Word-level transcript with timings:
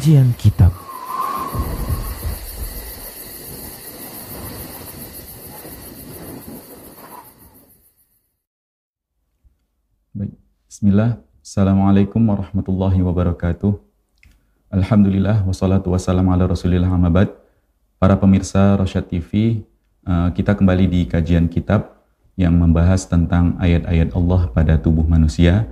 Kajian 0.00 0.32
Kitab 0.40 0.72
Baik. 10.16 10.32
Bismillah. 10.72 11.20
Assalamualaikum 11.44 12.16
warahmatullahi 12.16 12.96
wabarakatuh. 13.04 13.76
Alhamdulillah 14.72 15.44
wassalatu 15.44 15.92
wassalamu 15.92 16.32
ala 16.32 16.48
rasulillah 16.48 16.88
amabad. 16.88 17.28
Para 18.00 18.16
pemirsa 18.16 18.80
Rosyad 18.80 19.04
TV, 19.04 19.60
eh, 20.08 20.28
kita 20.32 20.56
kembali 20.56 20.88
di 20.88 21.04
kajian 21.12 21.52
kitab 21.52 22.00
yang 22.40 22.56
membahas 22.56 23.04
tentang 23.04 23.60
ayat-ayat 23.60 24.16
Allah 24.16 24.48
pada 24.48 24.80
tubuh 24.80 25.04
manusia. 25.04 25.68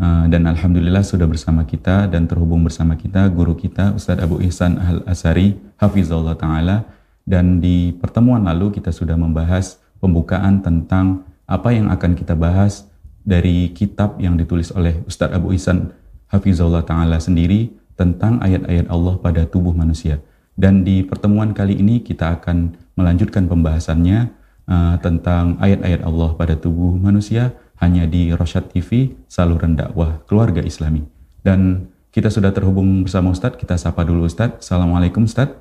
Eh, 0.00 0.24
dan 0.32 0.48
Alhamdulillah 0.48 1.04
sudah 1.04 1.28
bersama 1.28 1.68
kita 1.68 2.08
dan 2.08 2.24
terhubung 2.24 2.64
bersama 2.64 2.96
kita 2.96 3.28
guru 3.28 3.52
kita 3.52 3.92
Ustadz 3.92 4.24
Abu 4.24 4.40
Ihsan 4.40 4.80
Al-Asari, 4.80 5.60
Hafizullah 5.76 6.40
Ta'ala. 6.40 6.88
Dan 7.28 7.60
di 7.60 7.92
pertemuan 7.92 8.48
lalu 8.48 8.80
kita 8.80 8.96
sudah 8.96 9.12
membahas 9.20 9.76
pembukaan 10.00 10.64
tentang 10.64 11.28
apa 11.44 11.76
yang 11.76 11.92
akan 11.92 12.16
kita 12.16 12.32
bahas 12.32 12.88
dari 13.28 13.76
kitab 13.76 14.16
yang 14.16 14.40
ditulis 14.40 14.72
oleh 14.72 15.04
Ustadz 15.04 15.36
Abu 15.36 15.52
Ihsan 15.52 15.92
Hafizullah 16.32 16.80
Ta'ala 16.80 17.20
sendiri 17.20 17.68
tentang 17.92 18.40
ayat-ayat 18.40 18.88
Allah 18.88 19.20
pada 19.20 19.44
tubuh 19.44 19.76
manusia. 19.76 20.16
Dan 20.56 20.80
di 20.80 21.04
pertemuan 21.04 21.52
kali 21.52 21.76
ini 21.76 22.00
kita 22.00 22.40
akan 22.40 22.72
melanjutkan 22.96 23.52
pembahasannya 23.52 24.32
uh, 24.64 24.96
tentang 25.04 25.60
ayat-ayat 25.60 26.00
Allah 26.08 26.32
pada 26.40 26.56
tubuh 26.56 26.96
manusia 26.96 27.52
hanya 27.80 28.04
di 28.04 28.30
Rosyad 28.30 28.68
TV, 28.68 29.16
saluran 29.26 29.74
dakwah 29.74 30.20
keluarga 30.28 30.60
islami. 30.60 31.08
Dan 31.40 31.88
kita 32.12 32.28
sudah 32.28 32.52
terhubung 32.52 33.08
bersama 33.08 33.32
Ustadz, 33.32 33.56
kita 33.56 33.80
sapa 33.80 34.04
dulu 34.04 34.28
Ustadz. 34.28 34.60
Assalamualaikum 34.60 35.24
Ustadz. 35.24 35.56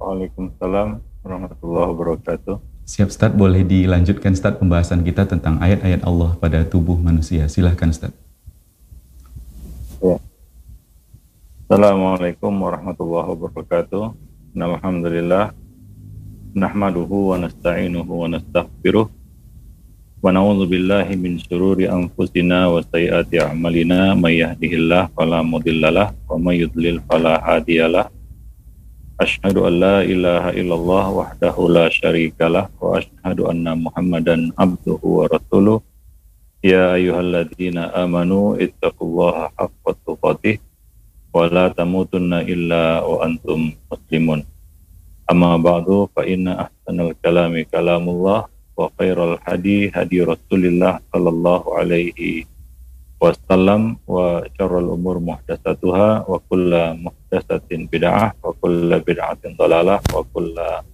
Waalaikumsalam 0.00 1.04
warahmatullahi 1.20 1.88
wabarakatuh. 1.92 2.56
Siap 2.86 3.10
Ustaz, 3.10 3.34
boleh 3.34 3.66
dilanjutkan 3.66 4.32
Ustaz 4.32 4.54
pembahasan 4.62 5.02
kita 5.02 5.26
tentang 5.26 5.58
ayat-ayat 5.58 6.06
Allah 6.06 6.38
pada 6.38 6.62
tubuh 6.62 6.94
manusia. 6.94 7.50
Silahkan 7.50 7.90
Ustaz. 7.90 8.14
Ya. 9.98 10.22
Assalamualaikum 11.66 12.54
warahmatullahi 12.54 13.26
wabarakatuh. 13.34 14.14
Alhamdulillah. 14.54 15.50
Nahmaduhu 16.54 17.34
wa 17.34 17.42
nasta'inuhu 17.42 18.12
wa 18.22 18.30
nastaghfiruh. 18.30 19.15
Wa 20.24 20.32
na'udzu 20.32 20.64
billahi 20.64 21.12
min 21.20 21.36
syururi 21.36 21.84
anfusina 21.92 22.72
wa 22.72 22.80
sayyiati 22.80 23.36
a'malina 23.36 24.16
may 24.16 24.40
yahdihillahu 24.40 25.12
fala 25.12 25.44
mudhillalah 25.44 26.16
wa 26.24 26.40
may 26.40 26.64
yudlil 26.64 27.04
fala 27.04 27.36
hadiyalah. 27.44 28.08
Ashhadu 29.20 29.68
an 29.68 29.76
la 29.76 29.96
ilaha 30.08 30.56
illallah 30.56 31.04
wahdahu 31.12 31.68
la 31.68 31.92
syarikalah 31.92 32.72
wa 32.80 32.96
ashhadu 32.96 33.52
anna 33.52 33.76
Muhammadan 33.76 34.56
abduhu 34.56 35.20
wa 35.20 35.28
rasuluh. 35.28 35.84
Ya 36.64 36.96
ayyuhalladzina 36.96 37.92
amanu 37.92 38.56
ittaqullaha 38.56 39.52
haqqa 39.52 40.00
tuqatih 40.00 40.56
wa 41.28 41.44
la 41.52 41.68
tamutunna 41.68 42.40
illa 42.48 43.04
wa 43.04 43.20
antum 43.20 43.76
muslimun. 43.92 44.48
Amma 45.28 45.60
ba'du 45.60 46.08
fa 46.16 46.24
inna 46.24 46.72
ahsanal 46.72 47.12
kalami 47.20 47.68
kalamullah 47.68 48.48
wa 48.76 48.92
khairal 49.00 49.40
hadi 49.40 49.88
hadi 49.88 50.20
Rasulillah 50.20 51.00
sallallahu 51.08 51.80
alaihi 51.80 52.44
wasallam 53.16 53.96
wa 54.04 54.44
syarrul 54.52 54.92
umur 54.92 55.16
muhdatsatuha 55.24 56.28
wa 56.28 56.36
kulla 56.44 56.92
muhdatsatin 56.92 57.88
bid'ah 57.88 58.36
wa 58.44 58.52
kulla 58.60 59.00
bid'atin 59.00 59.56
dalalah 59.56 59.98
wa 60.12 60.22
kulla 60.28 60.84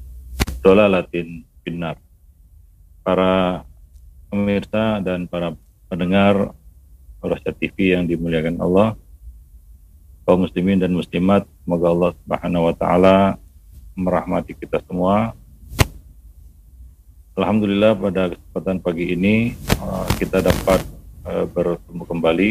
dalalatin 0.63 1.43
finnar. 1.67 1.99
Para 3.03 3.67
pemirsa 4.31 5.03
dan 5.03 5.27
para 5.27 5.59
pendengar 5.91 6.55
Rasyad 7.23 7.55
TV 7.59 7.95
yang 7.95 8.07
dimuliakan 8.07 8.59
Allah, 8.59 8.99
kaum 10.27 10.43
muslimin 10.47 10.79
dan 10.79 10.91
muslimat, 10.95 11.47
semoga 11.63 11.87
Allah 11.91 12.11
Subhanahu 12.19 12.67
wa 12.71 12.75
taala 12.75 13.17
merahmati 13.95 14.55
kita 14.59 14.83
semua. 14.87 15.35
Alhamdulillah 17.33 17.97
pada 17.97 18.29
kesempatan 18.29 18.77
pagi 18.85 19.17
ini 19.17 19.57
uh, 19.81 20.05
kita 20.21 20.45
dapat 20.45 20.85
uh, 21.25 21.49
bertemu 21.49 22.05
kembali. 22.05 22.51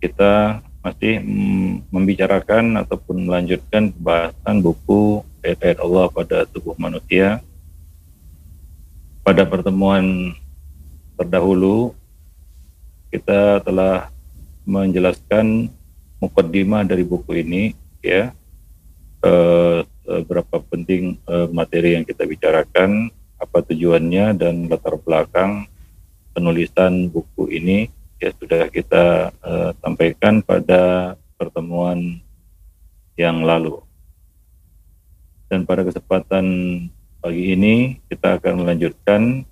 Kita 0.00 0.64
masih 0.80 1.20
mm, 1.20 1.92
membicarakan 1.92 2.80
ataupun 2.80 3.28
melanjutkan 3.28 3.92
pembahasan 3.92 4.56
buku 4.64 5.20
ayat-ayat 5.44 5.78
Allah 5.84 6.08
pada 6.08 6.48
tubuh 6.48 6.72
manusia. 6.80 7.44
Pada 9.20 9.44
pertemuan 9.44 10.32
terdahulu 11.20 11.92
kita 13.12 13.60
telah 13.60 14.08
menjelaskan 14.64 15.68
mukaddimah 16.24 16.88
dari 16.88 17.04
buku 17.04 17.44
ini 17.44 17.76
ya 18.00 18.32
eh, 19.20 19.80
berapa 20.24 20.56
penting 20.72 21.20
eh, 21.20 21.48
materi 21.52 22.00
yang 22.00 22.04
kita 22.06 22.24
bicarakan 22.24 23.12
apa 23.36 23.60
tujuannya 23.64 24.36
dan 24.36 24.68
latar 24.68 24.96
belakang 25.00 25.68
penulisan 26.32 27.08
buku 27.08 27.52
ini. 27.52 27.88
Ya 28.16 28.32
sudah 28.32 28.72
kita 28.72 29.32
uh, 29.44 29.70
sampaikan 29.84 30.40
pada 30.40 31.14
pertemuan 31.36 32.20
yang 33.16 33.44
lalu. 33.44 33.84
Dan 35.52 35.68
pada 35.68 35.84
kesempatan 35.84 36.44
pagi 37.20 37.52
ini 37.52 38.00
kita 38.08 38.40
akan 38.40 38.64
melanjutkan. 38.64 39.44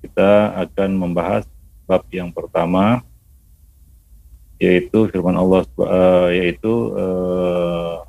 Kita 0.00 0.56
akan 0.56 0.90
membahas 0.96 1.44
bab 1.84 2.08
yang 2.08 2.32
pertama 2.32 3.04
yaitu 4.60 5.08
firman 5.08 5.36
Allah 5.36 5.64
uh, 5.80 6.28
yaitu 6.28 6.68
uh, 6.92 8.04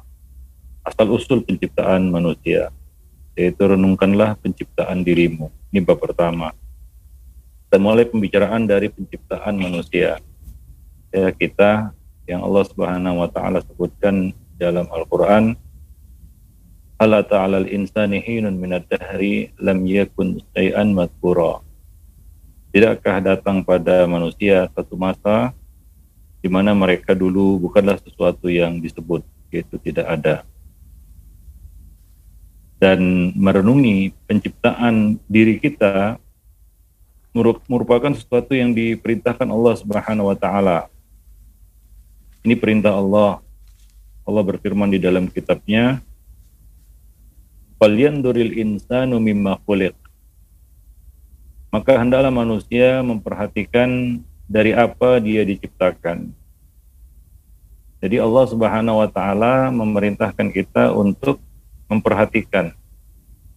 asal 0.84 1.08
usul 1.16 1.40
penciptaan 1.48 2.12
manusia 2.12 2.72
yaitu 3.36 3.64
renungkanlah 3.64 4.38
penciptaan 4.40 5.04
dirimu. 5.04 5.50
Ini 5.72 5.84
bab 5.84 6.00
pertama 6.00 6.52
kita 7.72 7.80
mulai 7.80 8.04
pembicaraan 8.04 8.68
dari 8.68 8.92
penciptaan 8.92 9.56
manusia. 9.56 10.20
Ya, 11.08 11.32
kita 11.32 11.96
yang 12.28 12.44
Allah 12.44 12.68
Subhanahu 12.68 13.24
wa 13.24 13.32
taala 13.32 13.64
sebutkan 13.64 14.36
dalam 14.60 14.92
Al-Qur'an 14.92 15.56
Allah 17.02 17.26
ta'ala 17.26 17.64
al-insani 17.64 18.20
hinun 18.22 18.60
minad 18.60 18.86
dahri 18.86 19.56
lam 19.58 19.88
yakun 19.90 20.44
syai'an 20.52 20.92
madhkura. 20.92 21.64
Tidakkah 22.76 23.24
datang 23.24 23.66
pada 23.66 24.06
manusia 24.06 24.70
satu 24.76 25.00
masa 25.00 25.56
di 26.44 26.52
mana 26.52 26.76
mereka 26.78 27.18
dulu 27.18 27.58
bukanlah 27.58 27.98
sesuatu 28.04 28.52
yang 28.54 28.84
disebut, 28.84 29.24
yaitu 29.50 29.80
tidak 29.80 30.12
ada. 30.12 30.36
Dan 32.82 33.30
merenungi 33.38 34.10
penciptaan 34.26 35.22
diri 35.30 35.62
kita 35.62 36.18
merupakan 37.70 38.10
sesuatu 38.12 38.58
yang 38.58 38.74
diperintahkan 38.74 39.46
Allah 39.46 39.74
Subhanahu 39.78 40.34
wa 40.34 40.38
taala. 40.38 40.90
Ini 42.42 42.58
perintah 42.58 42.98
Allah. 42.98 43.38
Allah 44.26 44.44
berfirman 44.44 44.90
di 44.90 44.98
dalam 44.98 45.30
kitabnya, 45.30 46.02
"Falyanzuril 47.78 48.58
insanu 48.58 49.22
mimma 49.22 49.62
khuliq." 49.62 49.94
Maka 51.70 52.02
hendaklah 52.02 52.34
manusia 52.34 53.00
memperhatikan 53.06 54.20
dari 54.50 54.76
apa 54.76 55.22
dia 55.24 55.46
diciptakan. 55.48 56.34
Jadi 58.02 58.18
Allah 58.18 58.46
Subhanahu 58.50 59.06
wa 59.06 59.08
taala 59.08 59.70
memerintahkan 59.70 60.50
kita 60.50 60.92
untuk 60.92 61.38
memperhatikan 61.92 62.72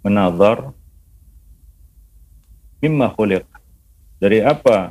menazar 0.02 0.74
mimma 2.82 3.06
khuliq 3.14 3.46
dari 4.18 4.42
apa 4.42 4.90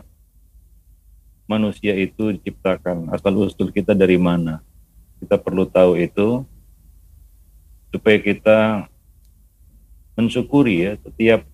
manusia 1.44 1.92
itu 2.00 2.32
diciptakan? 2.32 3.12
Asal 3.12 3.36
usul 3.36 3.70
kita 3.70 3.92
dari 3.92 4.16
mana? 4.16 4.64
Kita 5.20 5.36
perlu 5.36 5.68
tahu 5.68 6.00
itu 6.00 6.48
supaya 7.92 8.18
kita 8.18 8.88
mensyukuri 10.16 10.76
ya 10.88 10.92
setiap 11.04 11.46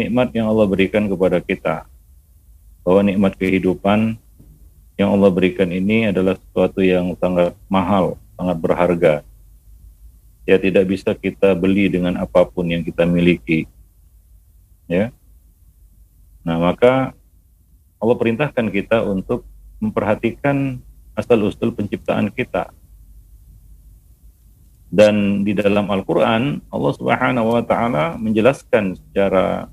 nikmat 0.00 0.32
yang 0.34 0.48
Allah 0.48 0.66
berikan 0.66 1.04
kepada 1.06 1.38
kita. 1.44 1.84
Bahwa 2.84 3.00
nikmat 3.04 3.36
kehidupan 3.36 4.16
yang 5.00 5.10
Allah 5.12 5.30
berikan 5.32 5.70
ini 5.72 6.08
adalah 6.12 6.36
sesuatu 6.36 6.84
yang 6.84 7.16
sangat 7.16 7.56
mahal, 7.68 8.20
sangat 8.36 8.56
berharga. 8.60 9.14
Ya 10.44 10.60
tidak 10.60 10.84
bisa 10.88 11.16
kita 11.16 11.56
beli 11.56 11.88
dengan 11.88 12.20
apa 12.20 12.44
pun 12.44 12.68
yang 12.68 12.84
kita 12.84 13.08
miliki. 13.08 13.64
Ya. 14.84 15.08
Nah, 16.44 16.60
maka 16.60 17.16
Allah 17.96 18.16
perintahkan 18.20 18.68
kita 18.68 19.00
untuk 19.08 19.48
memperhatikan 19.80 20.76
asal-usul 21.16 21.72
penciptaan 21.72 22.28
kita. 22.28 22.68
Dan 24.94 25.42
di 25.42 25.56
dalam 25.56 25.90
Al-Quran, 25.90 26.62
Allah 26.70 26.92
Subhanahu 26.94 27.58
wa 27.58 27.64
Ta'ala 27.64 28.14
menjelaskan 28.14 28.94
secara 28.94 29.66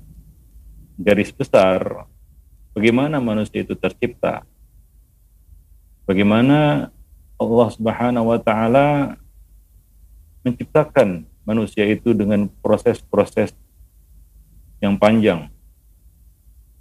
garis 0.98 1.30
besar 1.30 2.08
bagaimana 2.74 3.22
manusia 3.22 3.62
itu 3.62 3.78
tercipta. 3.78 4.42
Bagaimana 6.08 6.90
Allah 7.38 7.68
Subhanahu 7.70 8.34
wa 8.34 8.40
Ta'ala 8.42 9.14
menciptakan 10.42 11.26
manusia 11.42 11.86
itu 11.86 12.14
dengan 12.14 12.46
proses-proses 12.62 13.54
yang 14.82 14.98
panjang, 14.98 15.50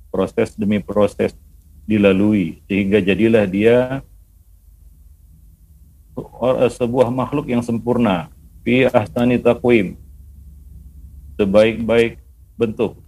proses 0.10 0.54
demi 0.58 0.82
proses 0.82 1.38
dilalui, 1.86 2.62
sehingga 2.66 3.02
jadilah 3.02 3.46
dia 3.46 4.02
sebuah 6.74 7.10
makhluk 7.14 7.50
yang 7.50 7.62
sempurna. 7.62 8.30
Fi 8.62 8.86
ahsani 8.90 9.42
taqwim. 9.42 9.98
Sebaik-baik 11.38 12.22
bentuk. 12.58 13.02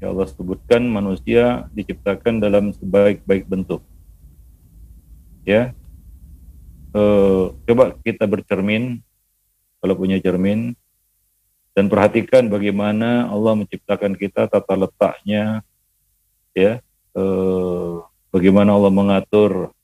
Ya 0.00 0.10
Allah 0.10 0.26
sebutkan 0.26 0.82
manusia 0.88 1.68
diciptakan 1.76 2.40
dalam 2.40 2.72
sebaik-baik 2.72 3.44
bentuk. 3.46 3.84
Ya. 5.44 5.76
E, 6.92 7.02
coba 7.68 7.96
kita 8.00 8.24
bercermin 8.24 9.04
kalau 9.82 9.98
punya 9.98 10.22
cermin. 10.22 10.78
Dan 11.74 11.90
perhatikan 11.90 12.46
bagaimana 12.46 13.26
Allah 13.26 13.58
menciptakan 13.58 14.14
kita 14.14 14.46
tata 14.46 14.74
letaknya 14.78 15.66
ya. 16.54 16.78
E, 17.12 17.24
bagaimana 18.30 18.76
Allah 18.78 18.92
mengatur 18.94 19.74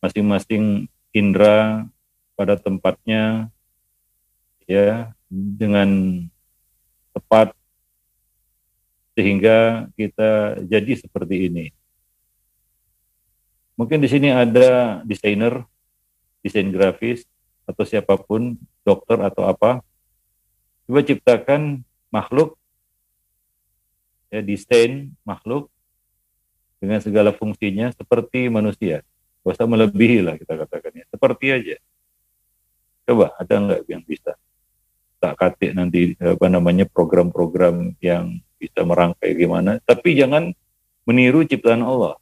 masing-masing 0.00 0.88
indera 1.12 1.84
pada 2.38 2.56
tempatnya 2.56 3.50
ya 4.70 5.10
dengan 5.28 6.22
tepat 7.10 7.52
sehingga 9.16 9.88
kita 9.96 10.62
jadi 10.62 10.92
seperti 11.00 11.48
ini. 11.50 11.66
Mungkin 13.76 14.00
di 14.00 14.08
sini 14.08 14.32
ada 14.32 15.00
desainer, 15.04 15.64
desain 16.40 16.68
grafis 16.72 17.26
atau 17.66 17.84
siapa 17.84 18.14
pun, 18.16 18.54
dokter 18.86 19.18
atau 19.20 19.50
apa. 19.50 19.82
Coba 20.86 21.02
ciptakan 21.02 21.82
makhluk 22.14 22.54
ya 24.30 24.42
desain 24.42 25.10
makhluk 25.26 25.70
dengan 26.78 27.02
segala 27.02 27.34
fungsinya 27.34 27.90
seperti 27.90 28.46
manusia. 28.46 29.02
Gak 29.46 29.62
melebihi 29.62 30.26
lah 30.26 30.34
kita 30.34 30.58
katakan 30.58 30.92
ya. 30.94 31.04
Seperti 31.06 31.46
aja. 31.54 31.76
Coba 33.06 33.30
ada 33.38 33.54
nggak 33.62 33.86
yang 33.86 34.02
bisa? 34.02 34.34
Tak 35.22 35.38
katik 35.38 35.70
nanti 35.78 36.18
apa 36.18 36.50
namanya 36.50 36.82
program-program 36.90 37.94
yang 38.02 38.42
bisa 38.58 38.82
merangkai 38.82 39.38
gimana. 39.38 39.78
Tapi 39.86 40.18
jangan 40.18 40.50
meniru 41.06 41.46
ciptaan 41.46 41.86
Allah. 41.86 42.18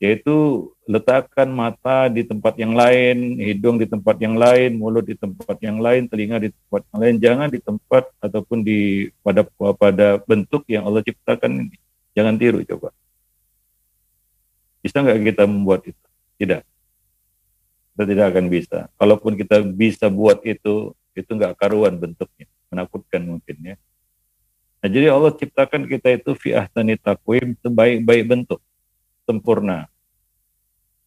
Yaitu 0.00 0.68
letakkan 0.88 1.52
mata 1.52 2.08
di 2.08 2.24
tempat 2.24 2.56
yang 2.56 2.72
lain, 2.72 3.36
hidung 3.36 3.76
di 3.76 3.84
tempat 3.84 4.16
yang 4.24 4.40
lain, 4.40 4.80
mulut 4.80 5.04
di 5.04 5.12
tempat 5.12 5.60
yang 5.60 5.84
lain, 5.84 6.08
telinga 6.08 6.40
di 6.40 6.48
tempat 6.48 6.80
yang 6.88 6.98
lain. 7.04 7.14
Jangan 7.20 7.48
di 7.52 7.60
tempat 7.60 8.08
ataupun 8.24 8.64
di 8.64 9.12
pada 9.20 9.44
pada 9.76 10.16
bentuk 10.24 10.64
yang 10.64 10.88
Allah 10.88 11.04
ciptakan 11.04 11.68
ini. 11.68 11.76
Jangan 12.16 12.34
tiru 12.40 12.64
coba. 12.64 12.88
Bisa 14.80 15.04
nggak 15.04 15.20
kita 15.28 15.44
membuat 15.44 15.84
itu? 15.84 16.04
Tidak. 16.40 16.64
Kita 17.92 18.02
tidak 18.08 18.26
akan 18.32 18.44
bisa. 18.48 18.88
Kalaupun 18.96 19.36
kita 19.36 19.60
bisa 19.68 20.08
buat 20.08 20.40
itu, 20.48 20.96
itu 21.12 21.30
nggak 21.36 21.52
karuan 21.60 22.00
bentuknya. 22.00 22.48
Menakutkan 22.72 23.28
mungkin 23.28 23.56
ya. 23.60 23.76
Nah, 24.80 24.88
jadi 24.88 25.12
Allah 25.12 25.36
ciptakan 25.36 25.84
kita 25.84 26.16
itu 26.16 26.32
fi 26.32 26.56
ahsani 26.56 26.96
takwim 26.96 27.58
sebaik-baik 27.60 28.24
bentuk, 28.24 28.62
sempurna. 29.28 29.90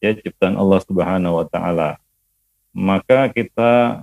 Ya, 0.01 0.17
ciptaan 0.17 0.57
Allah 0.57 0.81
Subhanahu 0.81 1.37
wa 1.39 1.45
taala. 1.45 2.01
Maka 2.73 3.29
kita 3.29 4.01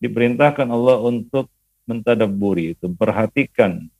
diperintahkan 0.00 0.64
Allah 0.64 0.96
untuk 1.04 1.52
mentadaburi, 1.84 2.72
itu 2.72 2.88
perhatikan 2.88 3.92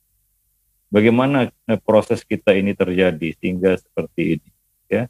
bagaimana 0.89 1.53
proses 1.85 2.25
kita 2.25 2.57
ini 2.57 2.73
terjadi 2.73 3.37
sehingga 3.37 3.77
seperti 3.77 4.41
ini, 4.41 4.49
ya. 4.89 5.05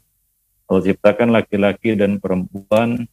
Allah 0.68 0.82
ciptakan 0.92 1.32
laki-laki 1.32 1.96
dan 1.96 2.20
perempuan 2.20 3.08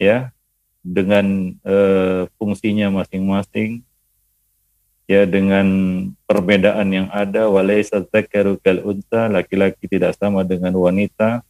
ya 0.00 0.34
dengan 0.82 1.54
uh, 1.62 2.26
fungsinya 2.40 2.90
masing-masing 2.90 3.86
ya 5.06 5.22
dengan 5.22 5.66
perbedaan 6.26 6.90
yang 6.90 7.08
ada 7.14 7.46
walaisa 7.46 8.02
dzakaru 8.02 8.58
kal 8.58 8.82
unta 8.82 9.30
laki-laki 9.30 9.86
tidak 9.86 10.18
sama 10.18 10.42
dengan 10.42 10.74
wanita 10.74 11.45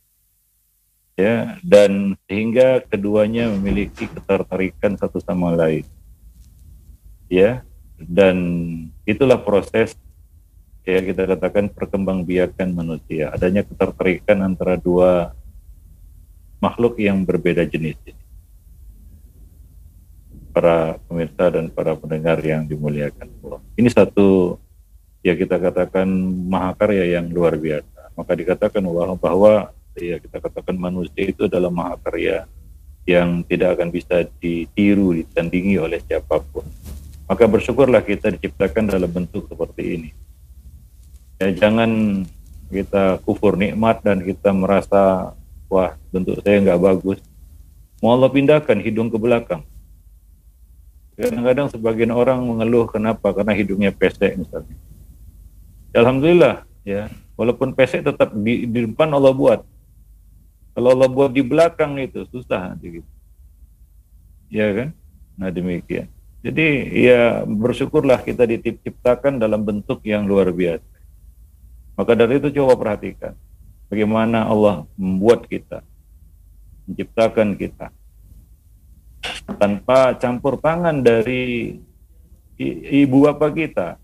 ya 1.16 1.56
dan 1.64 2.14
sehingga 2.28 2.84
keduanya 2.84 3.48
memiliki 3.56 4.04
ketertarikan 4.06 5.00
satu 5.00 5.16
sama 5.18 5.56
lain 5.56 5.88
ya 7.32 7.64
dan 7.96 8.36
itulah 9.08 9.40
proses 9.40 9.96
ya 10.86 11.02
kita 11.02 11.26
katakan 11.26 11.66
perkembangbiakan 11.66 12.70
manusia, 12.70 13.34
adanya 13.34 13.66
ketertarikan 13.66 14.38
antara 14.46 14.78
dua 14.78 15.34
makhluk 16.62 17.02
yang 17.02 17.26
berbeda 17.26 17.66
jenis. 17.66 17.98
Para 20.54 20.96
pemirsa 21.04 21.52
dan 21.52 21.68
para 21.68 21.92
pendengar 21.98 22.40
yang 22.40 22.64
dimuliakan 22.64 23.28
Allah. 23.44 23.60
Ini 23.76 23.92
satu 23.92 24.56
ya 25.20 25.36
kita 25.36 25.60
katakan 25.60 26.08
mahakarya 26.48 27.18
yang 27.20 27.28
luar 27.28 27.60
biasa. 27.60 28.16
Maka 28.16 28.32
dikatakan 28.32 28.80
bahwa, 28.80 29.20
bahwa 29.20 29.52
ya 29.96 30.16
kita 30.20 30.38
katakan 30.38 30.76
manusia 30.76 31.25
itu 31.25 31.48
adalah 31.48 31.72
mahakarya 31.72 32.44
yang 33.06 33.46
tidak 33.46 33.78
akan 33.78 33.88
bisa 33.94 34.26
ditiru, 34.43 35.14
ditandingi 35.14 35.78
oleh 35.78 36.02
siapa 36.02 36.43
pun. 36.43 36.66
Maka 37.26 37.46
bersyukurlah 37.46 38.02
kita 38.02 38.34
diciptakan 38.34 38.90
dalam 38.90 39.10
bentuk 39.10 39.46
seperti 39.46 39.82
ini. 39.98 40.10
Ya 41.38 41.54
jangan 41.54 42.23
kita 42.66 43.23
kufur 43.23 43.54
nikmat 43.54 44.02
dan 44.02 44.23
kita 44.23 44.50
merasa 44.50 45.35
wah 45.70 45.94
bentuk 46.11 46.42
saya 46.42 46.62
nggak 46.62 46.82
bagus. 46.82 47.18
Mau 48.02 48.14
Allah 48.14 48.30
pindahkan 48.30 48.78
hidung 48.82 49.09
ke 49.09 49.18
belakang. 49.18 49.62
Kadang-kadang 51.16 51.73
sebagian 51.73 52.12
orang 52.12 52.44
mengeluh 52.44 52.85
kenapa? 52.90 53.32
Karena 53.32 53.56
hidungnya 53.56 53.88
pesek 53.94 54.37
misalnya. 54.37 54.76
Alhamdulillah 55.97 56.68
ya 56.85 57.09
walaupun 57.40 57.73
pesek 57.73 58.04
tetap 58.04 58.35
di, 58.37 58.68
di 58.68 58.85
depan 58.85 59.09
Allah 59.14 59.32
buat 59.32 59.64
kalau 60.76 60.92
Allah 60.92 61.09
buat 61.09 61.33
di 61.33 61.40
belakang 61.40 61.97
itu 61.97 62.28
susah 62.28 62.76
nanti 62.76 63.00
gitu. 63.00 63.11
Ya 64.52 64.68
kan? 64.76 64.88
Nah 65.40 65.49
demikian. 65.49 66.12
Jadi 66.45 66.68
ya 67.00 67.49
bersyukurlah 67.49 68.21
kita 68.21 68.45
diciptakan 68.45 69.40
dalam 69.40 69.64
bentuk 69.64 70.04
yang 70.04 70.28
luar 70.28 70.52
biasa. 70.52 70.85
Maka 71.97 72.12
dari 72.12 72.37
itu 72.37 72.52
coba 72.61 72.76
perhatikan 72.76 73.33
bagaimana 73.88 74.45
Allah 74.45 74.85
membuat 75.00 75.49
kita, 75.49 75.80
menciptakan 76.85 77.56
kita. 77.56 77.88
Tanpa 79.56 80.12
campur 80.21 80.61
tangan 80.61 81.00
dari 81.00 81.80
ibu 83.00 83.16
bapak 83.25 83.50
kita. 83.56 83.97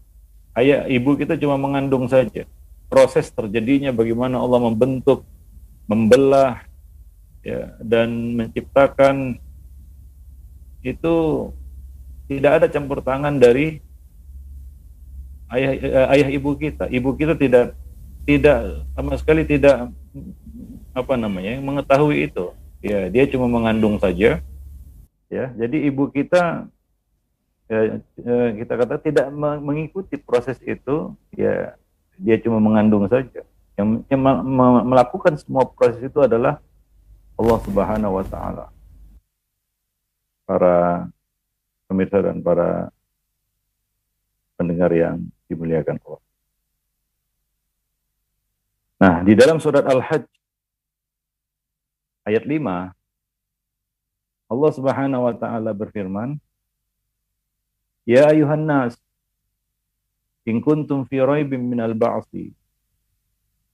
Ayah 0.57 0.89
ibu 0.89 1.21
kita 1.21 1.37
cuma 1.37 1.61
mengandung 1.61 2.09
saja. 2.09 2.49
Proses 2.89 3.29
terjadinya 3.29 3.93
bagaimana 3.93 4.41
Allah 4.41 4.73
membentuk, 4.73 5.25
membelah 5.87 6.63
ya 7.43 7.75
dan 7.83 8.39
menciptakan 8.39 9.39
itu 10.83 11.15
tidak 12.31 12.53
ada 12.63 12.67
campur 12.71 13.03
tangan 13.03 13.39
dari 13.39 13.83
ayah 15.53 15.73
ayah 16.15 16.29
ibu 16.33 16.55
kita. 16.57 16.89
Ibu 16.89 17.11
kita 17.19 17.35
tidak 17.37 17.77
tidak 18.23 18.87
sama 18.95 19.15
sekali 19.19 19.43
tidak 19.45 19.91
apa 20.95 21.15
namanya 21.19 21.59
mengetahui 21.59 22.31
itu. 22.31 22.55
Ya 22.83 23.11
dia 23.11 23.27
cuma 23.31 23.47
mengandung 23.47 23.99
saja. 23.99 24.43
Ya 25.31 25.45
jadi 25.55 25.77
ibu 25.87 26.11
kita 26.11 26.67
ya, 27.71 27.81
ya, 28.19 28.37
kita 28.59 28.73
kata 28.75 28.95
tidak 29.03 29.27
mengikuti 29.63 30.19
proses 30.19 30.59
itu. 30.65 31.15
Ya 31.35 31.79
dia 32.19 32.39
cuma 32.39 32.63
mengandung 32.63 33.07
saja 33.11 33.43
yang, 33.77 34.05
yang 34.07 34.21
melakukan 34.85 35.37
semua 35.41 35.65
proses 35.65 36.05
itu 36.05 36.21
adalah 36.21 36.61
Allah 37.39 37.59
Subhanahu 37.65 38.21
wa 38.21 38.25
taala. 38.27 38.67
Para 40.45 41.09
pemirsa 41.89 42.21
dan 42.21 42.45
para 42.45 42.93
pendengar 44.61 44.93
yang 44.93 45.25
dimuliakan 45.49 45.97
Allah. 46.05 46.23
Nah, 49.03 49.17
di 49.27 49.35
dalam 49.35 49.59
surat 49.59 49.83
Al-Hajj 49.83 50.23
ayat 52.29 52.45
5 52.47 52.95
Allah 54.53 54.71
Subhanahu 54.77 55.23
wa 55.27 55.35
taala 55.35 55.75
berfirman 55.75 56.39
Ya 58.07 58.31
ayuhan 58.31 58.63
nas 58.63 58.99
in 60.43 60.59
kuntum 60.63 61.07
fi 61.07 61.23
raibin 61.23 61.67
minal 61.67 61.95
ba'thi 61.95 62.55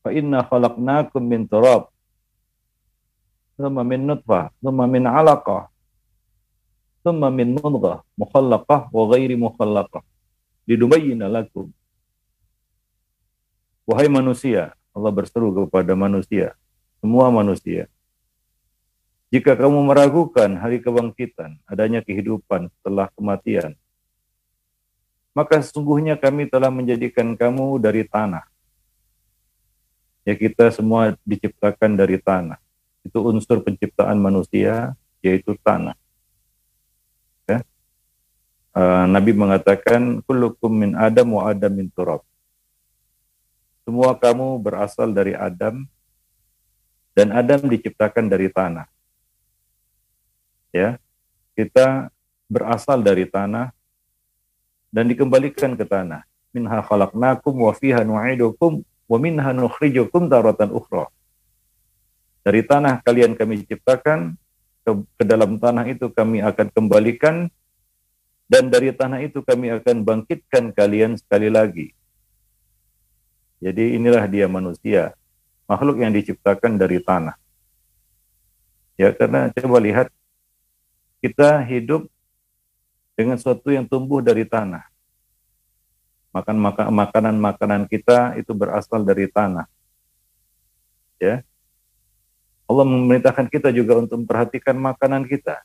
fa 0.03 0.11
inna 0.15 0.45
khalaqnakum 0.47 1.23
min 1.23 1.47
turab 1.49 1.91
thumma 3.59 3.83
min 3.83 4.07
nutfah 4.07 4.55
thumma 4.63 4.85
min 4.87 5.05
'alaqah 5.07 5.67
thumma 7.03 7.29
min 7.33 7.57
mudghah 7.59 8.05
mukhallaqah 8.15 8.91
wa 8.91 9.03
ghairi 9.11 9.35
mukhallaqah 9.35 10.03
lidubayyana 10.69 11.27
lakum 11.27 11.73
Wahai 13.89 14.05
manusia, 14.05 14.77
Allah 14.93 15.09
berseru 15.09 15.49
kepada 15.65 15.97
manusia, 15.97 16.53
semua 17.01 17.33
manusia. 17.33 17.89
Jika 19.33 19.57
kamu 19.57 19.81
meragukan 19.89 20.61
hari 20.61 20.85
kebangkitan, 20.85 21.57
adanya 21.65 22.05
kehidupan 22.05 22.69
setelah 22.69 23.09
kematian, 23.17 23.73
maka 25.33 25.65
sesungguhnya 25.65 26.21
kami 26.21 26.53
telah 26.53 26.69
menjadikan 26.69 27.33
kamu 27.33 27.81
dari 27.81 28.05
tanah. 28.05 28.45
Ya 30.29 30.37
kita 30.37 30.69
semua 30.69 31.17
diciptakan 31.25 31.97
dari 31.97 32.21
tanah. 32.21 32.61
Itu 33.01 33.25
unsur 33.25 33.65
penciptaan 33.65 34.21
manusia, 34.21 34.93
yaitu 35.25 35.57
tanah. 35.65 35.97
Ya. 37.49 37.65
Uh, 38.77 39.09
Nabi 39.09 39.33
mengatakan, 39.33 40.21
Kullukum 40.29 40.69
min 40.69 40.93
Adam 40.93 41.41
wa 41.41 41.49
Adam 41.49 41.73
min 41.73 41.89
turab. 41.89 42.21
Semua 43.89 44.13
kamu 44.13 44.61
berasal 44.61 45.17
dari 45.17 45.33
Adam, 45.33 45.89
dan 47.19 47.35
Adam 47.35 47.67
diciptakan 47.67 48.31
dari 48.31 48.47
tanah 48.47 48.87
ya 50.71 51.01
kita 51.59 52.13
berasal 52.47 53.03
dari 53.03 53.27
tanah 53.27 53.75
dan 54.95 55.05
dikembalikan 55.11 55.75
ke 55.75 55.83
tanah 55.83 56.23
minha 56.55 56.79
khalaqnakum 56.79 57.51
wa 57.59 57.73
fiha 57.75 58.07
nu'idukum 58.07 58.87
nukhrijukum 59.09 60.29
dari 62.49 62.65
tanah 62.65 63.05
kalian 63.05 63.37
kami 63.37 63.65
ciptakan 63.69 64.33
ke, 64.81 64.91
ke 65.21 65.25
dalam 65.29 65.61
tanah 65.61 65.85
itu 65.85 66.09
kami 66.09 66.41
akan 66.41 66.73
kembalikan 66.73 67.53
dan 68.49 68.73
dari 68.73 68.89
tanah 68.89 69.21
itu 69.21 69.45
kami 69.45 69.69
akan 69.69 70.01
bangkitkan 70.01 70.73
kalian 70.73 71.21
sekali 71.21 71.53
lagi. 71.53 71.93
Jadi 73.61 74.01
inilah 74.01 74.25
dia 74.25 74.49
manusia 74.49 75.13
makhluk 75.69 76.01
yang 76.01 76.09
diciptakan 76.15 76.81
dari 76.81 77.05
tanah. 77.05 77.37
Ya 78.97 79.13
karena 79.13 79.53
coba 79.53 79.79
lihat 79.85 80.09
kita 81.21 81.61
hidup 81.69 82.09
dengan 83.13 83.37
sesuatu 83.37 83.69
yang 83.69 83.85
tumbuh 83.85 84.25
dari 84.25 84.49
tanah. 84.49 84.89
Makan 86.39 86.57
makanan-makanan 86.95 87.91
kita 87.91 88.39
itu 88.39 88.55
berasal 88.55 89.03
dari 89.03 89.27
tanah. 89.27 89.67
Ya. 91.19 91.43
Allah 92.71 92.87
memerintahkan 92.87 93.51
kita 93.51 93.75
juga 93.75 93.99
untuk 93.99 94.23
memperhatikan 94.23 94.79
makanan 94.79 95.27
kita. 95.27 95.59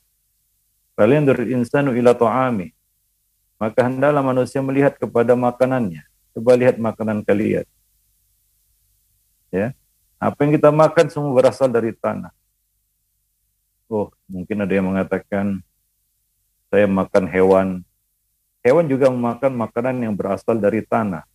Kalian 0.98 1.30
dari 1.30 1.53
insanu 1.53 1.94
ila 1.94 2.18
ta'ami. 2.18 2.74
Maka 3.62 3.86
hendaklah 3.86 4.25
manusia 4.25 4.65
melihat 4.65 4.98
kepada 4.98 5.38
makanannya. 5.38 6.01
Coba 6.34 6.58
lihat 6.58 6.82
makanan 6.82 7.22
kalian. 7.22 7.70
Ya. 9.53 9.77
Apa 10.18 10.48
yang 10.48 10.58
kita 10.58 10.74
makan 10.74 11.06
semua 11.13 11.36
berasal 11.36 11.70
dari 11.70 11.94
tanah. 11.94 12.34
Oh, 13.92 14.10
mungkin 14.25 14.65
ada 14.65 14.74
yang 14.74 14.89
mengatakan 14.89 15.62
saya 16.74 16.89
makan 16.89 17.30
hewan. 17.30 17.68
Hewan 18.63 18.88
juga 18.88 19.12
memakan 19.12 19.51
makanan 19.60 19.96
yang 20.00 20.13
berasal 20.15 20.55
dari 20.55 20.79
tanah. 20.79 21.27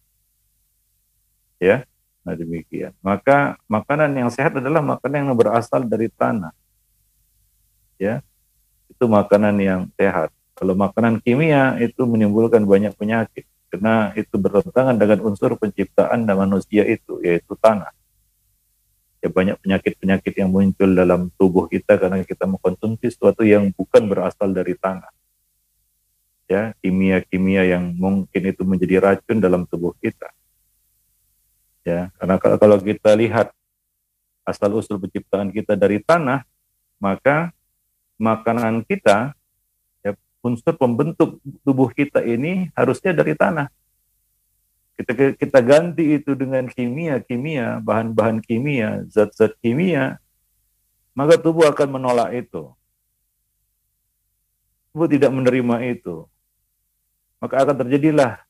Ya, 1.60 1.84
nah 2.24 2.32
demikian. 2.32 2.96
Maka 3.04 3.60
makanan 3.68 4.16
yang 4.16 4.30
sehat 4.32 4.56
adalah 4.56 4.80
makanan 4.80 5.28
yang 5.28 5.36
berasal 5.36 5.84
dari 5.84 6.08
tanah. 6.08 6.56
Ya, 8.00 8.24
itu 8.88 9.04
makanan 9.04 9.54
yang 9.60 9.80
sehat. 10.00 10.32
Kalau 10.56 10.72
makanan 10.72 11.20
kimia 11.20 11.76
itu 11.78 12.02
menimbulkan 12.08 12.64
banyak 12.64 12.96
penyakit 12.96 13.44
karena 13.68 14.16
itu 14.16 14.34
bertentangan 14.40 14.96
dengan 14.96 15.28
unsur 15.28 15.52
penciptaan 15.60 16.24
dan 16.24 16.34
manusia 16.40 16.88
itu 16.88 17.20
yaitu 17.20 17.52
tanah 17.60 17.92
ya 19.18 19.28
banyak 19.28 19.56
penyakit-penyakit 19.62 20.34
yang 20.38 20.50
muncul 20.50 20.90
dalam 20.94 21.30
tubuh 21.34 21.66
kita 21.66 21.98
karena 21.98 22.22
kita 22.22 22.46
mengkonsumsi 22.46 23.10
sesuatu 23.10 23.42
yang 23.42 23.70
bukan 23.74 24.06
berasal 24.06 24.54
dari 24.54 24.78
tanah. 24.78 25.10
Ya, 26.48 26.72
kimia-kimia 26.80 27.68
yang 27.76 27.92
mungkin 27.92 28.42
itu 28.48 28.64
menjadi 28.64 29.04
racun 29.04 29.36
dalam 29.36 29.68
tubuh 29.68 29.92
kita. 30.00 30.32
Ya, 31.84 32.08
karena 32.16 32.40
kalau 32.40 32.80
kita 32.80 33.12
lihat 33.12 33.52
asal 34.48 34.72
usul 34.80 34.96
penciptaan 34.96 35.52
kita 35.52 35.76
dari 35.76 36.00
tanah, 36.00 36.48
maka 36.96 37.52
makanan 38.16 38.80
kita 38.80 39.36
ya, 40.00 40.16
unsur 40.40 40.72
pembentuk 40.72 41.36
tubuh 41.60 41.92
kita 41.92 42.24
ini 42.24 42.72
harusnya 42.72 43.12
dari 43.12 43.36
tanah. 43.36 43.68
Kita 44.96 45.36
kita 45.36 45.58
ganti 45.60 46.16
itu 46.16 46.32
dengan 46.32 46.64
kimia 46.64 47.20
kimia 47.22 47.78
bahan-bahan 47.78 48.42
kimia 48.42 49.06
zat-zat 49.06 49.54
kimia 49.62 50.18
maka 51.14 51.38
tubuh 51.38 51.70
akan 51.70 51.88
menolak 52.00 52.34
itu. 52.34 52.72
Tubuh 54.90 55.06
tidak 55.06 55.30
menerima 55.30 55.76
itu 55.92 56.26
maka 57.38 57.54
akan 57.62 57.76
terjadilah 57.86 58.42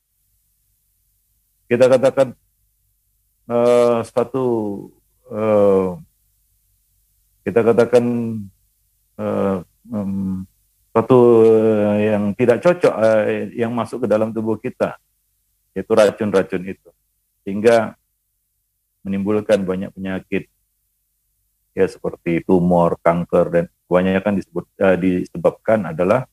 kita 1.69 1.85
katakan 1.85 2.27
uh, 3.45 4.01
suatu 4.01 4.45
uh, 5.29 5.97
kita 7.45 7.61
katakan 7.61 8.05
uh, 9.17 9.61
um, 9.93 10.45
suatu 10.89 11.19
uh, 11.45 11.97
yang 12.01 12.33
tidak 12.33 12.57
cocok 12.65 12.93
uh, 12.93 13.23
yang 13.53 13.71
masuk 13.73 14.05
ke 14.05 14.07
dalam 14.09 14.33
tubuh 14.33 14.57
kita 14.57 14.97
yaitu 15.77 15.93
racun-racun 15.93 16.63
itu. 16.65 16.89
Sehingga 17.45 17.93
menimbulkan 19.05 19.61
banyak 19.61 19.93
penyakit. 19.93 20.49
Ya 21.77 21.85
seperti 21.85 22.41
tumor, 22.43 22.97
kanker 22.99 23.45
dan 23.53 23.65
kebanyakan 23.85 24.33
disebut 24.41 24.65
uh, 24.81 24.97
disebabkan 24.97 25.93
adalah 25.93 26.25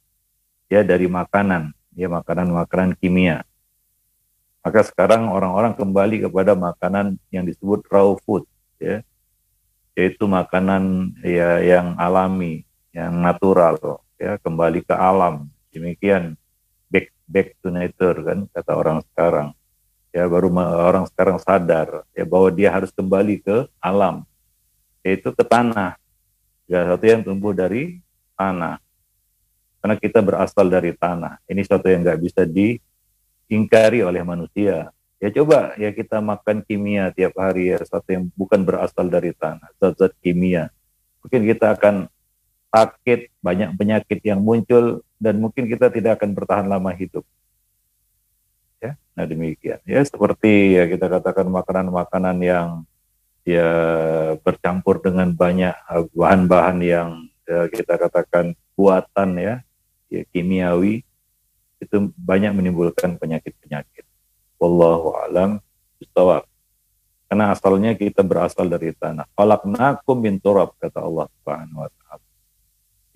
ya 0.67 0.81
dari 0.83 1.07
makanan, 1.07 1.76
ya 1.97 2.07
makanan-makanan 2.13 2.95
kimia. 3.01 3.43
Maka 4.61 4.85
sekarang 4.87 5.33
orang-orang 5.33 5.75
kembali 5.75 6.29
kepada 6.29 6.53
makanan 6.53 7.19
yang 7.33 7.49
disebut 7.49 7.83
raw 7.89 8.13
food 8.23 8.45
ya. 8.79 9.01
Yaitu 9.97 10.29
makanan 10.29 11.17
ya 11.25 11.65
yang 11.65 11.97
alami, 11.97 12.69
yang 12.93 13.17
natural 13.17 14.05
ya, 14.21 14.37
kembali 14.37 14.85
ke 14.85 14.93
alam. 14.93 15.49
Demikian 15.73 16.37
back 17.27 17.59
to 17.61 17.69
nature 17.75 18.17
kan 18.23 18.47
kata 18.55 18.73
orang 18.73 18.99
sekarang 19.13 19.51
ya 20.15 20.25
baru 20.31 20.49
orang 20.57 21.05
sekarang 21.11 21.37
sadar 21.43 22.07
ya 22.15 22.23
bahwa 22.23 22.49
dia 22.55 22.71
harus 22.71 22.95
kembali 22.95 23.43
ke 23.43 23.67
alam 23.83 24.23
yaitu 25.03 25.35
ke 25.35 25.43
tanah 25.43 25.99
ya 26.71 26.87
satu 26.87 27.05
yang 27.05 27.23
tumbuh 27.27 27.51
dari 27.51 27.99
tanah 28.39 28.79
karena 29.87 30.03
kita 30.03 30.19
berasal 30.19 30.67
dari 30.67 30.91
tanah 30.99 31.39
ini 31.47 31.63
satu 31.63 31.87
yang 31.87 32.03
nggak 32.03 32.19
bisa 32.19 32.43
diingkari 32.43 34.03
oleh 34.03 34.27
manusia 34.27 34.91
ya 35.23 35.29
coba 35.31 35.79
ya 35.79 35.95
kita 35.95 36.19
makan 36.19 36.67
kimia 36.67 37.15
tiap 37.15 37.39
hari 37.39 37.71
ya 37.71 37.79
satu 37.87 38.11
yang 38.11 38.27
bukan 38.35 38.67
berasal 38.67 39.07
dari 39.07 39.31
tanah 39.31 39.71
zat-zat 39.79 40.11
kimia 40.19 40.75
mungkin 41.23 41.47
kita 41.47 41.79
akan 41.79 42.11
sakit 42.77 43.31
banyak 43.41 43.71
penyakit 43.79 44.21
yang 44.27 44.43
muncul 44.43 45.07
dan 45.17 45.41
mungkin 45.41 45.65
kita 45.67 45.89
tidak 45.89 46.21
akan 46.21 46.37
bertahan 46.37 46.67
lama 46.69 46.93
hidup. 46.93 47.25
Ya, 48.79 49.01
nah 49.17 49.25
demikian. 49.25 49.81
Ya 49.89 50.05
seperti 50.05 50.77
ya 50.77 50.85
kita 50.85 51.09
katakan 51.09 51.49
makanan-makanan 51.49 52.37
yang 52.45 52.69
ya 53.49 53.71
bercampur 54.45 55.01
dengan 55.01 55.33
banyak 55.33 55.73
bahan-bahan 56.13 56.79
yang 56.85 57.09
ya, 57.49 57.71
kita 57.73 57.97
katakan 57.97 58.53
buatan 58.77 59.41
ya, 59.41 59.55
ya 60.13 60.23
kimiawi 60.31 61.03
itu 61.83 61.97
banyak 62.17 62.53
menimbulkan 62.57 63.21
penyakit-penyakit. 63.21 64.05
Wallahu 64.57 65.13
alam 65.17 65.61
bishawab. 66.01 66.49
Karena 67.27 67.51
asalnya 67.53 67.93
kita 67.99 68.23
berasal 68.23 68.71
dari 68.71 68.95
tanah. 68.95 69.27
Falaknakum 69.35 70.17
min 70.17 70.39
turab 70.39 70.73
kata 70.79 71.03
Allah 71.03 71.27
Subhanahu 71.37 71.85
wa 71.85 71.91
taala 71.91 72.25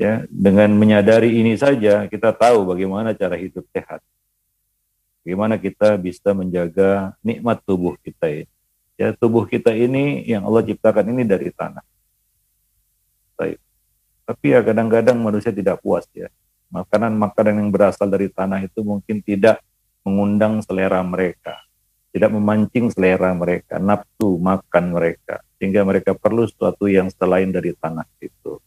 ya 0.01 0.25
dengan 0.33 0.73
menyadari 0.73 1.45
ini 1.45 1.53
saja 1.61 2.09
kita 2.09 2.33
tahu 2.33 2.65
bagaimana 2.73 3.13
cara 3.13 3.37
hidup 3.37 3.69
sehat 3.69 4.01
bagaimana 5.21 5.61
kita 5.61 6.01
bisa 6.01 6.33
menjaga 6.33 7.13
nikmat 7.21 7.61
tubuh 7.69 8.01
kita 8.01 8.33
ini 8.33 8.49
ya 8.97 9.13
tubuh 9.13 9.45
kita 9.45 9.77
ini 9.77 10.25
yang 10.25 10.49
Allah 10.49 10.65
ciptakan 10.65 11.05
ini 11.13 11.29
dari 11.29 11.53
tanah 11.53 11.85
Baik. 13.41 13.57
Tapi 14.29 14.47
ya 14.53 14.61
kadang-kadang 14.61 15.17
manusia 15.17 15.49
tidak 15.49 15.81
puas 15.81 16.05
ya. 16.13 16.29
Makanan-makanan 16.71 17.67
yang 17.67 17.71
berasal 17.75 18.07
dari 18.07 18.31
tanah 18.31 18.63
itu 18.63 18.81
mungkin 18.87 19.19
tidak 19.23 19.59
mengundang 20.07 20.63
selera 20.63 21.03
mereka, 21.03 21.59
tidak 22.15 22.31
memancing 22.31 22.89
selera 22.95 23.35
mereka, 23.35 23.83
nafsu 23.83 24.39
makan 24.39 24.95
mereka, 24.95 25.43
sehingga 25.59 25.83
mereka 25.83 26.15
perlu 26.15 26.47
sesuatu 26.47 26.87
yang 26.87 27.11
selain 27.11 27.51
dari 27.51 27.75
tanah 27.75 28.07
itu 28.23 28.63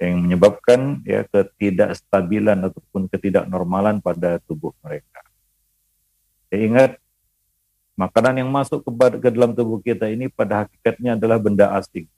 yang 0.00 0.24
menyebabkan 0.24 1.04
ya 1.04 1.28
ketidakstabilan 1.28 2.72
ataupun 2.72 3.04
ketidaknormalan 3.12 4.00
pada 4.00 4.40
tubuh 4.48 4.72
mereka. 4.80 5.20
Ya, 6.48 6.64
ingat 6.64 6.90
makanan 8.00 8.40
yang 8.40 8.48
masuk 8.48 8.80
ke, 8.80 8.90
ke 9.20 9.28
dalam 9.28 9.52
tubuh 9.52 9.78
kita 9.84 10.08
ini 10.08 10.32
pada 10.32 10.64
hakikatnya 10.64 11.20
adalah 11.20 11.36
benda 11.36 11.68
asing. 11.76 12.08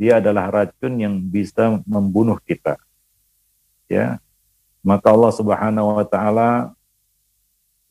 Dia 0.00 0.24
adalah 0.24 0.48
racun 0.48 0.96
yang 0.96 1.20
bisa 1.20 1.84
membunuh 1.84 2.40
kita. 2.40 2.80
Ya. 3.92 4.16
Maka 4.80 5.12
Allah 5.12 5.32
Subhanahu 5.36 6.00
wa 6.00 6.06
taala 6.08 6.72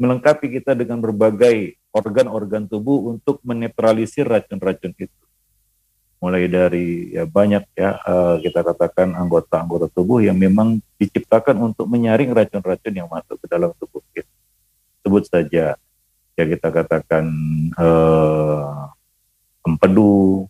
melengkapi 0.01 0.57
kita 0.57 0.73
dengan 0.73 0.97
berbagai 0.97 1.77
organ-organ 1.93 2.65
tubuh 2.65 3.13
untuk 3.13 3.37
menetralisir 3.45 4.25
racun-racun 4.25 4.97
itu 4.97 5.21
mulai 6.21 6.45
dari 6.45 7.09
ya 7.17 7.25
banyak 7.25 7.65
ya 7.73 7.97
uh, 8.05 8.37
kita 8.37 8.61
katakan 8.61 9.17
anggota-anggota 9.17 9.89
tubuh 9.89 10.21
yang 10.21 10.37
memang 10.37 10.77
diciptakan 11.01 11.57
untuk 11.57 11.89
menyaring 11.89 12.29
racun-racun 12.29 12.93
yang 12.93 13.09
masuk 13.09 13.41
ke 13.41 13.49
dalam 13.49 13.73
tubuh 13.81 14.05
kita. 14.13 14.29
Sebut 15.01 15.25
saja 15.25 15.73
ya 16.37 16.43
kita 16.45 16.69
katakan 16.69 17.25
uh, 17.73 18.93
empedu, 19.65 20.45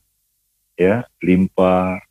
ya 0.76 1.08
limpa, 1.24 2.04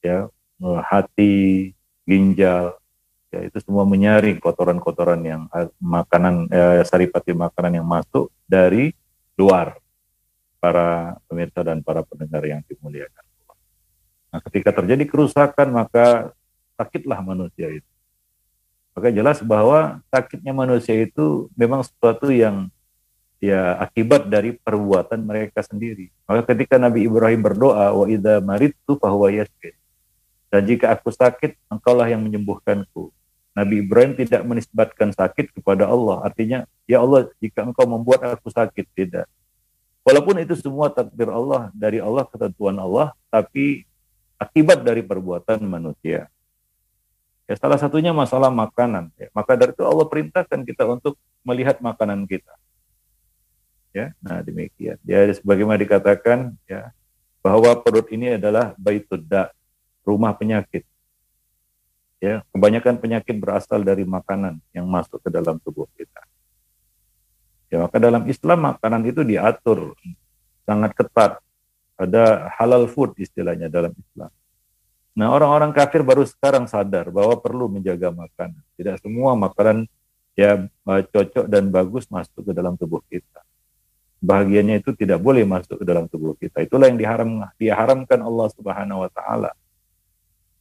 ya 0.00 0.32
uh, 0.64 0.80
hati, 0.88 1.76
ginjal, 2.08 2.80
ya 3.28 3.44
itu 3.44 3.60
semua 3.60 3.84
menyaring 3.84 4.40
kotoran-kotoran 4.40 5.20
yang 5.20 5.42
uh, 5.52 5.68
makanan 5.76 6.48
uh, 6.48 6.80
saripati 6.88 7.36
makanan 7.36 7.84
yang 7.84 7.86
masuk 7.86 8.32
dari 8.48 8.96
luar 9.36 9.76
para 10.56 11.20
pemirsa 11.28 11.60
dan 11.60 11.84
para 11.84 12.00
pendengar 12.00 12.40
yang 12.48 12.64
dimuliakan. 12.64 13.24
Nah, 14.32 14.40
ketika 14.48 14.72
terjadi 14.72 15.04
kerusakan 15.04 15.68
maka 15.68 16.32
sakitlah 16.80 17.20
manusia 17.20 17.68
itu. 17.68 17.92
Maka 18.96 19.14
jelas 19.14 19.38
bahwa 19.44 20.02
sakitnya 20.10 20.50
manusia 20.50 20.94
itu 20.98 21.46
memang 21.54 21.86
sesuatu 21.86 22.34
yang 22.34 22.66
ya 23.38 23.78
akibat 23.78 24.26
dari 24.26 24.58
perbuatan 24.58 25.22
mereka 25.22 25.62
sendiri. 25.62 26.10
Maka 26.26 26.54
ketika 26.54 26.82
Nabi 26.82 27.06
Ibrahim 27.06 27.38
berdoa 27.38 27.94
wa 27.94 28.06
idza 28.10 28.42
maridtu 28.42 28.98
fahuwa 28.98 29.30
yashfin. 29.30 29.74
Dan 30.48 30.64
jika 30.64 30.96
aku 30.96 31.12
sakit, 31.12 31.56
engkaulah 31.68 32.08
yang 32.08 32.24
menyembuhkanku. 32.24 33.12
Nabi 33.52 33.84
Ibrahim 33.84 34.14
tidak 34.16 34.42
menisbatkan 34.46 35.12
sakit 35.12 35.50
kepada 35.60 35.90
Allah. 35.90 36.24
Artinya, 36.24 36.64
ya 36.88 37.04
Allah, 37.04 37.28
jika 37.42 37.66
engkau 37.66 37.84
membuat 37.84 38.24
aku 38.24 38.48
sakit, 38.48 38.86
tidak. 38.96 39.26
Walaupun 40.06 40.40
itu 40.40 40.56
semua 40.56 40.88
takdir 40.88 41.28
Allah 41.28 41.68
dari 41.76 42.00
Allah 42.00 42.24
ketentuan 42.24 42.78
Allah, 42.80 43.12
tapi 43.28 43.84
akibat 44.40 44.80
dari 44.80 45.04
perbuatan 45.04 45.60
manusia. 45.68 46.30
Ya, 47.44 47.54
salah 47.60 47.76
satunya 47.76 48.14
masalah 48.14 48.48
makanan. 48.48 49.12
Ya. 49.20 49.28
Maka 49.36 49.58
dari 49.58 49.76
itu 49.76 49.84
Allah 49.84 50.06
perintahkan 50.08 50.64
kita 50.64 50.84
untuk 50.88 51.20
melihat 51.44 51.80
makanan 51.80 52.24
kita. 52.24 52.54
Ya, 53.92 54.12
nah 54.20 54.44
demikian. 54.44 55.00
Ya, 55.02 55.24
sebagaimana 55.32 55.80
dikatakan 55.80 56.54
ya 56.68 56.92
bahwa 57.40 57.72
perut 57.80 58.06
ini 58.12 58.36
adalah 58.36 58.76
baitudda, 58.76 59.50
rumah 60.08 60.32
penyakit. 60.32 60.88
Ya, 62.18 62.42
kebanyakan 62.50 62.98
penyakit 62.98 63.36
berasal 63.36 63.84
dari 63.84 64.02
makanan 64.08 64.58
yang 64.74 64.88
masuk 64.88 65.20
ke 65.22 65.28
dalam 65.30 65.60
tubuh 65.62 65.86
kita. 65.94 66.24
Ya, 67.68 67.84
maka 67.84 68.00
dalam 68.00 68.24
Islam 68.26 68.74
makanan 68.74 69.04
itu 69.04 69.20
diatur 69.22 69.92
sangat 70.64 70.96
ketat. 70.96 71.38
Ada 72.00 72.48
halal 72.56 72.88
food 72.88 73.14
istilahnya 73.20 73.68
dalam 73.68 73.92
Islam. 73.92 74.32
Nah, 75.18 75.34
orang-orang 75.34 75.74
kafir 75.74 76.06
baru 76.06 76.22
sekarang 76.22 76.70
sadar 76.70 77.10
bahwa 77.10 77.34
perlu 77.42 77.66
menjaga 77.66 78.14
makanan. 78.14 78.62
Tidak 78.78 79.02
semua 79.02 79.34
makanan 79.34 79.90
ya 80.38 80.70
cocok 80.86 81.50
dan 81.50 81.74
bagus 81.74 82.06
masuk 82.06 82.46
ke 82.46 82.52
dalam 82.54 82.78
tubuh 82.78 83.02
kita. 83.10 83.42
Bahagiannya 84.22 84.78
itu 84.78 84.94
tidak 84.94 85.18
boleh 85.18 85.42
masuk 85.42 85.82
ke 85.82 85.84
dalam 85.86 86.06
tubuh 86.06 86.38
kita. 86.38 86.62
Itulah 86.62 86.86
yang 86.86 86.98
diharam 86.98 87.30
diharamkan 87.58 88.22
Allah 88.22 88.46
Subhanahu 88.54 89.02
wa 89.06 89.10
taala. 89.10 89.50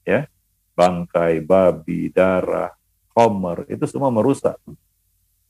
Ya. 0.08 0.32
Bangkai, 0.78 1.42
babi, 1.42 2.14
darah, 2.14 2.72
khomer 3.12 3.66
itu 3.66 3.90
semua 3.90 4.14
merusak 4.14 4.62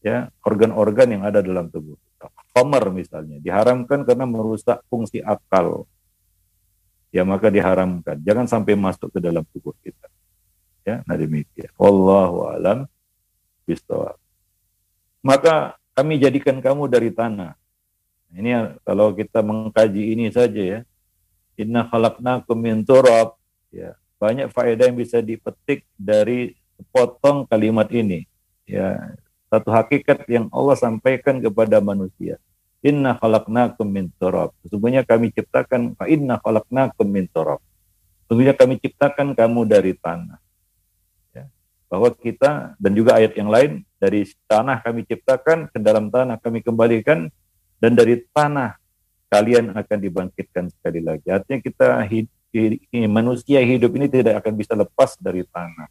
ya 0.08 0.32
organ-organ 0.48 1.20
yang 1.20 1.24
ada 1.28 1.44
dalam 1.44 1.68
tubuh 1.68 2.00
kita. 2.00 2.32
Misalnya 2.90 3.38
diharamkan 3.38 4.02
karena 4.02 4.26
merusak 4.26 4.82
fungsi 4.90 5.22
akal. 5.22 5.86
Ya 7.14 7.22
maka 7.22 7.54
diharamkan. 7.54 8.18
Jangan 8.26 8.50
sampai 8.50 8.74
masuk 8.74 9.14
ke 9.14 9.20
dalam 9.22 9.46
tubuh 9.54 9.78
kita. 9.86 10.10
Ya, 10.82 11.06
nah 11.06 11.14
demikian. 11.14 11.70
Wallahu 11.78 12.50
alam 12.50 12.90
bistawab. 13.68 14.18
Maka 15.22 15.78
kami 15.94 16.18
jadikan 16.18 16.58
kamu 16.58 16.90
dari 16.90 17.14
tanah. 17.14 17.54
Ini 18.34 18.82
kalau 18.82 19.14
kita 19.14 19.46
mengkaji 19.46 20.18
ini 20.18 20.34
saja 20.34 20.62
ya. 20.64 20.80
Inna 21.62 21.86
khalaqnakum 21.86 22.58
min 22.58 22.82
turab. 22.82 23.38
Ya, 23.70 23.94
banyak 24.18 24.50
faedah 24.50 24.90
yang 24.90 24.98
bisa 24.98 25.22
dipetik 25.22 25.86
dari 25.98 26.58
potong 26.90 27.46
kalimat 27.46 27.90
ini. 27.94 28.26
Ya, 28.68 29.18
satu 29.48 29.72
hakikat 29.72 30.28
yang 30.28 30.52
Allah 30.52 30.76
sampaikan 30.76 31.40
kepada 31.40 31.80
manusia. 31.80 32.42
Inna 32.86 33.18
khalaqnakum 33.18 33.88
min 33.88 34.14
turab. 34.22 34.54
Sesungguhnya 34.62 35.02
kami 35.02 35.34
ciptakan 35.34 35.98
inna 36.06 36.38
khalaqnakum 36.38 37.08
min 37.08 37.26
turab. 37.32 37.64
Sesungguhnya 38.26 38.54
kami 38.54 38.78
ciptakan 38.78 39.34
kamu 39.34 39.62
dari 39.66 39.96
tanah. 39.98 40.38
Ya. 41.34 41.50
Bahwa 41.90 42.14
kita 42.14 42.78
dan 42.78 42.92
juga 42.94 43.18
ayat 43.18 43.34
yang 43.34 43.50
lain 43.50 43.82
dari 43.98 44.28
tanah 44.46 44.84
kami 44.84 45.08
ciptakan 45.08 45.72
ke 45.74 45.78
dalam 45.82 46.14
tanah 46.14 46.38
kami 46.38 46.62
kembalikan 46.62 47.32
dan 47.82 47.92
dari 47.98 48.22
tanah 48.30 48.78
kalian 49.28 49.74
akan 49.76 49.98
dibangkitkan 50.00 50.72
sekali 50.72 51.02
lagi. 51.04 51.28
Artinya 51.28 51.60
kita 51.60 51.88
hidup, 52.08 52.37
manusia 53.08 53.60
hidup 53.62 53.92
ini 53.98 54.08
tidak 54.08 54.44
akan 54.44 54.54
bisa 54.56 54.74
lepas 54.74 55.16
dari 55.20 55.44
tanah 55.46 55.88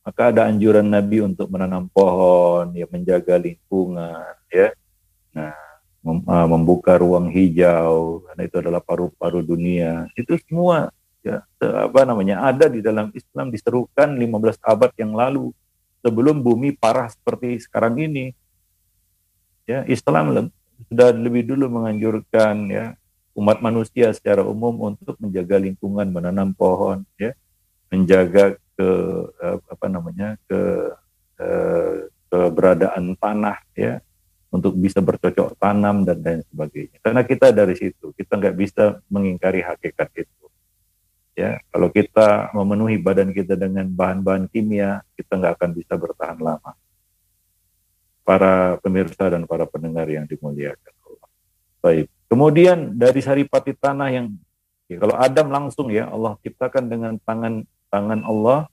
maka 0.00 0.32
ada 0.32 0.48
anjuran 0.48 0.88
Nabi 0.88 1.20
untuk 1.20 1.52
menanam 1.52 1.86
pohon, 1.92 2.72
ya 2.72 2.88
menjaga 2.88 3.36
lingkungan, 3.36 4.32
ya. 4.48 4.72
Nah, 5.36 5.54
ah, 6.26 6.46
membuka 6.48 6.96
ruang 6.96 7.28
hijau, 7.28 8.24
karena 8.24 8.42
itu 8.48 8.56
adalah 8.58 8.80
paru-paru 8.80 9.44
dunia. 9.44 10.08
Itu 10.16 10.40
semua 10.48 10.88
ya 11.20 11.44
apa 11.60 12.08
namanya 12.08 12.48
ada 12.48 12.64
di 12.72 12.80
dalam 12.80 13.12
Islam 13.12 13.52
diserukan 13.52 14.08
15 14.16 14.56
abad 14.64 14.88
yang 14.96 15.12
lalu 15.12 15.52
sebelum 16.00 16.40
bumi 16.40 16.72
parah 16.72 17.12
seperti 17.12 17.60
sekarang 17.60 18.00
ini. 18.00 18.32
Ya, 19.68 19.84
Islam 19.84 20.50
sudah 20.88 21.12
lebih 21.12 21.44
dulu 21.44 21.68
menganjurkan 21.68 22.72
ya 22.72 22.96
umat 23.34 23.62
manusia 23.62 24.10
secara 24.10 24.42
umum 24.42 24.94
untuk 24.94 25.14
menjaga 25.22 25.56
lingkungan, 25.60 26.10
menanam 26.10 26.50
pohon, 26.54 27.06
ya, 27.14 27.32
menjaga 27.90 28.58
ke 28.74 28.88
eh, 29.28 29.56
apa 29.60 29.86
namanya 29.86 30.38
ke 30.48 30.60
eh, 31.40 31.94
keberadaan 32.30 33.18
tanah 33.18 33.58
ya 33.74 33.98
untuk 34.50 34.74
bisa 34.78 34.98
bercocok 34.98 35.58
tanam 35.58 36.02
dan 36.02 36.18
lain 36.22 36.42
sebagainya. 36.50 36.98
Karena 37.02 37.22
kita 37.22 37.54
dari 37.54 37.74
situ 37.78 38.10
kita 38.14 38.38
nggak 38.38 38.56
bisa 38.58 38.98
mengingkari 39.10 39.62
hakikat 39.62 40.10
itu. 40.26 40.46
Ya, 41.38 41.56
kalau 41.72 41.88
kita 41.88 42.52
memenuhi 42.52 43.00
badan 43.00 43.30
kita 43.32 43.56
dengan 43.56 43.88
bahan-bahan 43.88 44.50
kimia, 44.50 45.00
kita 45.14 45.40
nggak 45.40 45.54
akan 45.56 45.70
bisa 45.72 45.94
bertahan 45.96 46.36
lama. 46.36 46.76
Para 48.26 48.76
pemirsa 48.82 49.30
dan 49.32 49.48
para 49.48 49.64
pendengar 49.64 50.04
yang 50.10 50.28
dimuliakan 50.28 50.94
Allah. 51.06 51.28
Baik. 51.80 52.19
Kemudian 52.30 52.94
dari 52.94 53.18
saripati 53.18 53.74
tanah 53.74 54.08
yang 54.14 54.30
ya, 54.86 55.02
kalau 55.02 55.18
Adam 55.18 55.50
langsung 55.50 55.90
ya 55.90 56.06
Allah 56.06 56.38
ciptakan 56.46 56.86
dengan 56.86 57.18
tangan 57.26 57.66
tangan 57.90 58.22
Allah, 58.22 58.70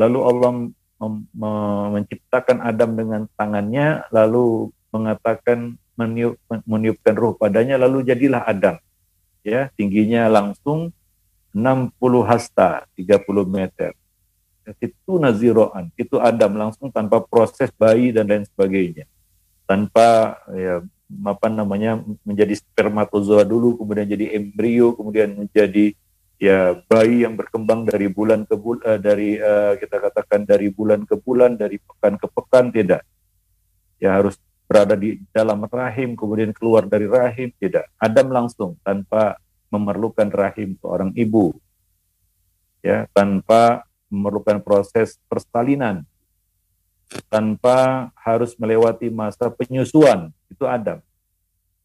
lalu 0.00 0.18
Allah 0.24 0.50
menciptakan 1.92 2.64
Adam 2.64 2.96
dengan 2.96 3.22
tangannya, 3.36 4.08
lalu 4.08 4.72
mengatakan 4.88 5.76
meniup, 6.00 6.40
meniupkan 6.64 7.12
ruh 7.12 7.36
padanya, 7.36 7.76
lalu 7.76 8.08
jadilah 8.08 8.40
Adam. 8.48 8.80
Ya, 9.44 9.68
tingginya 9.76 10.32
langsung 10.32 10.94
60 11.52 11.92
hasta, 12.24 12.88
30 12.96 13.44
meter. 13.44 13.92
Itu 14.80 15.18
naziroan, 15.18 15.90
itu 15.98 16.16
Adam 16.22 16.54
langsung 16.56 16.88
tanpa 16.88 17.20
proses 17.20 17.68
bayi 17.74 18.14
dan 18.14 18.30
lain 18.30 18.46
sebagainya. 18.48 19.04
Tanpa 19.66 20.38
ya, 20.54 20.80
apa 21.22 21.52
namanya 21.52 22.00
menjadi 22.24 22.56
spermatozoa 22.56 23.44
dulu, 23.44 23.76
kemudian 23.76 24.08
jadi 24.08 24.36
embrio, 24.36 24.96
kemudian 24.96 25.36
menjadi 25.36 25.92
ya 26.42 26.74
bayi 26.90 27.22
yang 27.22 27.38
berkembang 27.38 27.86
dari 27.86 28.10
bulan 28.10 28.42
ke 28.42 28.58
bulan 28.58 28.82
uh, 28.82 28.98
dari 28.98 29.38
uh, 29.38 29.78
kita 29.78 29.96
katakan 30.02 30.42
dari 30.42 30.74
bulan 30.74 31.06
ke 31.06 31.14
bulan 31.14 31.54
dari 31.54 31.78
pekan 31.78 32.18
ke 32.18 32.26
pekan 32.26 32.74
tidak. 32.74 33.06
Ya 34.02 34.18
harus 34.18 34.34
berada 34.66 34.98
di 34.98 35.22
dalam 35.30 35.62
rahim 35.68 36.18
kemudian 36.18 36.50
keluar 36.50 36.88
dari 36.90 37.06
rahim 37.06 37.54
tidak. 37.62 37.86
Adam 38.00 38.32
langsung 38.34 38.74
tanpa 38.82 39.38
memerlukan 39.70 40.26
rahim 40.34 40.74
seorang 40.82 41.14
ibu. 41.14 41.54
Ya 42.82 43.06
tanpa 43.14 43.86
memerlukan 44.10 44.58
proses 44.60 45.16
persalinan 45.30 46.02
tanpa 47.28 48.08
harus 48.16 48.56
melewati 48.56 49.12
masa 49.12 49.52
penyusuan 49.52 50.32
itu 50.48 50.64
Adam 50.64 51.00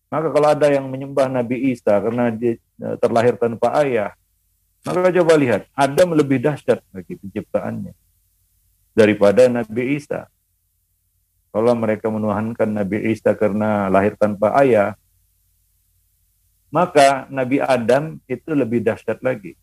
maka 0.08 0.32
kalau 0.32 0.48
ada 0.48 0.68
yang 0.72 0.88
menyembah 0.88 1.28
Nabi 1.28 1.76
Isa 1.76 2.00
karena 2.00 2.32
dia 2.32 2.56
eh, 2.56 2.96
terlahir 3.04 3.36
tanpa 3.36 3.76
ayah, 3.84 4.16
maka 4.88 5.12
coba 5.12 5.36
lihat, 5.36 5.68
Adam 5.76 6.16
lebih 6.16 6.40
dahsyat 6.40 6.80
bagi 6.96 7.20
penciptaannya 7.20 7.92
daripada 8.96 9.52
Nabi 9.52 10.00
Isa. 10.00 10.32
Kalau 11.52 11.74
mereka 11.76 12.08
menuhankan 12.08 12.72
Nabi 12.72 13.12
Isa 13.12 13.36
karena 13.36 13.92
lahir 13.92 14.16
tanpa 14.16 14.56
ayah, 14.64 14.96
maka 16.72 17.28
Nabi 17.28 17.60
Adam 17.60 18.24
itu 18.32 18.52
lebih 18.56 18.80
dahsyat 18.80 19.20
lagi. 19.20 19.60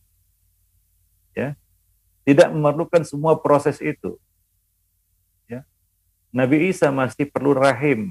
Ya. 1.33 1.57
Tidak 2.25 2.53
memerlukan 2.53 3.05
semua 3.05 3.37
proses 3.37 3.81
itu. 3.81 4.17
Nabi 6.35 6.75
Isa 6.75 6.91
masih 6.91 7.31
perlu 7.31 7.55
rahim 7.55 8.11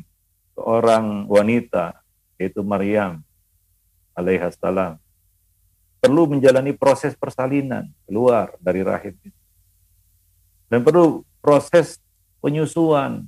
seorang 0.55 1.27
wanita 1.27 1.99
yaitu 2.39 2.63
Maryam 2.63 3.19
alaihissalam 4.15 4.95
perlu 6.03 6.27
menjalani 6.31 6.75
proses 6.75 7.15
persalinan 7.15 7.88
keluar 8.03 8.55
dari 8.63 8.83
rahim. 8.83 9.15
Dan 10.71 10.83
perlu 10.83 11.23
proses 11.43 11.99
penyusuan 12.43 13.23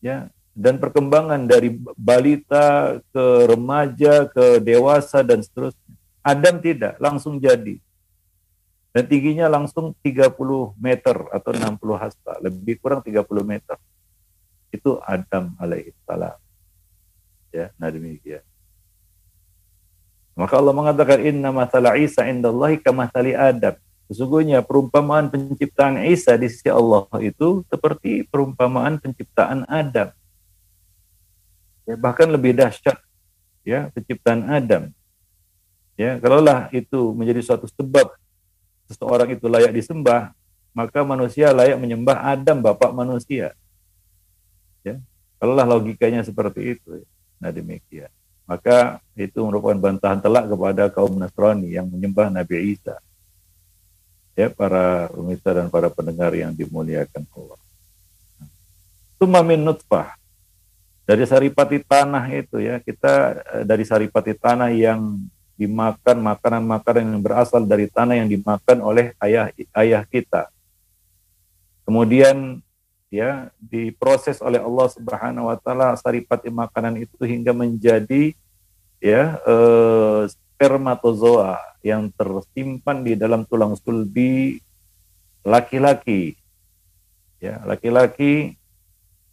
ya 0.00 0.32
dan 0.56 0.80
perkembangan 0.80 1.44
dari 1.44 1.76
balita 1.96 3.00
ke 3.12 3.24
remaja 3.52 4.28
ke 4.32 4.64
dewasa 4.64 5.20
dan 5.20 5.44
seterusnya. 5.44 5.96
Adam 6.20 6.60
tidak, 6.60 7.00
langsung 7.00 7.40
jadi. 7.40 7.80
Dan 8.90 9.06
tingginya 9.06 9.46
langsung 9.46 9.94
30 10.02 10.34
meter 10.74 11.16
atau 11.30 11.50
60 11.54 11.78
hasta, 11.94 12.32
lebih 12.42 12.82
kurang 12.82 13.06
30 13.06 13.22
meter. 13.46 13.78
Itu 14.74 14.98
Adam 15.06 15.54
alaihissalam. 15.62 16.38
Ya, 17.54 17.70
nah 17.78 17.90
demikian. 17.90 18.42
Maka 20.34 20.58
Allah 20.58 20.74
mengatakan 20.74 21.22
inna 21.22 21.50
masalah 21.54 21.98
Isa 21.98 22.26
indallahi 22.26 22.78
kamathali 22.82 23.34
Adam. 23.34 23.78
Sesungguhnya 24.10 24.58
perumpamaan 24.66 25.30
penciptaan 25.30 26.02
Isa 26.02 26.34
di 26.34 26.50
sisi 26.50 26.66
Allah 26.66 27.06
itu 27.22 27.62
seperti 27.70 28.26
perumpamaan 28.26 28.98
penciptaan 28.98 29.62
Adam. 29.70 30.10
Ya, 31.86 31.94
bahkan 31.94 32.26
lebih 32.26 32.58
dahsyat 32.58 32.98
ya 33.62 33.86
penciptaan 33.94 34.50
Adam. 34.50 34.90
Ya, 35.94 36.16
kalaulah 36.18 36.72
itu 36.72 37.12
menjadi 37.12 37.44
suatu 37.44 37.68
sebab 37.70 38.10
seseorang 38.90 39.30
itu 39.30 39.46
layak 39.46 39.70
disembah, 39.70 40.34
maka 40.74 41.06
manusia 41.06 41.54
layak 41.54 41.78
menyembah 41.78 42.18
Adam 42.34 42.58
bapak 42.58 42.90
manusia. 42.90 43.54
Ya, 44.82 44.98
kalaulah 45.38 45.78
logikanya 45.78 46.26
seperti 46.26 46.74
itu. 46.74 46.98
Ya. 46.98 47.06
Nah 47.38 47.50
demikian. 47.54 48.10
Maka 48.50 48.98
itu 49.14 49.38
merupakan 49.46 49.78
bantahan 49.78 50.18
telak 50.18 50.50
kepada 50.50 50.90
kaum 50.90 51.14
Nasrani 51.14 51.70
yang 51.70 51.86
menyembah 51.86 52.34
Nabi 52.34 52.74
Isa. 52.74 52.98
Ya, 54.34 54.50
para 54.50 55.06
pemirsa 55.06 55.54
dan 55.54 55.70
para 55.70 55.86
pendengar 55.86 56.34
yang 56.34 56.50
dimuliakan 56.50 57.22
Allah. 57.30 57.60
Tumamin 59.22 59.62
nutfah. 59.62 60.18
Dari 61.06 61.22
saripati 61.26 61.78
tanah 61.82 62.26
itu 62.30 62.58
ya, 62.58 62.82
kita 62.82 63.38
eh, 63.38 63.64
dari 63.66 63.86
saripati 63.86 64.34
tanah 64.34 64.70
yang 64.74 65.18
dimakan 65.60 66.24
makanan-makanan 66.24 67.04
yang 67.12 67.20
berasal 67.20 67.60
dari 67.68 67.84
tanah 67.84 68.16
yang 68.16 68.32
dimakan 68.32 68.80
oleh 68.80 69.12
ayah 69.20 69.52
ayah 69.76 70.08
kita. 70.08 70.48
Kemudian 71.84 72.64
ya 73.12 73.52
diproses 73.60 74.40
oleh 74.40 74.56
Allah 74.56 74.88
Subhanahu 74.88 75.52
wa 75.52 75.56
taala 75.60 75.92
saripati 76.00 76.48
makanan 76.48 77.04
itu 77.04 77.20
hingga 77.28 77.52
menjadi 77.52 78.32
ya 79.04 79.36
eh, 79.44 80.32
spermatozoa 80.32 81.60
yang 81.84 82.08
tersimpan 82.16 83.04
di 83.04 83.12
dalam 83.20 83.44
tulang 83.44 83.76
sulbi 83.76 84.64
laki-laki. 85.44 86.40
Ya 87.36 87.60
laki-laki 87.68 88.56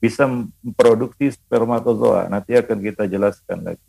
bisa 0.03 0.27
memproduksi 0.27 1.31
spermatozoa. 1.31 2.27
Nanti 2.27 2.51
akan 2.51 2.83
kita 2.83 3.07
jelaskan 3.07 3.63
lagi 3.63 3.86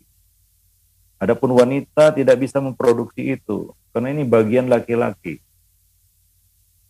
adapun 1.19 1.51
wanita 1.53 2.15
tidak 2.15 2.39
bisa 2.39 2.63
memproduksi 2.63 3.35
itu 3.35 3.75
karena 3.91 4.15
ini 4.15 4.23
bagian 4.23 4.71
laki-laki. 4.71 5.43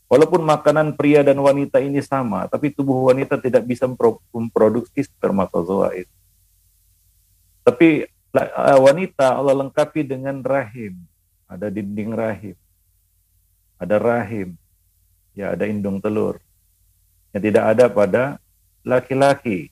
Walaupun 0.09 0.41
makanan 0.41 0.97
pria 0.97 1.21
dan 1.21 1.37
wanita 1.37 1.77
ini 1.77 2.01
sama, 2.01 2.49
tapi 2.49 2.73
tubuh 2.73 3.13
wanita 3.13 3.37
tidak 3.37 3.61
bisa 3.69 3.85
memproduksi 4.33 5.05
spermatozoa 5.05 5.93
itu. 5.93 6.15
Tapi 7.61 8.09
eh, 8.09 8.79
wanita 8.81 9.37
Allah 9.37 9.53
lengkapi 9.53 10.01
dengan 10.01 10.41
rahim, 10.41 10.97
ada 11.45 11.69
dinding 11.69 12.09
rahim, 12.17 12.57
ada 13.77 14.01
rahim, 14.01 14.57
ya 15.37 15.53
ada 15.53 15.69
indung 15.69 16.01
telur, 16.01 16.41
yang 17.29 17.45
tidak 17.45 17.65
ada 17.69 17.85
pada 17.85 18.23
laki-laki. 18.81 19.69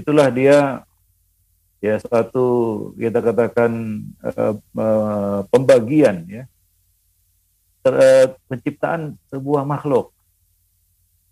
Itulah 0.00 0.32
dia 0.32 0.80
ya 1.80 1.96
satu 2.00 2.46
kita 2.96 3.24
katakan 3.24 4.04
uh, 4.20 4.54
uh, 4.56 5.40
pembagian 5.48 6.28
ya 6.28 6.44
ter, 7.80 7.94
uh, 7.96 8.26
penciptaan 8.48 9.16
sebuah 9.32 9.64
makhluk 9.64 10.12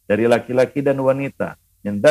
dari 0.08 0.24
laki-laki 0.24 0.80
dan 0.80 0.96
wanita. 0.98 1.60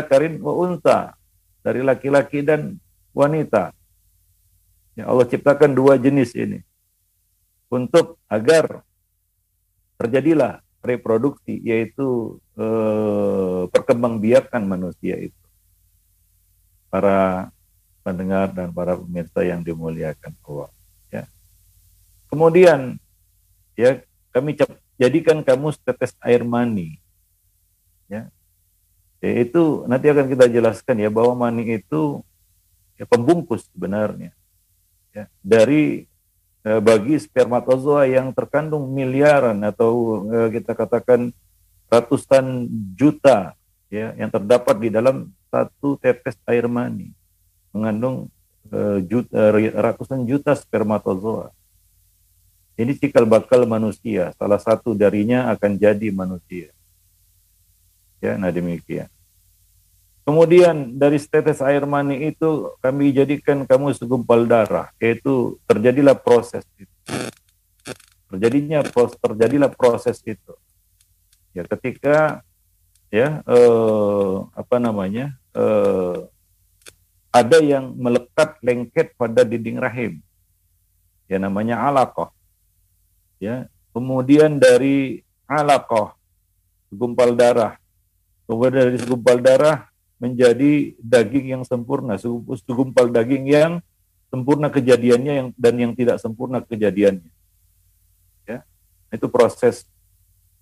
Karin 0.08 0.42
wa 0.42 0.54
unta 0.54 1.18
dari 1.66 1.82
laki-laki 1.82 2.46
dan 2.46 2.78
wanita. 3.12 3.74
Ya 4.98 5.10
Allah 5.10 5.26
ciptakan 5.26 5.74
dua 5.74 5.98
jenis 5.98 6.34
ini 6.34 6.62
untuk 7.70 8.18
agar 8.30 8.82
terjadilah 9.98 10.62
reproduksi 10.86 11.60
yaitu 11.62 12.40
eh, 12.56 13.62
perkembangbiakan 13.70 14.64
manusia 14.66 15.20
itu. 15.20 15.44
Para 16.88 17.52
pendengar 18.08 18.56
dan 18.56 18.72
para 18.72 18.96
pemirsa 18.96 19.44
yang 19.44 19.60
dimuliakan 19.60 20.32
Allah. 20.48 20.72
Ya. 21.12 21.24
Kemudian 22.32 22.96
ya 23.76 24.00
kami 24.32 24.56
jadikan 24.96 25.44
kamu 25.44 25.76
setetes 25.76 26.16
air 26.24 26.48
mani. 26.48 27.04
Ya. 28.08 28.32
ya. 29.20 29.32
Itu 29.44 29.84
nanti 29.92 30.08
akan 30.08 30.32
kita 30.32 30.48
jelaskan 30.48 31.04
ya 31.04 31.12
bahwa 31.12 31.52
mani 31.52 31.68
itu 31.68 32.24
ya, 32.96 33.04
pembungkus 33.04 33.68
sebenarnya. 33.76 34.32
Ya. 35.12 35.28
Dari 35.44 36.08
eh, 36.64 36.80
bagi 36.80 37.20
spermatozoa 37.20 38.08
yang 38.08 38.32
terkandung 38.32 38.88
miliaran 38.88 39.60
atau 39.68 40.24
eh, 40.32 40.50
kita 40.56 40.72
katakan 40.80 41.36
ratusan 41.92 42.72
juta 42.96 43.52
ya 43.92 44.16
yang 44.16 44.32
terdapat 44.32 44.76
di 44.80 44.90
dalam 44.96 45.28
satu 45.52 46.00
tetes 46.00 46.36
air 46.48 46.68
mani 46.68 47.17
mengandung 47.72 48.32
eh, 48.72 49.00
juta, 49.06 49.52
ratusan 49.56 50.28
juta 50.28 50.56
spermatozoa. 50.56 51.52
Ini 52.78 52.94
cikal 52.94 53.26
bakal 53.26 53.66
manusia. 53.66 54.30
Salah 54.38 54.62
satu 54.62 54.94
darinya 54.94 55.50
akan 55.50 55.82
jadi 55.82 56.14
manusia. 56.14 56.70
Ya, 58.22 58.38
nah 58.38 58.54
demikian. 58.54 59.10
Kemudian 60.28 61.00
dari 61.00 61.18
tetes 61.24 61.64
air 61.64 61.88
mani 61.88 62.36
itu 62.36 62.76
kami 62.84 63.16
jadikan 63.16 63.64
kamu 63.64 63.96
segumpal 63.96 64.44
darah, 64.44 64.92
yaitu 65.00 65.56
terjadilah 65.64 66.20
proses 66.20 66.68
itu. 66.76 66.92
Terjadinya 68.28 68.84
terjadilah 69.24 69.72
proses 69.72 70.20
itu. 70.28 70.54
Ya, 71.56 71.64
ketika 71.64 72.44
ya 73.08 73.40
eh, 73.42 74.36
apa 74.52 74.78
namanya 74.84 75.32
eh, 75.56 76.28
ada 77.30 77.58
yang 77.60 77.94
melekat 77.96 78.58
lengket 78.64 79.14
pada 79.20 79.44
dinding 79.44 79.78
rahim, 79.78 80.20
ya 81.30 81.38
namanya 81.38 81.84
alakoh 81.84 82.32
ya 83.38 83.70
kemudian 83.94 84.58
dari 84.58 85.22
alaqah 85.48 86.18
segumpal 86.92 87.34
darah. 87.34 87.80
Kemudian 88.48 88.92
dari 88.92 88.98
segumpal 89.00 89.38
darah 89.44 89.92
menjadi 90.18 90.96
daging 91.00 91.46
yang 91.58 91.64
sempurna. 91.68 92.16
Segumpal 92.64 93.12
daging 93.12 93.46
yang 93.48 93.72
sempurna 94.28 94.68
kejadiannya 94.72 95.34
yang 95.34 95.48
dan 95.56 95.76
yang 95.80 95.92
tidak 95.96 96.20
sempurna 96.20 96.64
kejadiannya. 96.64 97.32
Itu 99.08 99.32
proses. 99.32 99.88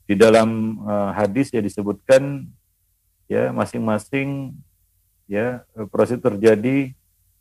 Di 0.06 0.14
dalam 0.14 0.82
uh, 0.86 1.18
hadis 1.18 1.50
ya 1.50 1.58
disebutkan 1.66 2.46
ya 3.26 3.50
masing-masing 3.50 4.54
ya 5.26 5.66
proses 5.90 6.22
terjadi 6.22 6.94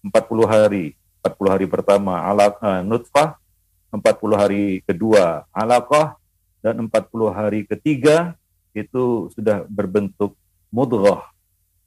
40 0.04 0.44
hari. 0.44 0.96
40 1.24 1.54
hari 1.56 1.64
pertama 1.64 2.20
ala 2.20 2.52
uh, 2.60 2.84
nutfah, 2.84 3.40
40 3.88 4.36
hari 4.36 4.64
kedua 4.84 5.48
alaqah 5.48 6.20
dan 6.60 6.84
40 6.84 6.92
hari 7.32 7.64
ketiga 7.64 8.36
itu 8.76 9.32
sudah 9.32 9.64
berbentuk 9.64 10.36
mudghah 10.68 11.24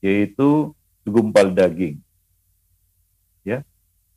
yaitu 0.01 0.73
segumpal 1.05 1.53
daging. 1.53 2.01
Ya. 3.45 3.61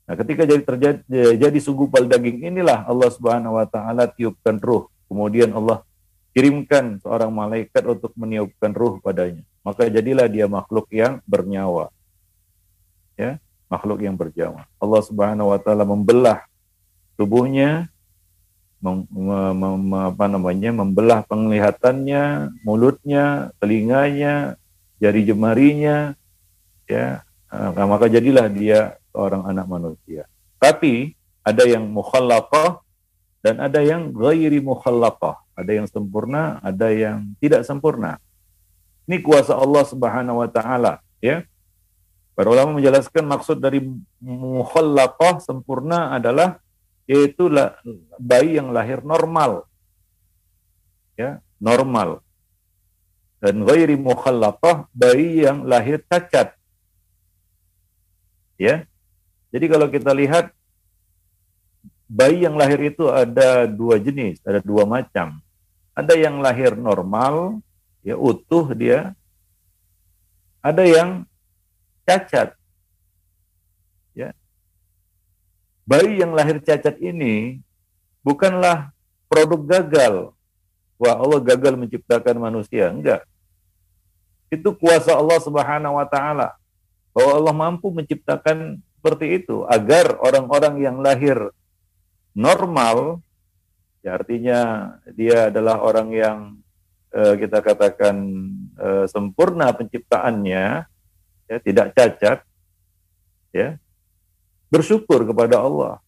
Nah, 0.08 0.14
ketika 0.16 0.48
jadi 0.48 0.62
terjadi 0.64 1.00
jadi 1.36 1.58
segumpal 1.60 2.08
daging 2.08 2.48
inilah 2.48 2.88
Allah 2.88 3.10
Subhanahu 3.12 3.60
wa 3.60 3.66
taala 3.68 4.08
tiupkan 4.08 4.56
ruh. 4.56 4.88
Kemudian 5.10 5.52
Allah 5.52 5.84
kirimkan 6.32 7.02
seorang 7.02 7.34
malaikat 7.34 7.82
untuk 7.84 8.14
meniupkan 8.14 8.70
ruh 8.72 9.02
padanya. 9.02 9.42
Maka 9.60 9.88
jadilah 9.92 10.26
dia 10.26 10.48
makhluk 10.48 10.88
yang 10.92 11.20
bernyawa. 11.28 11.92
Ya 13.16 13.36
makhluk 13.70 14.02
yang 14.02 14.18
berjamaah. 14.18 14.66
Allah 14.82 15.02
Subhanahu 15.06 15.54
wa 15.54 15.58
taala 15.62 15.86
membelah 15.86 16.42
tubuhnya 17.14 17.86
mem, 18.82 19.06
mem, 19.06 19.94
apa 19.94 20.26
namanya 20.26 20.74
membelah 20.74 21.22
penglihatannya, 21.28 22.50
mulutnya, 22.66 23.54
telinganya, 23.62 24.58
jari 24.98 25.22
jemarinya 25.24 26.18
ya 26.90 27.22
nah, 27.48 27.86
maka 27.86 28.10
jadilah 28.10 28.50
dia 28.50 28.98
seorang 29.14 29.46
anak 29.46 29.66
manusia. 29.70 30.26
Tapi 30.58 31.14
ada 31.46 31.64
yang 31.64 31.86
mukhallaqah 31.88 32.82
dan 33.40 33.62
ada 33.62 33.80
yang 33.80 34.10
ghairi 34.10 34.60
mukhallaqah. 34.60 35.40
Ada 35.56 35.76
yang 35.76 35.86
sempurna, 35.88 36.56
ada 36.64 36.88
yang 36.88 37.36
tidak 37.36 37.68
sempurna. 37.68 38.16
Ini 39.10 39.26
kuasa 39.26 39.58
Allah 39.58 39.82
Subhanahu 39.82 40.38
wa 40.38 40.46
taala, 40.46 41.02
ya. 41.18 41.42
Para 42.38 42.46
ulama 42.46 42.78
menjelaskan 42.78 43.26
maksud 43.26 43.58
dari 43.58 43.82
mukhallaqah 44.22 45.42
sempurna 45.42 46.14
adalah 46.14 46.62
yaitu 47.10 47.50
bayi 48.22 48.54
yang 48.54 48.70
lahir 48.70 49.02
normal. 49.02 49.66
Ya, 51.18 51.42
normal. 51.58 52.22
Dan 53.42 53.66
ghairi 53.66 53.98
mukhallaqah 53.98 54.86
bayi 54.94 55.42
yang 55.42 55.66
lahir 55.66 55.98
cacat. 56.06 56.54
Ya. 58.62 58.86
Jadi 59.50 59.66
kalau 59.66 59.90
kita 59.90 60.14
lihat 60.14 60.54
bayi 62.06 62.46
yang 62.46 62.54
lahir 62.54 62.78
itu 62.94 63.10
ada 63.10 63.66
dua 63.66 63.98
jenis, 63.98 64.38
ada 64.46 64.62
dua 64.62 64.86
macam. 64.86 65.42
Ada 65.98 66.14
yang 66.14 66.38
lahir 66.38 66.78
normal, 66.78 67.58
ya 68.04 68.16
utuh 68.16 68.72
dia. 68.72 69.12
Ada 70.60 70.84
yang 70.84 71.10
cacat. 72.04 72.52
Ya. 74.12 74.36
Bayi 75.88 76.20
yang 76.20 76.36
lahir 76.36 76.60
cacat 76.60 77.00
ini 77.00 77.64
bukanlah 78.20 78.92
produk 79.30 79.60
gagal. 79.80 80.14
Wah, 81.00 81.16
Allah 81.16 81.40
gagal 81.40 81.80
menciptakan 81.80 82.36
manusia. 82.36 82.92
Enggak. 82.92 83.24
Itu 84.52 84.76
kuasa 84.76 85.16
Allah 85.16 85.40
Subhanahu 85.40 85.96
wa 85.96 86.04
taala. 86.04 86.52
Bahwa 87.16 87.32
Allah 87.40 87.54
mampu 87.56 87.88
menciptakan 87.88 88.84
seperti 89.00 89.40
itu 89.40 89.64
agar 89.64 90.20
orang-orang 90.20 90.84
yang 90.84 91.00
lahir 91.00 91.40
normal 92.36 93.24
ya 94.04 94.20
artinya 94.20 94.60
dia 95.16 95.48
adalah 95.48 95.80
orang 95.80 96.08
yang 96.12 96.38
eh, 97.14 97.34
kita 97.38 97.58
katakan 97.62 98.16
eh, 98.78 99.04
sempurna 99.10 99.70
penciptaannya 99.74 100.86
ya, 101.50 101.56
tidak 101.62 101.90
cacat, 101.94 102.38
ya, 103.50 103.76
bersyukur 104.70 105.26
kepada 105.26 105.58
Allah. 105.58 105.98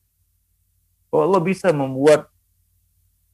Bahwa 1.10 1.22
Allah 1.28 1.42
bisa 1.42 1.74
membuat 1.74 2.30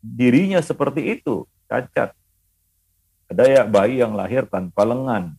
dirinya 0.01 0.59
seperti 0.65 1.21
itu, 1.21 1.45
cacat. 1.69 2.17
Ada 3.29 3.45
ya 3.45 3.63
bayi 3.69 4.01
yang 4.01 4.17
lahir 4.17 4.49
tanpa 4.49 4.89
lengan, 4.89 5.37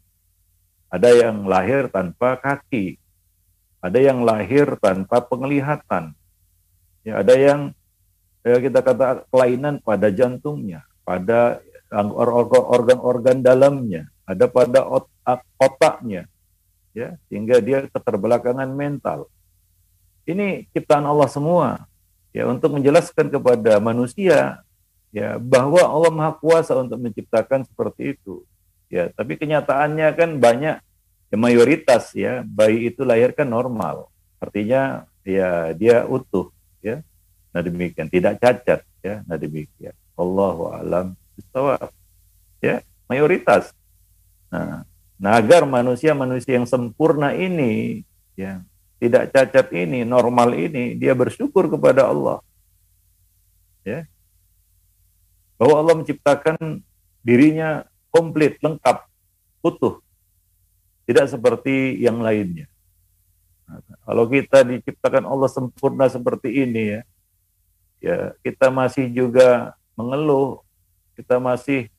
ada 0.93 1.09
yang 1.09 1.49
lahir 1.49 1.89
tanpa 1.89 2.37
kaki, 2.37 3.01
ada 3.81 3.97
yang 3.97 4.21
lahir 4.21 4.77
tanpa 4.77 5.25
penglihatan, 5.25 6.13
ya, 7.01 7.25
ada 7.25 7.33
yang 7.33 7.73
ya, 8.45 8.61
kita 8.61 8.85
kata 8.85 9.25
kelainan 9.33 9.81
pada 9.81 10.13
jantungnya, 10.13 10.85
pada 11.01 11.65
organ-organ 11.91 13.41
dalamnya, 13.41 14.09
ada 14.25 14.45
pada 14.45 14.85
otaknya, 15.57 16.29
ya 16.93 17.17
sehingga 17.29 17.57
dia 17.61 17.85
keterbelakangan 17.89 18.69
mental. 18.69 19.29
Ini 20.29 20.69
ciptaan 20.69 21.09
Allah 21.09 21.29
semua 21.29 21.89
ya 22.29 22.45
untuk 22.45 22.77
menjelaskan 22.77 23.33
kepada 23.33 23.81
manusia 23.81 24.61
ya 25.09 25.41
bahwa 25.41 25.81
Allah 25.81 26.11
Maha 26.13 26.33
Kuasa 26.37 26.77
untuk 26.77 27.01
menciptakan 27.01 27.65
seperti 27.65 28.13
itu. 28.17 28.45
Ya, 28.89 29.13
tapi 29.13 29.37
kenyataannya 29.37 30.07
kan 30.17 30.29
banyak 30.41 30.81
ya 31.29 31.37
mayoritas 31.37 32.13
ya 32.17 32.41
bayi 32.45 32.89
itu 32.93 33.05
lahirkan 33.05 33.45
normal. 33.49 34.09
Artinya 34.41 35.05
ya 35.25 35.73
dia 35.73 36.05
utuh 36.05 36.53
ya. 36.81 37.01
Nah 37.49 37.61
demikian, 37.65 38.09
tidak 38.09 38.37
cacat 38.37 38.85
ya. 39.01 39.25
Nah 39.25 39.37
demikian. 39.37 39.93
Allahu 40.13 40.73
alam 40.73 41.17
Ya, 42.59 42.83
mayoritas. 43.07 43.73
Nah, 44.51 44.89
Nah, 45.19 45.35
agar 45.35 45.67
manusia-manusia 45.67 46.55
yang 46.55 46.63
sempurna 46.63 47.35
ini, 47.35 48.07
ya, 48.39 48.63
tidak 49.03 49.35
cacat 49.35 49.67
ini, 49.75 50.07
normal 50.07 50.55
ini, 50.55 50.95
dia 50.95 51.11
bersyukur 51.11 51.67
kepada 51.67 52.07
Allah. 52.07 52.39
Ya. 53.83 54.07
Bahwa 55.59 55.75
Allah 55.83 55.95
menciptakan 55.99 56.55
dirinya 57.19 57.83
komplit, 58.15 58.63
lengkap, 58.63 59.11
utuh. 59.59 59.99
Tidak 61.03 61.27
seperti 61.27 61.99
yang 61.99 62.23
lainnya. 62.23 62.71
Nah, 63.67 63.83
kalau 64.07 64.23
kita 64.31 64.63
diciptakan 64.63 65.27
Allah 65.27 65.51
sempurna 65.51 66.07
seperti 66.07 66.63
ini 66.63 66.95
ya, 66.95 67.01
ya 67.99 68.17
kita 68.39 68.71
masih 68.71 69.11
juga 69.11 69.75
mengeluh, 69.99 70.63
kita 71.19 71.35
masih 71.35 71.91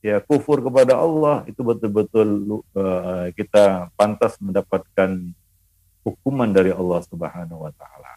ya 0.00 0.16
kufur 0.24 0.64
kepada 0.64 0.96
Allah 0.96 1.44
itu 1.44 1.60
betul-betul 1.60 2.28
uh, 2.72 3.28
kita 3.36 3.92
pantas 3.92 4.40
mendapatkan 4.40 5.12
hukuman 6.00 6.48
dari 6.48 6.72
Allah 6.72 7.04
Subhanahu 7.04 7.68
wa 7.68 7.72
taala. 7.76 8.16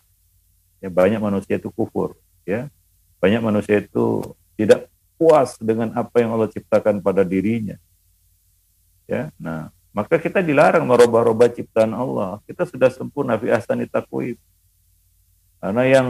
Ya 0.80 0.88
banyak 0.88 1.20
manusia 1.20 1.60
itu 1.60 1.68
kufur, 1.76 2.16
ya. 2.48 2.72
Banyak 3.20 3.44
manusia 3.44 3.84
itu 3.84 4.32
tidak 4.56 4.88
puas 5.20 5.60
dengan 5.60 5.92
apa 5.92 6.24
yang 6.24 6.32
Allah 6.32 6.48
ciptakan 6.48 7.04
pada 7.04 7.28
dirinya. 7.28 7.76
Ya. 9.04 9.28
Nah, 9.36 9.68
maka 9.92 10.16
kita 10.16 10.40
dilarang 10.40 10.88
merubah-rubah 10.88 11.52
ciptaan 11.52 11.92
Allah. 11.92 12.40
Kita 12.48 12.64
sudah 12.64 12.88
sempurna 12.88 13.36
fi 13.36 13.52
ahsani 13.52 13.84
taqwim. 13.92 14.40
Karena 15.60 15.84
yang 15.84 16.08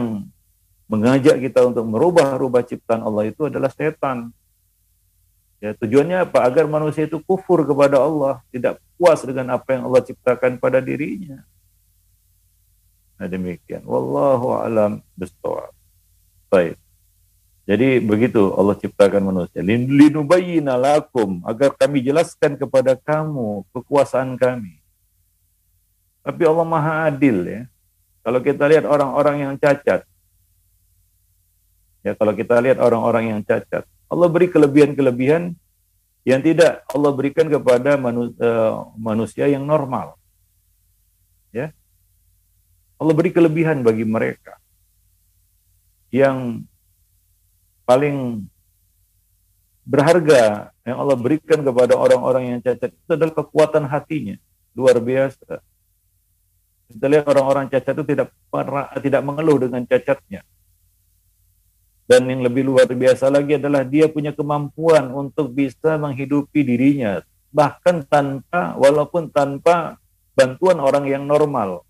mengajak 0.90 1.38
kita 1.38 1.62
untuk 1.62 1.86
merubah-rubah 1.86 2.66
ciptaan 2.66 3.06
Allah 3.06 3.30
itu 3.30 3.46
adalah 3.46 3.70
setan. 3.70 4.34
Ya, 5.62 5.70
tujuannya 5.78 6.26
apa? 6.26 6.42
Agar 6.42 6.66
manusia 6.66 7.06
itu 7.06 7.22
kufur 7.22 7.62
kepada 7.62 8.02
Allah, 8.02 8.42
tidak 8.50 8.82
puas 8.98 9.22
dengan 9.22 9.54
apa 9.54 9.78
yang 9.78 9.86
Allah 9.86 10.02
ciptakan 10.02 10.58
pada 10.58 10.82
dirinya. 10.82 11.46
Nah 13.20 13.28
demikian. 13.28 13.84
Wallahu 13.84 14.56
alam 14.56 15.04
bistawab. 15.14 15.70
Baik. 16.48 16.80
Jadi 17.68 18.02
begitu 18.02 18.50
Allah 18.56 18.74
ciptakan 18.74 19.22
manusia. 19.22 19.60
Linubayyina 19.62 20.74
lakum 20.74 21.44
agar 21.46 21.70
kami 21.76 22.02
jelaskan 22.02 22.58
kepada 22.58 22.98
kamu 22.98 23.62
kekuasaan 23.70 24.34
kami. 24.40 24.80
Tapi 26.24 26.42
Allah 26.48 26.66
Maha 26.66 26.92
Adil 27.12 27.38
ya. 27.46 27.62
Kalau 28.24 28.40
kita 28.42 28.64
lihat 28.66 28.84
orang-orang 28.88 29.36
yang 29.44 29.52
cacat, 29.60 30.04
ya 32.00 32.12
kalau 32.16 32.32
kita 32.32 32.56
lihat 32.60 32.78
orang-orang 32.80 33.36
yang 33.36 33.40
cacat, 33.44 33.84
Allah 34.10 34.28
beri 34.28 34.50
kelebihan-kelebihan 34.50 35.54
yang 36.26 36.40
tidak 36.44 36.84
Allah 36.90 37.12
berikan 37.14 37.46
kepada 37.48 37.96
eh, 37.96 38.72
manusia 38.98 39.48
yang 39.48 39.64
normal. 39.64 40.18
Ya. 41.54 41.72
Allah 43.00 43.14
beri 43.16 43.32
kelebihan 43.32 43.80
bagi 43.80 44.04
mereka. 44.04 44.60
Yang 46.12 46.66
paling 47.88 48.44
berharga 49.86 50.74
yang 50.84 50.96
Allah 51.00 51.16
berikan 51.16 51.64
kepada 51.64 51.96
orang-orang 51.96 52.56
yang 52.56 52.60
cacat 52.60 52.92
itu 52.92 53.10
adalah 53.14 53.34
kekuatan 53.34 53.88
hatinya. 53.88 54.36
Luar 54.76 55.00
biasa. 55.00 55.64
Kita 56.90 57.06
lihat 57.06 57.24
orang-orang 57.30 57.70
cacat 57.70 57.94
itu 57.94 58.04
tidak 58.04 58.28
pernah, 58.50 58.90
tidak 58.98 59.22
mengeluh 59.22 59.62
dengan 59.62 59.86
cacatnya 59.86 60.42
Dan 62.10 62.26
yang 62.26 62.42
lebih 62.42 62.66
luar 62.66 62.90
biasa 62.90 63.30
lagi 63.30 63.54
adalah 63.54 63.86
dia 63.86 64.10
punya 64.10 64.34
kemampuan 64.34 65.14
untuk 65.14 65.54
bisa 65.54 65.94
menghidupi 65.94 66.66
dirinya 66.66 67.22
bahkan 67.54 68.02
tanpa 68.06 68.78
walaupun 68.78 69.30
tanpa 69.30 69.98
bantuan 70.34 70.78
orang 70.82 71.06
yang 71.06 71.22
normal. 71.26 71.86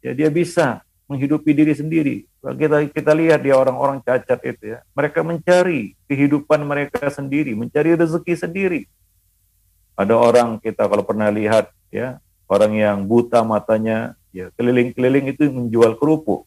Ya 0.00 0.16
dia 0.16 0.32
bisa 0.32 0.80
menghidupi 1.12 1.52
diri 1.52 1.76
sendiri. 1.76 2.16
Kita 2.40 2.88
kita 2.88 3.12
lihat 3.12 3.44
dia 3.44 3.52
orang-orang 3.58 4.00
cacat 4.00 4.38
itu 4.48 4.64
ya. 4.76 4.78
Mereka 4.96 5.20
mencari 5.20 5.92
kehidupan 6.08 6.62
mereka 6.62 7.12
sendiri, 7.12 7.52
mencari 7.52 8.00
rezeki 8.00 8.34
sendiri. 8.38 8.80
Ada 9.92 10.16
orang 10.16 10.56
kita 10.60 10.88
kalau 10.88 11.04
pernah 11.04 11.28
lihat 11.28 11.68
ya, 11.92 12.16
orang 12.48 12.72
yang 12.80 12.98
buta 13.04 13.44
matanya 13.44 14.16
ya 14.32 14.52
keliling-keliling 14.56 15.32
itu 15.36 15.52
menjual 15.52 16.00
kerupuk 16.00 16.44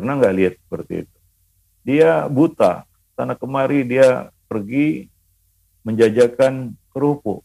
Pernah 0.00 0.16
nggak 0.16 0.36
lihat 0.40 0.54
seperti 0.56 1.04
itu? 1.04 1.16
Dia 1.84 2.24
buta, 2.24 2.88
sana 3.12 3.36
kemari 3.36 3.84
dia 3.84 4.32
pergi 4.48 5.12
menjajakan 5.84 6.72
kerupuk. 6.88 7.44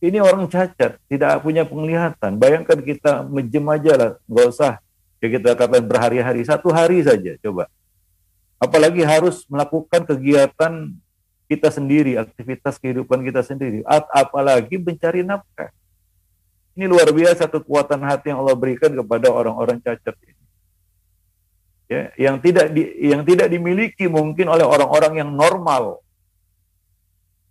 Ini 0.00 0.24
orang 0.24 0.48
cacat, 0.48 0.96
tidak 1.04 1.44
punya 1.44 1.68
penglihatan. 1.68 2.40
Bayangkan 2.40 2.80
kita 2.80 3.28
mejem 3.28 3.60
aja 3.68 3.92
lah, 3.92 4.10
nggak 4.24 4.46
usah 4.56 4.72
ya 5.20 5.28
kita 5.36 5.52
katakan 5.52 5.84
berhari-hari, 5.84 6.48
satu 6.48 6.72
hari 6.72 7.04
saja 7.04 7.36
coba. 7.44 7.68
Apalagi 8.56 9.04
harus 9.04 9.44
melakukan 9.44 10.00
kegiatan 10.00 10.96
kita 11.44 11.68
sendiri, 11.68 12.16
aktivitas 12.16 12.80
kehidupan 12.80 13.20
kita 13.20 13.44
sendiri. 13.44 13.84
Apalagi 14.16 14.80
mencari 14.80 15.20
nafkah. 15.20 15.68
Ini 16.72 16.88
luar 16.88 17.12
biasa 17.12 17.52
kekuatan 17.52 18.00
hati 18.00 18.32
yang 18.32 18.40
Allah 18.40 18.56
berikan 18.56 18.96
kepada 18.96 19.28
orang-orang 19.28 19.76
cacat 19.84 20.16
ini 20.24 20.43
ya, 21.88 22.12
yang 22.16 22.36
tidak 22.40 22.72
di, 22.72 22.82
yang 23.04 23.22
tidak 23.24 23.48
dimiliki 23.52 24.08
mungkin 24.08 24.48
oleh 24.48 24.64
orang-orang 24.64 25.24
yang 25.24 25.30
normal. 25.32 26.00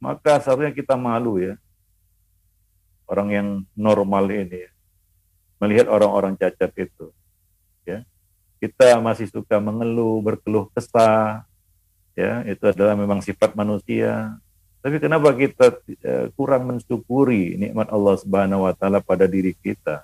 Maka 0.01 0.43
seharusnya 0.43 0.75
kita 0.75 0.99
malu 0.99 1.39
ya. 1.39 1.55
Orang 3.07 3.31
yang 3.31 3.47
normal 3.71 4.27
ini 4.31 4.67
ya. 4.67 4.71
Melihat 5.63 5.87
orang-orang 5.87 6.35
cacat 6.35 6.71
itu. 6.75 7.15
Ya. 7.87 8.03
Kita 8.59 8.99
masih 8.99 9.31
suka 9.31 9.59
mengeluh, 9.63 10.19
berkeluh 10.19 10.67
kesah. 10.75 11.47
Ya, 12.13 12.45
itu 12.45 12.61
adalah 12.67 12.93
memang 12.93 13.23
sifat 13.23 13.55
manusia. 13.57 14.37
Tapi 14.83 14.99
kenapa 14.99 15.31
kita 15.31 15.79
uh, 15.79 16.27
kurang 16.35 16.67
mensyukuri 16.67 17.55
nikmat 17.55 17.87
Allah 17.87 18.15
Subhanahu 18.19 18.67
wa 18.67 18.73
taala 18.75 18.99
pada 18.99 19.23
diri 19.23 19.55
kita? 19.55 20.03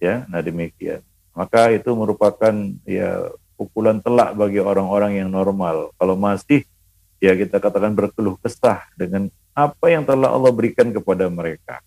Ya, 0.00 0.24
nah 0.32 0.40
demikian 0.40 1.04
maka 1.40 1.72
itu 1.72 1.88
merupakan 1.96 2.52
ya 2.84 3.32
pukulan 3.56 3.96
telak 4.04 4.36
bagi 4.36 4.60
orang-orang 4.60 5.24
yang 5.24 5.32
normal. 5.32 5.88
Kalau 5.96 6.12
masih 6.12 6.68
ya 7.16 7.32
kita 7.32 7.56
katakan 7.56 7.96
berkeluh 7.96 8.36
kesah 8.44 8.84
dengan 8.92 9.32
apa 9.56 9.88
yang 9.88 10.04
telah 10.04 10.36
Allah 10.36 10.52
berikan 10.52 10.92
kepada 10.92 11.32
mereka. 11.32 11.80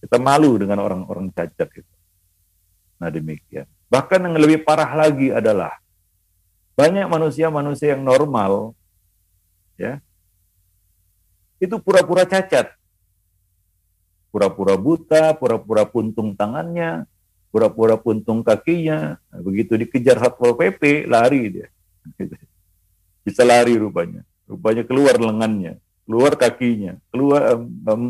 Kita 0.00 0.16
malu 0.16 0.56
dengan 0.56 0.80
orang-orang 0.80 1.28
cacat 1.36 1.68
itu. 1.84 1.94
Nah 2.96 3.12
demikian. 3.12 3.68
Bahkan 3.92 4.24
yang 4.24 4.40
lebih 4.40 4.64
parah 4.64 4.88
lagi 4.96 5.28
adalah 5.28 5.76
banyak 6.72 7.04
manusia-manusia 7.12 7.92
yang 7.92 8.08
normal 8.08 8.72
ya 9.76 10.00
itu 11.60 11.76
pura-pura 11.76 12.24
cacat 12.24 12.78
pura-pura 14.28 14.76
buta, 14.76 15.34
pura-pura 15.34 15.88
puntung 15.88 16.36
tangannya, 16.36 17.08
pura-pura 17.48 17.96
puntung 17.96 18.44
kakinya, 18.44 19.16
begitu 19.32 19.74
dikejar 19.80 20.20
satpol 20.20 20.52
pp 20.56 21.08
lari 21.08 21.48
dia, 21.48 21.68
bisa 23.26 23.42
lari 23.44 23.76
rupanya, 23.80 24.22
rupanya 24.44 24.84
keluar 24.84 25.16
lengannya, 25.16 25.80
keluar 26.04 26.36
kakinya, 26.36 27.00
keluar 27.08 27.56
um, 27.56 27.68
um, 27.88 28.02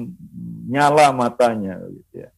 nyala 0.66 1.14
matanya, 1.14 1.78
gitu 1.86 2.26
ya. 2.26 2.30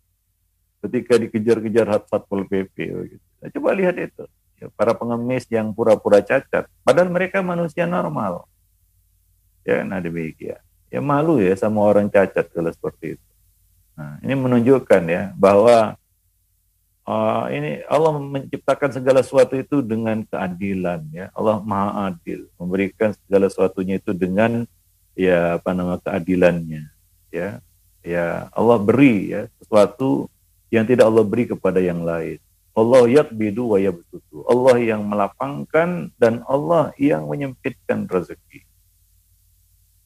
Ketika 0.80 1.20
dikejar-kejar 1.20 1.86
satpol 2.08 2.48
pp, 2.48 2.76
gitu. 3.16 3.26
Nah, 3.40 3.48
coba 3.52 3.70
lihat 3.76 3.96
itu, 3.96 4.24
ya, 4.60 4.68
para 4.72 4.92
pengemis 4.92 5.48
yang 5.48 5.72
pura-pura 5.72 6.20
cacat, 6.20 6.68
padahal 6.84 7.08
mereka 7.08 7.40
manusia 7.40 7.88
normal, 7.88 8.44
ya, 9.64 9.84
nah 9.84 10.00
demikian, 10.00 10.60
ya 10.92 11.00
malu 11.00 11.40
ya 11.40 11.56
sama 11.56 11.80
orang 11.80 12.12
cacat 12.12 12.48
kalau 12.52 12.68
seperti 12.68 13.16
itu. 13.16 13.28
Nah, 14.00 14.16
ini 14.24 14.32
menunjukkan 14.32 15.02
ya 15.12 15.22
bahwa 15.36 16.00
uh, 17.06 17.46
ini 17.52 17.84
Allah 17.88 18.16
menciptakan 18.18 18.90
segala 18.92 19.20
sesuatu 19.24 19.54
itu 19.56 19.80
dengan 19.80 20.24
keadilan 20.26 21.00
ya. 21.12 21.26
Allah 21.32 21.62
maha 21.62 22.12
adil 22.12 22.48
memberikan 22.60 23.14
segala 23.24 23.48
sesuatunya 23.48 24.00
itu 24.00 24.12
dengan 24.12 24.64
ya 25.14 25.60
apa 25.60 25.70
nama 25.72 25.96
keadilannya 26.00 26.88
ya. 27.32 27.60
Ya 28.00 28.48
Allah 28.56 28.80
beri 28.80 29.28
ya 29.28 29.42
sesuatu 29.60 30.32
yang 30.72 30.88
tidak 30.88 31.04
Allah 31.04 31.24
beri 31.26 31.44
kepada 31.50 31.78
yang 31.82 32.00
lain. 32.00 32.40
Allah 32.72 33.04
yakbidu 33.10 33.76
wa 33.76 33.78
yabsutu. 33.82 34.46
Allah 34.48 34.76
yang 34.80 35.04
melapangkan 35.04 36.08
dan 36.16 36.40
Allah 36.48 36.94
yang 36.96 37.28
menyempitkan 37.28 38.08
rezeki. 38.08 38.64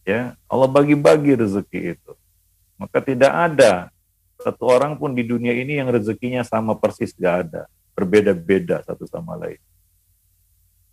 Ya 0.05 0.35
Allah 0.51 0.69
bagi-bagi 0.69 1.39
rezeki 1.39 1.97
itu. 1.97 2.13
Maka 2.75 2.99
tidak 2.99 3.31
ada 3.31 3.95
satu 4.45 4.69
orang 4.69 5.01
pun 5.01 5.17
di 5.17 5.25
dunia 5.25 5.57
ini 5.57 5.81
yang 5.81 5.89
rezekinya 5.89 6.45
sama 6.45 6.77
persis 6.77 7.17
gak 7.17 7.49
ada. 7.49 7.63
Berbeda-beda 7.97 8.85
satu 8.85 9.09
sama 9.09 9.41
lain. 9.41 9.57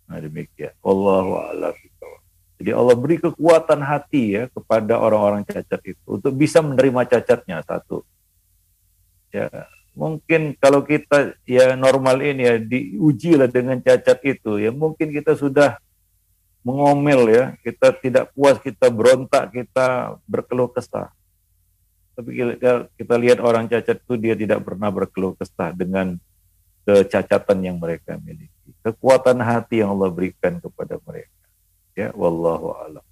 Nah 0.08 0.16
demikian. 0.16 0.72
Allahu 0.80 1.32
a'lam. 1.36 1.76
Jadi 2.62 2.70
Allah 2.70 2.94
beri 2.94 3.18
kekuatan 3.18 3.82
hati 3.82 4.38
ya 4.38 4.44
kepada 4.46 4.94
orang-orang 5.02 5.42
cacat 5.42 5.82
itu 5.82 6.02
untuk 6.06 6.30
bisa 6.30 6.62
menerima 6.62 7.10
cacatnya 7.10 7.58
satu. 7.66 8.06
Ya, 9.34 9.50
mungkin 9.98 10.54
kalau 10.62 10.86
kita 10.86 11.34
ya 11.42 11.74
normal 11.74 12.22
ini 12.22 12.42
ya 12.46 12.56
diuji 12.62 13.34
lah 13.34 13.50
dengan 13.50 13.82
cacat 13.82 14.22
itu 14.22 14.62
ya 14.62 14.70
mungkin 14.70 15.10
kita 15.10 15.34
sudah 15.34 15.74
mengomel 16.62 17.26
ya, 17.26 17.44
kita 17.66 17.90
tidak 17.98 18.30
puas, 18.30 18.56
kita 18.62 18.86
berontak, 18.88 19.50
kita 19.50 20.16
berkeluh 20.24 20.70
kesah. 20.70 21.10
Tapi 22.12 22.30
kita 23.00 23.14
lihat 23.16 23.40
orang 23.40 23.64
cacat 23.68 23.96
itu 24.04 24.14
dia 24.20 24.36
tidak 24.36 24.60
pernah 24.62 24.92
berkeluh 24.92 25.32
kesah 25.32 25.72
dengan 25.72 26.20
kecacatan 26.84 27.58
yang 27.64 27.76
mereka 27.80 28.20
miliki. 28.20 28.52
Kekuatan 28.84 29.40
hati 29.40 29.80
yang 29.80 29.96
Allah 29.96 30.10
berikan 30.12 30.60
kepada 30.60 31.00
mereka. 31.06 31.32
Ya, 31.96 32.12
wallahu 32.12 32.74
a'lam. 32.76 33.04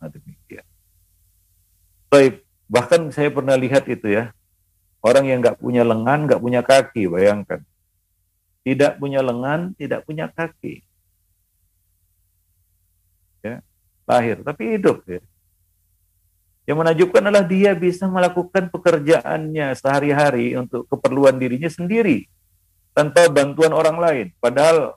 Nah, 0.00 0.08
demikian. 0.08 0.64
Baik, 2.08 2.42
bahkan 2.66 3.12
saya 3.12 3.28
pernah 3.28 3.52
lihat 3.52 3.84
itu 3.84 4.08
ya. 4.08 4.32
Orang 5.04 5.28
yang 5.28 5.40
nggak 5.40 5.60
punya 5.60 5.84
lengan, 5.84 6.24
nggak 6.28 6.40
punya 6.40 6.60
kaki, 6.64 7.08
bayangkan. 7.08 7.60
Tidak 8.64 9.00
punya 9.00 9.24
lengan, 9.24 9.72
tidak 9.76 10.04
punya 10.04 10.28
kaki. 10.28 10.84
Ya, 13.40 13.64
lahir, 14.04 14.44
tapi 14.44 14.76
hidup 14.76 15.00
ya. 15.08 15.24
Yang 16.70 16.86
menakjubkan 16.86 17.22
adalah 17.26 17.42
dia 17.50 17.74
bisa 17.74 18.06
melakukan 18.06 18.70
pekerjaannya 18.70 19.74
sehari-hari 19.74 20.54
untuk 20.54 20.86
keperluan 20.86 21.34
dirinya 21.34 21.66
sendiri 21.66 22.30
tanpa 22.94 23.26
bantuan 23.26 23.74
orang 23.74 23.98
lain. 23.98 24.26
Padahal 24.38 24.94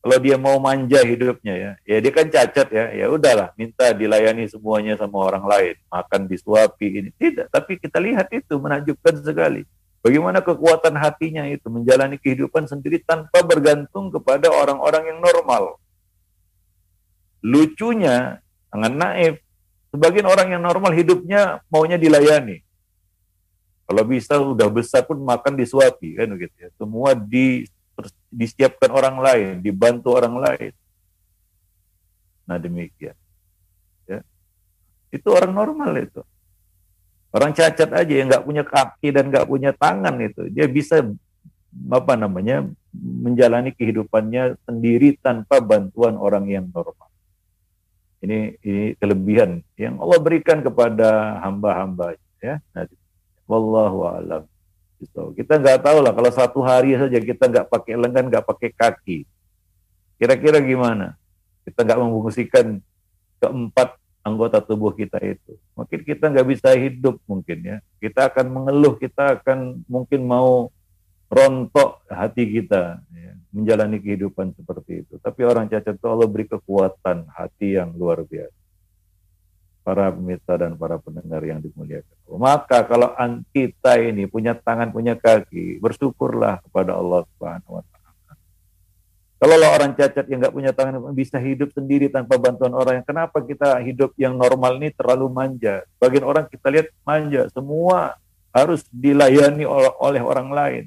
kalau 0.00 0.16
dia 0.16 0.40
mau 0.40 0.56
manja 0.56 1.04
hidupnya 1.04 1.54
ya, 1.60 1.72
ya 1.84 1.96
dia 2.00 2.12
kan 2.16 2.24
cacat 2.24 2.72
ya, 2.72 2.88
ya 2.88 3.04
udahlah 3.12 3.52
minta 3.60 3.92
dilayani 3.92 4.48
semuanya 4.48 4.96
sama 4.96 5.20
orang 5.20 5.44
lain, 5.44 5.76
makan 5.92 6.24
disuapi 6.24 6.88
ini 7.04 7.10
tidak. 7.20 7.52
Tapi 7.52 7.76
kita 7.76 8.00
lihat 8.00 8.32
itu 8.32 8.56
menakjubkan 8.56 9.20
sekali. 9.20 9.68
Bagaimana 10.00 10.40
kekuatan 10.40 10.96
hatinya 10.96 11.52
itu 11.52 11.68
menjalani 11.68 12.16
kehidupan 12.16 12.64
sendiri 12.64 13.04
tanpa 13.04 13.44
bergantung 13.44 14.08
kepada 14.08 14.48
orang-orang 14.48 15.04
yang 15.04 15.20
normal. 15.20 15.76
Lucunya, 17.44 18.40
sangat 18.72 18.92
naif, 18.96 19.34
Sebagian 19.92 20.24
orang 20.24 20.48
yang 20.56 20.62
normal 20.64 20.96
hidupnya 20.96 21.60
maunya 21.68 22.00
dilayani. 22.00 22.64
Kalau 23.84 24.02
bisa 24.08 24.40
udah 24.40 24.72
besar 24.72 25.04
pun 25.04 25.20
makan 25.20 25.52
disuapi 25.52 26.16
kan 26.16 26.32
begitu 26.32 26.56
ya. 26.56 26.72
Semua 26.80 27.12
di 27.12 27.68
disiapkan 28.32 28.88
orang 28.88 29.20
lain, 29.20 29.60
dibantu 29.60 30.16
orang 30.16 30.32
lain. 30.40 30.72
Nah 32.48 32.56
demikian. 32.56 33.12
Ya. 34.08 34.24
Itu 35.12 35.28
orang 35.36 35.52
normal 35.52 35.92
itu. 36.00 36.24
Orang 37.32 37.52
cacat 37.52 37.92
aja 37.92 38.12
yang 38.12 38.32
nggak 38.32 38.44
punya 38.48 38.64
kaki 38.64 39.08
dan 39.12 39.28
nggak 39.28 39.48
punya 39.48 39.72
tangan 39.76 40.16
itu, 40.20 40.52
dia 40.52 40.68
bisa 40.68 41.00
apa 41.88 42.12
namanya 42.12 42.68
menjalani 42.92 43.72
kehidupannya 43.72 44.60
sendiri 44.68 45.16
tanpa 45.16 45.60
bantuan 45.60 46.16
orang 46.20 46.44
yang 46.48 46.68
normal. 46.68 47.11
Ini 48.22 48.54
ini 48.62 48.84
kelebihan 48.96 49.66
yang 49.74 49.98
Allah 49.98 50.18
berikan 50.22 50.62
kepada 50.62 51.42
hamba-hamba 51.42 52.14
ya. 52.38 52.62
Nah, 52.70 52.86
wallahu 53.50 54.06
alam 54.06 54.46
Gitu. 55.02 55.22
Kita 55.34 55.58
nggak 55.58 55.82
tahu 55.82 55.98
lah 55.98 56.14
kalau 56.14 56.30
satu 56.30 56.62
hari 56.62 56.94
saja 56.94 57.18
kita 57.18 57.50
nggak 57.50 57.66
pakai 57.66 57.98
lengan, 57.98 58.30
nggak 58.30 58.46
pakai 58.46 58.70
kaki. 58.70 59.18
Kira-kira 60.14 60.62
gimana? 60.62 61.18
Kita 61.66 61.82
nggak 61.82 61.98
memfungsikan 61.98 62.78
keempat 63.42 63.98
anggota 64.22 64.62
tubuh 64.62 64.94
kita 64.94 65.18
itu. 65.18 65.58
Mungkin 65.74 66.06
kita 66.06 66.30
nggak 66.30 66.46
bisa 66.46 66.70
hidup 66.78 67.18
mungkin 67.26 67.58
ya. 67.66 67.76
Kita 67.98 68.30
akan 68.30 68.46
mengeluh, 68.46 68.94
kita 68.94 69.42
akan 69.42 69.82
mungkin 69.90 70.22
mau 70.22 70.70
rontok 71.32 72.04
hati 72.12 72.44
kita 72.60 73.00
ya, 73.08 73.32
menjalani 73.56 73.96
kehidupan 73.96 74.52
seperti 74.52 75.08
itu. 75.08 75.16
Tapi 75.16 75.40
orang 75.48 75.64
cacat 75.72 75.96
itu 75.96 76.04
Allah 76.04 76.28
beri 76.28 76.44
kekuatan 76.44 77.32
hati 77.32 77.80
yang 77.80 77.96
luar 77.96 78.20
biasa 78.20 78.60
para 79.82 80.14
pemirsa 80.14 80.52
dan 80.60 80.78
para 80.78 81.00
pendengar 81.00 81.42
yang 81.42 81.58
dimuliakan. 81.58 82.14
Maka 82.38 82.86
kalau 82.86 83.10
kita 83.50 83.98
ini 83.98 84.30
punya 84.30 84.54
tangan, 84.54 84.94
punya 84.94 85.18
kaki, 85.18 85.82
bersyukurlah 85.82 86.62
kepada 86.68 86.94
Allah 86.94 87.26
Subhanahu 87.34 87.80
wa 87.80 87.82
taala. 87.82 88.00
Kalau 89.42 89.58
orang 89.58 89.90
cacat 89.98 90.30
yang 90.30 90.38
nggak 90.38 90.54
punya 90.54 90.70
tangan 90.70 91.02
bisa 91.18 91.34
hidup 91.42 91.74
sendiri 91.74 92.06
tanpa 92.06 92.38
bantuan 92.38 92.70
orang, 92.78 93.02
kenapa 93.02 93.42
kita 93.42 93.74
hidup 93.82 94.14
yang 94.14 94.38
normal 94.38 94.78
ini 94.78 94.94
terlalu 94.94 95.26
manja? 95.26 95.82
Bagian 95.98 96.22
orang 96.22 96.46
kita 96.46 96.70
lihat 96.70 96.94
manja, 97.02 97.50
semua 97.50 98.14
harus 98.54 98.86
dilayani 98.94 99.66
oleh 99.98 100.22
orang 100.22 100.46
lain. 100.54 100.84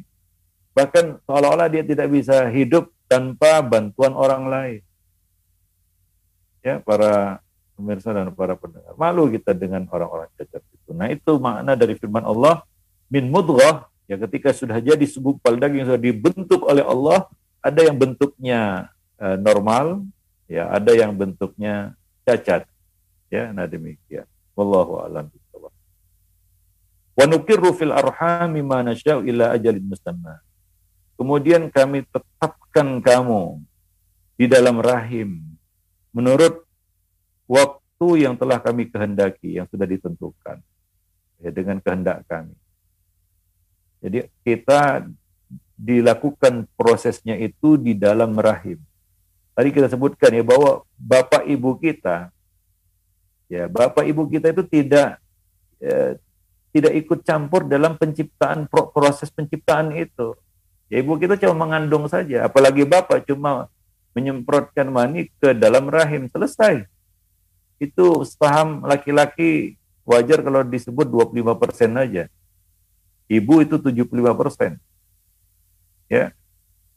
Bahkan 0.76 1.24
seolah-olah 1.24 1.72
dia 1.72 1.88
tidak 1.88 2.12
bisa 2.12 2.46
hidup 2.52 2.92
tanpa 3.08 3.64
bantuan 3.64 4.12
orang 4.12 4.44
lain. 4.52 4.82
Ya, 6.60 6.84
para 6.84 7.40
pemirsa 7.80 8.12
dan 8.12 8.32
para 8.36 8.60
pendengar. 8.60 8.92
Malu 9.00 9.32
kita 9.32 9.56
dengan 9.56 9.88
orang-orang 9.88 10.28
cacat 10.36 10.64
itu. 10.76 10.92
Nah 10.92 11.08
itu 11.12 11.32
makna 11.40 11.80
dari 11.80 11.96
firman 11.96 12.24
Allah, 12.28 12.64
min 13.08 13.28
mudghah, 13.32 13.88
ya 14.10 14.20
ketika 14.28 14.52
sudah 14.52 14.80
jadi 14.84 15.06
segumpal 15.08 15.56
daging 15.56 15.88
sudah 15.88 16.02
dibentuk 16.02 16.68
oleh 16.68 16.84
Allah, 16.84 17.28
ada 17.64 17.82
yang 17.84 17.96
bentuknya 17.96 18.92
uh, 19.20 19.38
normal, 19.40 20.04
ya 20.48 20.72
ada 20.72 20.92
yang 20.92 21.16
bentuknya 21.16 21.96
cacat. 22.28 22.68
Ya, 23.34 23.52
nah 23.52 23.68
demikian. 23.68 24.28
Wallahu 24.56 25.04
a'lam. 25.04 25.28
Wa 27.16 27.26
nukirru 27.26 27.72
fil 27.72 27.96
arhami 27.96 28.60
ma 28.60 28.84
nasya'u 28.84 29.24
ila 29.24 29.56
ajalin 29.56 29.84
musamma. 29.88 30.45
Kemudian 31.16 31.72
kami 31.72 32.04
tetapkan 32.12 33.00
kamu 33.00 33.64
di 34.36 34.46
dalam 34.52 34.84
rahim 34.84 35.40
menurut 36.12 36.68
waktu 37.48 38.28
yang 38.28 38.36
telah 38.36 38.60
kami 38.60 38.92
kehendaki, 38.92 39.56
yang 39.56 39.68
sudah 39.72 39.88
ditentukan 39.88 40.60
ya, 41.40 41.50
dengan 41.56 41.80
kehendak 41.80 42.28
kami. 42.28 42.56
Jadi 44.04 44.28
kita 44.44 45.08
dilakukan 45.76 46.68
prosesnya 46.76 47.36
itu 47.40 47.76
di 47.80 47.96
dalam 47.96 48.36
rahim. 48.36 48.80
Tadi 49.56 49.72
kita 49.72 49.88
sebutkan 49.88 50.36
ya 50.36 50.44
bahwa 50.44 50.84
bapak 51.00 51.48
ibu 51.48 51.80
kita, 51.80 52.28
ya 53.48 53.72
bapak 53.72 54.04
ibu 54.04 54.28
kita 54.28 54.52
itu 54.52 54.64
tidak 54.68 55.16
ya, 55.80 56.20
tidak 56.76 56.94
ikut 57.00 57.24
campur 57.24 57.64
dalam 57.64 57.96
penciptaan 57.96 58.68
proses 58.68 59.32
penciptaan 59.32 59.96
itu. 59.96 60.36
Ya 60.92 61.02
ibu 61.02 61.18
kita 61.18 61.36
cuma 61.42 61.66
mengandung 61.66 62.06
saja, 62.06 62.46
apalagi 62.46 62.86
bapak 62.86 63.26
cuma 63.26 63.70
menyemprotkan 64.14 64.88
mani 64.88 65.34
ke 65.42 65.52
dalam 65.58 65.90
rahim 65.90 66.30
selesai 66.30 66.86
itu 67.80 68.24
saham 68.40 68.84
laki-laki 68.88 69.76
wajar 70.08 70.40
kalau 70.40 70.64
disebut 70.64 71.08
25 71.08 71.56
persen 71.60 71.92
aja. 71.98 72.24
Ibu 73.26 73.66
itu 73.66 73.76
75 73.82 74.38
persen. 74.38 74.78
Ya. 76.06 76.32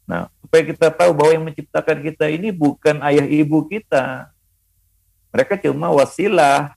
Nah, 0.05 0.29
supaya 0.45 0.63
kita 0.65 0.89
tahu 0.93 1.11
bahwa 1.17 1.31
yang 1.33 1.45
menciptakan 1.49 1.99
kita 2.05 2.29
ini 2.29 2.53
bukan 2.53 3.01
ayah 3.05 3.25
ibu 3.25 3.65
kita. 3.65 4.29
Mereka 5.33 5.57
cuma 5.69 5.89
wasilah. 5.93 6.77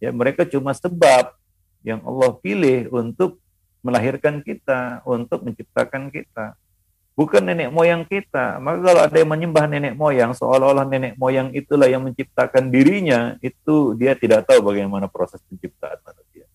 Ya, 0.00 0.12
mereka 0.12 0.48
cuma 0.48 0.72
sebab 0.72 1.36
yang 1.84 2.00
Allah 2.04 2.32
pilih 2.40 2.88
untuk 2.92 3.39
melahirkan 3.80 4.44
kita, 4.44 5.04
untuk 5.08 5.44
menciptakan 5.44 6.12
kita 6.12 6.56
bukan 7.20 7.42
nenek 7.44 7.68
moyang 7.68 8.08
kita. 8.08 8.56
Maka 8.56 8.78
kalau 8.80 9.00
ada 9.04 9.16
yang 9.20 9.28
menyembah 9.28 9.64
nenek 9.68 9.92
moyang, 9.92 10.32
seolah-olah 10.32 10.88
nenek 10.88 11.20
moyang 11.20 11.52
itulah 11.52 11.84
yang 11.84 12.00
menciptakan 12.00 12.72
dirinya, 12.72 13.36
itu 13.44 13.92
dia 14.00 14.16
tidak 14.16 14.48
tahu 14.48 14.64
bagaimana 14.64 15.04
proses 15.04 15.44
penciptaan 15.44 16.00
manusia. 16.00 16.48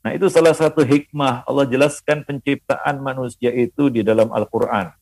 Nah 0.00 0.16
itu 0.16 0.32
salah 0.32 0.56
satu 0.56 0.80
hikmah 0.80 1.44
Allah 1.44 1.68
jelaskan 1.68 2.24
penciptaan 2.24 3.04
manusia 3.04 3.52
itu 3.52 3.92
di 3.92 4.00
dalam 4.00 4.32
Al-Quran. 4.32 4.96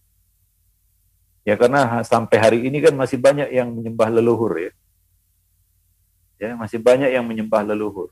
Ya 1.47 1.55
karena 1.55 2.03
sampai 2.03 2.37
hari 2.37 2.59
ini 2.67 2.83
kan 2.83 2.93
masih 2.99 3.17
banyak 3.17 3.49
yang 3.55 3.71
menyembah 3.71 4.11
leluhur 4.11 4.53
ya. 4.59 4.73
Ya 6.43 6.59
masih 6.59 6.83
banyak 6.83 7.15
yang 7.15 7.25
menyembah 7.25 7.63
leluhur. 7.63 8.11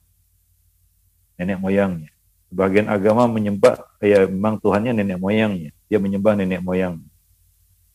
Nenek 1.37 1.59
moyangnya. 1.61 2.16
Sebagian 2.57 2.89
agama 2.89 3.29
menyembah 3.29 3.85
ya 4.01 4.25
memang 4.25 4.57
Tuhannya 4.57 4.97
nenek 4.97 5.21
moyangnya 5.21 5.77
dia 5.93 5.99
menyembah 6.01 6.41
nenek 6.41 6.65
moyang. 6.65 7.05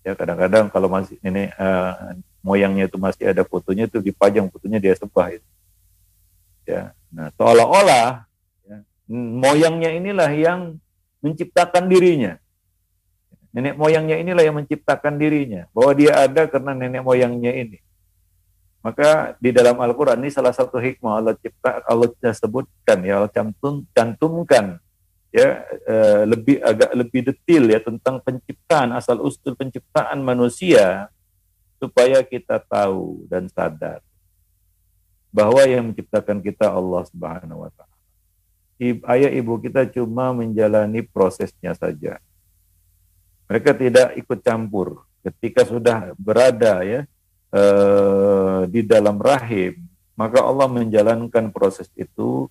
Ya 0.05 0.13
kadang-kadang 0.13 0.69
kalau 0.69 0.85
masih 0.85 1.17
nenek 1.25 1.49
uh, 1.57 2.13
moyangnya 2.45 2.85
itu 2.85 2.97
masih 3.01 3.25
ada 3.25 3.41
fotonya 3.41 3.89
itu 3.89 3.97
dipajang 4.01 4.53
fotonya 4.53 4.77
dia 4.77 4.93
sembah 4.97 5.27
itu. 5.33 5.49
Ya, 6.65 6.93
nah 7.09 7.33
seolah-olah 7.41 8.29
ya, 8.69 8.77
moyangnya 9.17 9.97
inilah 9.97 10.29
yang 10.29 10.77
menciptakan 11.25 11.89
dirinya. 11.89 12.37
Nenek 13.51 13.75
moyangnya 13.75 14.21
inilah 14.21 14.45
yang 14.45 14.61
menciptakan 14.61 15.17
dirinya, 15.17 15.65
bahwa 15.73 15.91
dia 15.97 16.21
ada 16.21 16.45
karena 16.45 16.77
nenek 16.77 17.01
moyangnya 17.01 17.51
ini. 17.51 17.77
Maka 18.81 19.37
di 19.37 19.53
dalam 19.53 19.77
Al-Quran 19.77 20.25
ini 20.25 20.33
salah 20.33 20.49
satu 20.49 20.81
hikmah 20.81 21.21
Allah 21.21 21.37
cipta, 21.37 21.85
Allah 21.85 22.09
sebutkan 22.33 22.99
ya 23.05 23.21
Allah 23.21 23.29
cantum, 23.29 23.85
cantumkan 23.93 24.81
ya 25.29 25.63
uh, 25.85 26.23
lebih 26.25 26.59
agak 26.59 26.91
lebih 26.97 27.21
detail 27.29 27.63
ya 27.69 27.79
tentang 27.79 28.19
penciptaan 28.19 28.91
asal 28.97 29.21
usul 29.21 29.53
penciptaan 29.53 30.19
manusia 30.19 31.07
supaya 31.77 32.25
kita 32.25 32.57
tahu 32.57 33.29
dan 33.29 33.45
sadar 33.53 34.01
bahwa 35.31 35.63
yang 35.63 35.93
menciptakan 35.93 36.43
kita 36.43 36.67
Allah 36.67 37.07
Subhanahu 37.07 37.63
wa 37.63 37.71
taala. 37.71 37.95
Ayah 39.13 39.29
ibu 39.29 39.61
kita 39.61 39.85
cuma 39.93 40.33
menjalani 40.33 41.05
prosesnya 41.05 41.77
saja. 41.77 42.17
Mereka 43.45 43.77
tidak 43.77 44.17
ikut 44.17 44.41
campur 44.41 45.05
ketika 45.21 45.63
sudah 45.63 46.17
berada 46.17 46.81
ya 46.81 47.05
uh, 47.51 48.65
di 48.67 48.81
dalam 48.83 49.19
rahim, 49.19 49.77
maka 50.15 50.43
Allah 50.43 50.67
menjalankan 50.67 51.51
proses 51.53 51.87
itu 51.95 52.47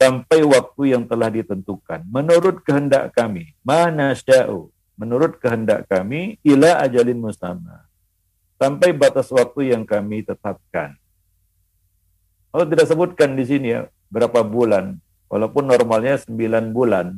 sampai 0.00 0.40
waktu 0.44 0.96
yang 0.96 1.04
telah 1.04 1.28
ditentukan. 1.28 2.04
Menurut 2.08 2.64
kehendak 2.64 3.12
kami 3.12 3.52
mana 3.60 4.16
sya'u? 4.16 4.72
Menurut 4.96 5.40
kehendak 5.40 5.88
kami 5.88 6.36
ila 6.44 6.80
ajalin 6.84 7.20
musamma 7.20 7.88
sampai 8.60 8.92
batas 8.92 9.32
waktu 9.32 9.72
yang 9.72 9.88
kami 9.88 10.20
tetapkan. 10.24 10.96
Allah 12.52 12.66
tidak 12.68 12.86
sebutkan 12.88 13.32
di 13.32 13.44
sini 13.48 13.68
ya 13.72 13.80
berapa 14.12 14.44
bulan. 14.44 15.00
Walaupun 15.30 15.70
normalnya 15.70 16.18
9 16.18 16.74
bulan 16.74 17.14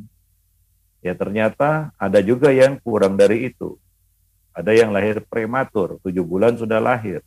ya 1.03 1.17
ternyata 1.19 1.91
ada 1.99 2.21
juga 2.23 2.55
yang 2.55 2.79
kurang 2.79 3.19
dari 3.19 3.51
itu 3.51 3.81
ada 4.53 4.73
yang 4.77 4.93
lahir 4.93 5.21
prematur 5.27 5.97
tujuh 6.05 6.25
bulan 6.25 6.57
sudah 6.57 6.79
lahir 6.79 7.21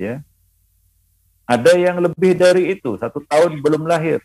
ya 0.00 0.24
ada 1.52 1.72
yang 1.74 1.98
lebih 2.00 2.32
dari 2.38 2.72
itu, 2.72 2.96
satu 2.96 3.20
tahun 3.26 3.58
belum 3.60 3.84
lahir. 3.84 4.22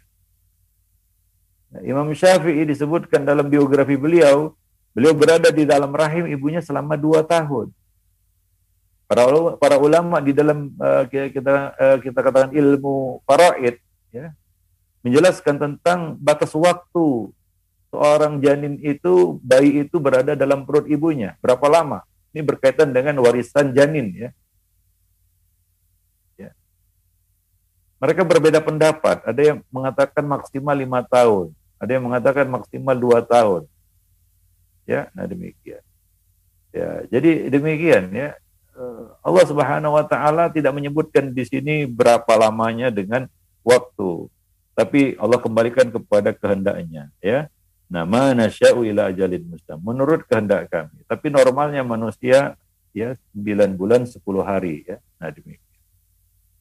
Nah, 1.74 1.82
Imam 1.84 2.07
Syafi'i 2.13 2.63
disebutkan 2.63 3.28
dalam 3.28 3.49
biografi 3.51 3.99
beliau, 3.99 4.55
beliau 4.95 5.11
berada 5.18 5.51
di 5.51 5.68
dalam 5.68 5.91
rahim 5.91 6.30
ibunya 6.30 6.63
selama 6.63 6.95
dua 6.95 7.26
tahun. 7.26 7.74
Para 9.07 9.24
ulama, 9.28 9.51
para 9.55 9.76
ulama 9.80 10.18
di 10.20 10.32
dalam 10.36 10.72
uh, 10.80 11.03
kita 11.07 11.76
uh, 11.76 11.97
kita 11.99 12.20
katakan 12.24 12.51
ilmu 12.55 13.24
faraid, 13.24 13.80
ya, 14.11 14.32
menjelaskan 15.03 15.55
tentang 15.59 15.99
batas 16.20 16.51
waktu 16.55 17.32
seorang 17.93 18.39
janin 18.43 18.79
itu, 18.83 19.38
bayi 19.43 19.88
itu 19.88 19.97
berada 19.97 20.35
dalam 20.35 20.63
perut 20.63 20.88
ibunya. 20.88 21.35
Berapa 21.39 21.65
lama? 21.71 22.03
Ini 22.35 22.43
berkaitan 22.43 22.91
dengan 22.91 23.17
warisan 23.23 23.71
janin, 23.73 24.13
ya. 24.13 24.29
mereka 27.97 28.21
berbeda 28.21 28.61
pendapat. 28.61 29.25
Ada 29.25 29.41
yang 29.53 29.57
mengatakan 29.73 30.23
maksimal 30.25 30.77
lima 30.77 31.01
tahun, 31.01 31.53
ada 31.81 31.91
yang 31.91 32.03
mengatakan 32.05 32.45
maksimal 32.45 32.95
dua 32.97 33.19
tahun. 33.25 33.65
Ya, 34.88 35.11
nah 35.11 35.27
demikian. 35.27 35.83
Ya, 36.71 37.03
jadi 37.09 37.49
demikian 37.51 38.13
ya. 38.13 38.38
Eh, 38.77 39.05
Allah 39.25 39.45
Subhanahu 39.49 39.97
wa 39.97 40.05
taala 40.05 40.47
tidak 40.53 40.71
menyebutkan 40.77 41.33
di 41.33 41.43
sini 41.43 41.89
berapa 41.89 42.29
lamanya 42.38 42.93
dengan 42.93 43.25
waktu. 43.65 44.29
Tapi 44.77 45.17
Allah 45.17 45.41
kembalikan 45.41 45.89
kepada 45.89 46.29
kehendaknya, 46.38 47.09
ya. 47.17 47.49
Mana 47.88 48.35
nasya'u 48.35 48.83
ila 48.83 49.07
ajalin 49.07 49.47
mustam. 49.47 49.79
Menurut 49.79 50.27
kehendak 50.27 50.67
kami. 50.67 50.99
Tapi 51.07 51.27
normalnya 51.31 51.88
manusia 51.88 52.59
ya 52.91 53.15
9 53.31 53.79
bulan 53.79 54.03
10 54.03 54.19
hari 54.43 54.83
ya. 54.83 54.97
Nah, 55.19 55.31
demikian. 55.31 55.81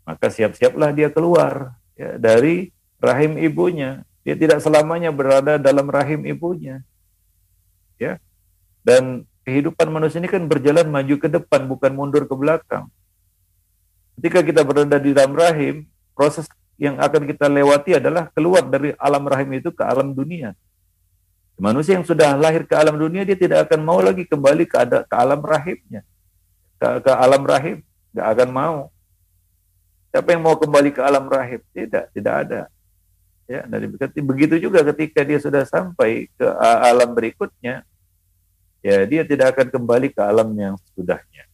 Maka 0.07 0.27
siap-siaplah 0.31 0.95
dia 0.95 1.11
keluar 1.11 1.75
ya 1.99 2.15
dari 2.15 2.71
rahim 3.03 3.35
ibunya. 3.43 4.07
Dia 4.23 4.39
tidak 4.39 4.63
selamanya 4.63 5.11
berada 5.11 5.59
dalam 5.59 5.91
rahim 5.91 6.23
ibunya. 6.23 6.83
Ya. 7.99 8.23
Dan 8.87 9.27
kehidupan 9.43 9.91
manusia 9.91 10.23
ini 10.23 10.31
kan 10.31 10.47
berjalan 10.47 10.87
maju 10.87 11.15
ke 11.19 11.27
depan 11.27 11.67
bukan 11.67 11.91
mundur 11.91 12.23
ke 12.27 12.35
belakang. 12.39 12.87
Ketika 14.19 14.47
kita 14.47 14.63
berada 14.63 14.97
di 15.03 15.11
dalam 15.11 15.35
rahim, 15.35 15.91
proses 16.15 16.47
yang 16.79 16.97
akan 17.03 17.27
kita 17.27 17.51
lewati 17.51 17.99
adalah 17.99 18.29
keluar 18.33 18.63
dari 18.65 18.95
alam 18.97 19.27
rahim 19.27 19.51
itu 19.59 19.75
ke 19.75 19.83
alam 19.83 20.15
dunia. 20.15 20.55
Manusia 21.57 21.97
yang 21.97 22.05
sudah 22.05 22.37
lahir 22.37 22.69
ke 22.69 22.77
alam 22.77 23.01
dunia 23.01 23.25
dia 23.25 23.33
tidak 23.33 23.65
akan 23.69 23.81
mau 23.81 23.97
lagi 24.05 24.29
kembali 24.29 24.69
ke, 24.69 24.77
ada, 24.77 25.09
ke 25.09 25.15
alam 25.17 25.41
rahimnya. 25.41 26.05
Ke, 26.77 27.01
ke 27.01 27.13
alam 27.13 27.43
rahim, 27.49 27.81
tidak 28.13 28.27
akan 28.37 28.49
mau. 28.53 28.79
Siapa 30.13 30.29
yang 30.37 30.43
mau 30.45 30.57
kembali 30.61 30.93
ke 30.93 31.01
alam 31.01 31.25
rahim? 31.25 31.61
Tidak, 31.73 32.13
tidak 32.13 32.35
ada. 32.45 32.61
Ya, 33.49 33.65
dari 33.65 33.87
begitu 34.21 34.59
juga 34.61 34.85
ketika 34.93 35.25
dia 35.25 35.39
sudah 35.41 35.65
sampai 35.65 36.29
ke 36.35 36.47
alam 36.61 37.15
berikutnya, 37.17 37.87
ya 38.85 38.97
dia 39.09 39.23
tidak 39.25 39.57
akan 39.57 39.71
kembali 39.71 40.13
ke 40.13 40.21
alam 40.21 40.51
yang 40.59 40.75
sudahnya, 40.93 41.47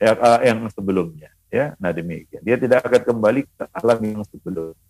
ya, 0.00 0.10
yang 0.40 0.66
sebelumnya. 0.72 1.30
Ya, 1.52 1.78
nah 1.78 1.94
demikian. 1.94 2.42
Dia 2.42 2.58
tidak 2.58 2.82
akan 2.82 3.02
kembali 3.14 3.46
ke 3.46 3.64
alam 3.70 3.98
yang 4.02 4.26
sebelumnya. 4.26 4.88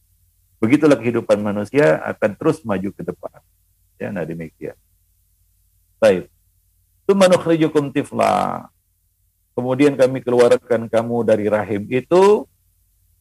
Begitulah 0.57 0.97
kehidupan 0.97 1.45
manusia 1.45 2.01
akan 2.01 2.31
terus 2.41 2.65
maju 2.65 2.89
ke 2.89 3.03
depan. 3.05 3.45
Ya, 3.99 4.11
nah 4.11 4.27
demikian. 4.27 4.75
Baik. 6.03 6.29
Tsumma 7.07 7.31
nukhrijukum 7.31 7.95
tifla. 7.95 8.67
Kemudian 9.55 9.95
kami 9.95 10.19
keluarkan 10.19 10.91
kamu 10.91 11.17
dari 11.23 11.47
rahim 11.47 11.87
itu 11.87 12.43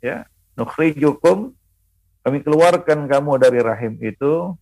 ya, 0.02 0.26
nukhrijukum 0.58 1.54
kami 2.24 2.40
keluarkan 2.40 3.06
kamu 3.06 3.36
dari 3.36 3.60
rahim 3.60 4.00
itu 4.00 4.56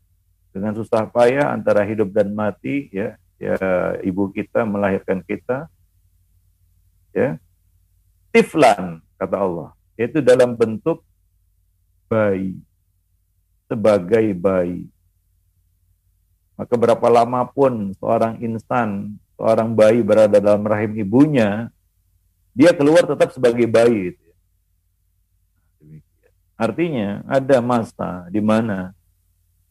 dengan 0.51 0.73
susah 0.73 1.07
payah 1.07 1.53
antara 1.53 1.85
hidup 1.85 2.09
dan 2.11 2.33
mati 2.33 2.89
ya. 2.91 3.15
Ya, 3.41 3.57
ibu 4.05 4.29
kita 4.29 4.65
melahirkan 4.65 5.25
kita 5.25 5.65
ya. 7.09 7.41
Tiflan 8.29 9.01
kata 9.17 9.37
Allah, 9.37 9.69
yaitu 9.97 10.21
dalam 10.21 10.53
bentuk 10.53 11.01
bayi 12.05 12.61
sebagai 13.65 14.35
bayi 14.37 14.85
maka 16.61 16.77
berapa 16.77 17.07
lama 17.09 17.41
pun 17.49 17.89
seorang 17.97 18.37
insan, 18.37 19.17
seorang 19.33 19.73
bayi 19.73 20.05
berada 20.05 20.37
dalam 20.37 20.61
rahim 20.61 20.93
ibunya, 20.93 21.73
dia 22.53 22.69
keluar 22.69 23.01
tetap 23.01 23.33
sebagai 23.33 23.65
bayi. 23.65 24.13
Gitu 24.13 24.21
ya. 24.29 24.37
Artinya 26.53 27.25
ada 27.25 27.57
masa 27.65 28.29
di 28.29 28.37
mana 28.37 28.93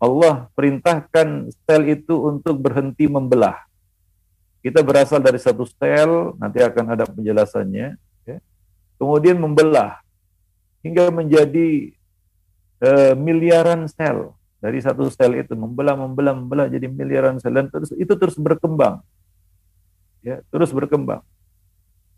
Allah 0.03 0.51
perintahkan 0.59 1.55
sel 1.63 1.83
itu 1.87 2.19
untuk 2.27 2.59
berhenti 2.59 3.07
membelah. 3.07 3.71
Kita 4.59 4.83
berasal 4.83 5.23
dari 5.23 5.39
satu 5.39 5.63
sel, 5.71 6.35
nanti 6.43 6.59
akan 6.59 6.99
ada 6.99 7.07
penjelasannya. 7.07 7.95
Ya. 8.27 8.39
Kemudian 8.99 9.39
membelah 9.39 10.03
hingga 10.83 11.15
menjadi 11.15 11.95
uh, 12.83 13.15
miliaran 13.15 13.87
sel 13.87 14.35
dari 14.61 14.79
satu 14.85 15.09
sel 15.09 15.41
itu 15.41 15.57
membelah 15.57 15.97
membelah 15.97 16.37
membelah 16.37 16.67
jadi 16.69 16.85
miliaran 16.85 17.41
sel 17.41 17.57
dan 17.57 17.73
terus 17.73 17.91
itu 17.97 18.13
terus 18.13 18.37
berkembang. 18.37 19.01
Ya 20.21 20.45
terus 20.53 20.69
berkembang. 20.69 21.25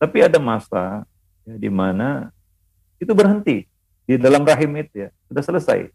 Tapi 0.02 0.26
ada 0.26 0.42
masa 0.42 1.06
ya, 1.46 1.54
di 1.54 1.70
mana 1.70 2.34
itu 2.98 3.14
berhenti 3.14 3.70
di 4.02 4.18
dalam 4.18 4.42
rahim 4.42 4.74
itu 4.74 5.06
ya. 5.06 5.08
Sudah 5.30 5.42
selesai 5.46 5.94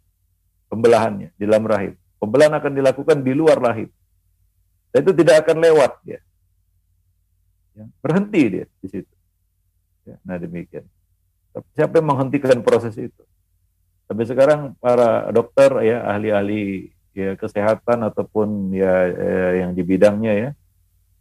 pembelahannya 0.72 1.36
di 1.36 1.43
dalam 1.43 1.68
rahim. 1.68 2.00
Pembelahan 2.16 2.56
akan 2.56 2.72
dilakukan 2.80 3.18
di 3.20 3.36
luar 3.36 3.60
rahim. 3.60 3.91
Dan 4.95 5.04
itu 5.04 5.12
tidak 5.20 5.43
akan 5.43 5.60
lewat 5.60 6.00
ya, 6.08 6.20
ya 7.76 7.86
berhenti 8.00 8.41
dia 8.48 8.66
di 8.80 8.88
situ. 8.88 9.14
Ya, 10.08 10.16
nah 10.24 10.39
demikian. 10.39 10.88
Siapa 11.76 12.00
yang 12.00 12.08
menghentikan 12.08 12.64
proses 12.64 12.95
itu 12.95 13.28
Sampai 14.08 14.24
sekarang 14.24 14.74
para 14.80 15.28
dokter 15.36 15.70
ya 15.84 16.08
ahli-ahli 16.08 16.95
ya 17.12 17.36
kesehatan 17.36 18.08
ataupun 18.08 18.72
ya 18.72 18.93
eh, 19.12 19.51
yang 19.66 19.76
di 19.76 19.84
bidangnya 19.84 20.34
ya 20.34 20.49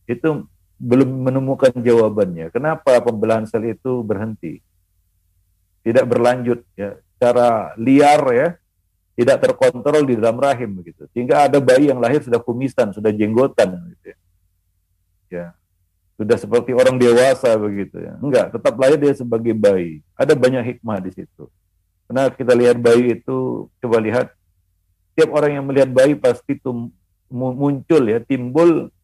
itu 0.06 0.46
belum 0.76 1.26
menemukan 1.26 1.72
jawabannya. 1.74 2.52
Kenapa 2.54 3.02
pembelahan 3.02 3.48
sel 3.48 3.66
itu 3.66 4.04
berhenti? 4.04 4.62
Tidak 5.82 6.04
berlanjut 6.06 6.62
ya, 6.74 6.98
secara 7.14 7.72
liar 7.78 8.22
ya, 8.34 8.48
tidak 9.16 9.36
terkontrol 9.40 10.04
di 10.04 10.14
dalam 10.18 10.36
rahim 10.36 10.78
begitu. 10.82 11.08
Sehingga 11.14 11.48
ada 11.48 11.58
bayi 11.62 11.88
yang 11.88 11.98
lahir 12.02 12.20
sudah 12.20 12.42
kumisan, 12.42 12.92
sudah 12.92 13.10
jenggotan 13.14 13.72
gitu 13.94 14.12
ya. 14.12 14.18
ya. 15.32 15.46
Sudah 16.16 16.36
seperti 16.40 16.72
orang 16.72 16.96
dewasa 16.96 17.56
begitu 17.56 18.00
ya. 18.00 18.16
Enggak, 18.20 18.52
tetap 18.52 18.74
lahir 18.76 18.98
dia 19.00 19.14
sebagai 19.16 19.52
bayi. 19.56 20.00
Ada 20.16 20.32
banyak 20.36 20.76
hikmah 20.76 21.00
di 21.00 21.12
situ. 21.12 21.48
Karena 22.06 22.30
kita 22.30 22.54
lihat 22.54 22.78
bayi 22.78 23.18
itu, 23.18 23.66
coba 23.82 23.98
lihat, 23.98 24.30
setiap 25.10 25.34
orang 25.34 25.58
yang 25.58 25.66
melihat 25.66 25.90
bayi 25.90 26.14
pasti 26.14 26.54
itu 26.54 26.70
muncul 27.32 28.02
ya, 28.06 28.22
timbul 28.22 28.94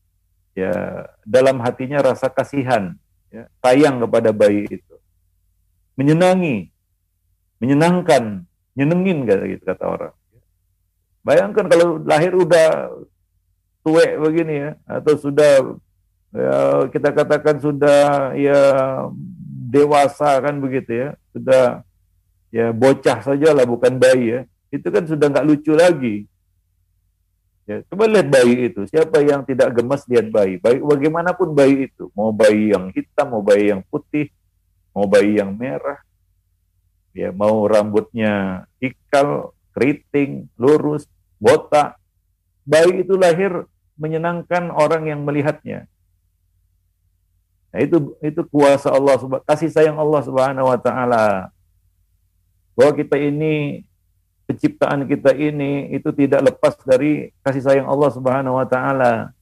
ya 0.54 1.04
dalam 1.26 1.58
hatinya 1.58 1.98
rasa 1.98 2.30
kasihan, 2.30 2.94
ya, 3.34 3.50
sayang 3.58 3.98
kepada 4.06 4.30
bayi 4.30 4.70
itu. 4.70 4.94
Menyenangi, 5.98 6.70
menyenangkan, 7.58 8.46
nyenengin 8.78 9.26
kata 9.26 9.44
gitu 9.50 9.64
kata 9.66 9.84
orang. 9.84 10.14
Bayangkan 11.26 11.66
kalau 11.66 11.98
lahir 12.02 12.34
udah 12.38 12.90
tuwek 13.82 14.14
begini 14.22 14.54
ya, 14.54 14.70
atau 14.86 15.14
sudah 15.18 15.52
ya, 16.30 16.86
kita 16.86 17.10
katakan 17.10 17.58
sudah 17.58 18.30
ya 18.38 18.60
dewasa 19.74 20.38
kan 20.38 20.62
begitu 20.62 20.92
ya, 20.92 21.08
sudah 21.34 21.82
ya 22.52 22.70
bocah 22.70 23.24
saja 23.24 23.56
lah 23.56 23.64
bukan 23.64 23.96
bayi 23.96 24.24
ya. 24.36 24.40
Itu 24.68 24.92
kan 24.92 25.08
sudah 25.08 25.26
nggak 25.32 25.46
lucu 25.48 25.72
lagi. 25.72 26.28
Ya 27.64 27.80
coba 27.88 28.04
lihat 28.06 28.28
bayi 28.28 28.68
itu. 28.68 28.84
Siapa 28.86 29.24
yang 29.24 29.42
tidak 29.48 29.72
gemas 29.72 30.04
lihat 30.06 30.28
bayi. 30.28 30.60
Bayi 30.60 30.84
bagaimanapun 30.84 31.56
bayi 31.56 31.88
itu. 31.88 32.12
Mau 32.12 32.30
bayi 32.30 32.76
yang 32.76 32.92
hitam 32.92 33.26
mau 33.32 33.42
bayi 33.42 33.72
yang 33.72 33.82
putih 33.88 34.28
mau 34.92 35.08
bayi 35.08 35.40
yang 35.40 35.56
merah. 35.56 35.98
Ya 37.16 37.32
mau 37.32 37.64
rambutnya 37.64 38.64
ikal 38.80 39.56
keriting 39.72 40.52
lurus 40.60 41.08
botak. 41.40 41.96
Bayi 42.62 43.02
itu 43.02 43.16
lahir 43.18 43.66
menyenangkan 43.96 44.70
orang 44.70 45.08
yang 45.08 45.20
melihatnya. 45.24 45.88
Nah, 47.72 47.80
itu 47.80 48.16
itu 48.20 48.40
kuasa 48.52 48.92
Allah 48.92 49.16
kasih 49.48 49.72
sayang 49.72 49.96
Allah 49.96 50.20
Subhanahu 50.20 50.68
wa 50.68 50.76
taala 50.76 51.48
bahwa 52.72 52.92
kita 52.96 53.16
ini 53.20 53.84
penciptaan 54.48 55.08
kita 55.08 55.32
ini 55.32 55.92
itu 55.96 56.12
tidak 56.12 56.52
lepas 56.52 56.76
dari 56.84 57.32
kasih 57.40 57.62
sayang 57.64 57.88
Allah 57.88 58.10
Subhanahu 58.12 58.58
wa 58.58 58.66
taala. 58.68 59.32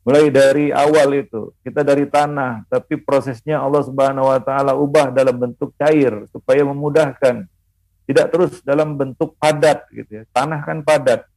Mulai 0.00 0.32
dari 0.32 0.66
awal 0.72 1.12
itu, 1.12 1.52
kita 1.60 1.84
dari 1.84 2.08
tanah, 2.08 2.64
tapi 2.72 2.96
prosesnya 2.96 3.60
Allah 3.60 3.84
Subhanahu 3.84 4.32
wa 4.32 4.40
taala 4.40 4.72
ubah 4.72 5.12
dalam 5.12 5.36
bentuk 5.36 5.76
cair 5.76 6.24
supaya 6.32 6.64
memudahkan. 6.64 7.44
Tidak 8.08 8.26
terus 8.32 8.58
dalam 8.64 8.96
bentuk 8.98 9.38
padat 9.38 9.86
gitu 9.92 10.10
ya. 10.18 10.22
Tanah 10.34 10.66
kan 10.66 10.82
padat. 10.82 11.30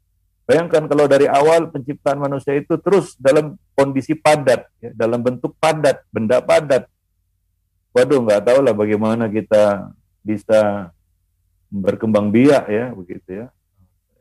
Bayangkan 0.44 0.90
kalau 0.90 1.06
dari 1.08 1.30
awal 1.30 1.70
penciptaan 1.70 2.20
manusia 2.20 2.56
itu 2.58 2.76
terus 2.82 3.16
dalam 3.16 3.56
kondisi 3.78 4.12
padat, 4.18 4.68
ya, 4.82 4.92
dalam 4.96 5.22
bentuk 5.24 5.56
padat, 5.60 6.04
benda 6.10 6.44
padat. 6.44 6.88
Waduh, 7.94 8.26
nggak 8.26 8.42
tahu 8.42 8.60
lah 8.66 8.74
bagaimana 8.74 9.30
kita 9.30 9.94
bisa 10.26 10.90
berkembang 11.74 12.30
biak 12.30 12.70
ya 12.70 12.94
begitu 12.94 13.30
ya. 13.44 13.46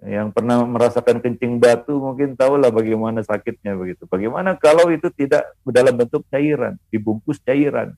Yang 0.03 0.35
pernah 0.35 0.67
merasakan 0.67 1.23
kencing 1.23 1.63
batu 1.63 1.95
mungkin 1.95 2.35
tahulah 2.35 2.75
bagaimana 2.75 3.23
sakitnya 3.23 3.79
begitu. 3.79 4.09
Bagaimana 4.09 4.59
kalau 4.59 4.91
itu 4.91 5.07
tidak 5.15 5.47
dalam 5.63 5.95
bentuk 5.95 6.27
cairan, 6.27 6.75
dibungkus 6.91 7.39
cairan. 7.39 7.95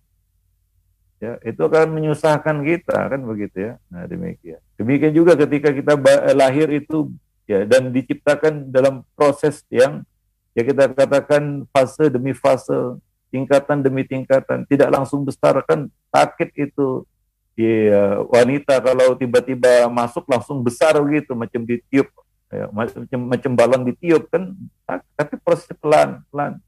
Ya, 1.22 1.40
itu 1.40 1.56
akan 1.64 1.96
menyusahkan 1.96 2.60
kita 2.60 3.08
kan 3.08 3.20
begitu 3.24 3.72
ya. 3.72 3.72
Nah, 3.88 4.04
demikian. 4.04 4.60
Demikian 4.76 5.14
juga 5.16 5.32
ketika 5.32 5.72
kita 5.72 5.96
lahir 6.36 6.68
itu 6.68 7.08
ya 7.48 7.64
dan 7.64 7.88
diciptakan 7.88 8.68
dalam 8.68 9.00
proses 9.16 9.64
yang 9.72 10.04
ya 10.52 10.60
kita 10.60 10.92
katakan 10.92 11.64
fase 11.72 12.12
demi 12.12 12.36
fase, 12.36 13.00
tingkatan 13.32 13.80
demi 13.80 14.04
tingkatan, 14.04 14.68
tidak 14.68 14.92
langsung 14.92 15.24
besar 15.24 15.56
kan 15.64 15.88
sakit 16.12 16.52
itu 16.60 17.08
Iya, 17.54 18.26
wanita 18.26 18.82
kalau 18.82 19.14
tiba-tiba 19.14 19.86
masuk 19.86 20.26
langsung 20.26 20.58
besar 20.58 20.98
gitu, 21.06 21.38
macam 21.38 21.62
ditiup. 21.62 22.10
Ya, 22.50 22.66
macam, 22.70 23.02
macam 23.30 23.52
balon 23.54 23.82
ditiup 23.86 24.30
kan? 24.30 24.54
Tapi 25.14 25.34
proses 25.42 25.70
pelan 25.78 26.22
pelan. 26.30 26.58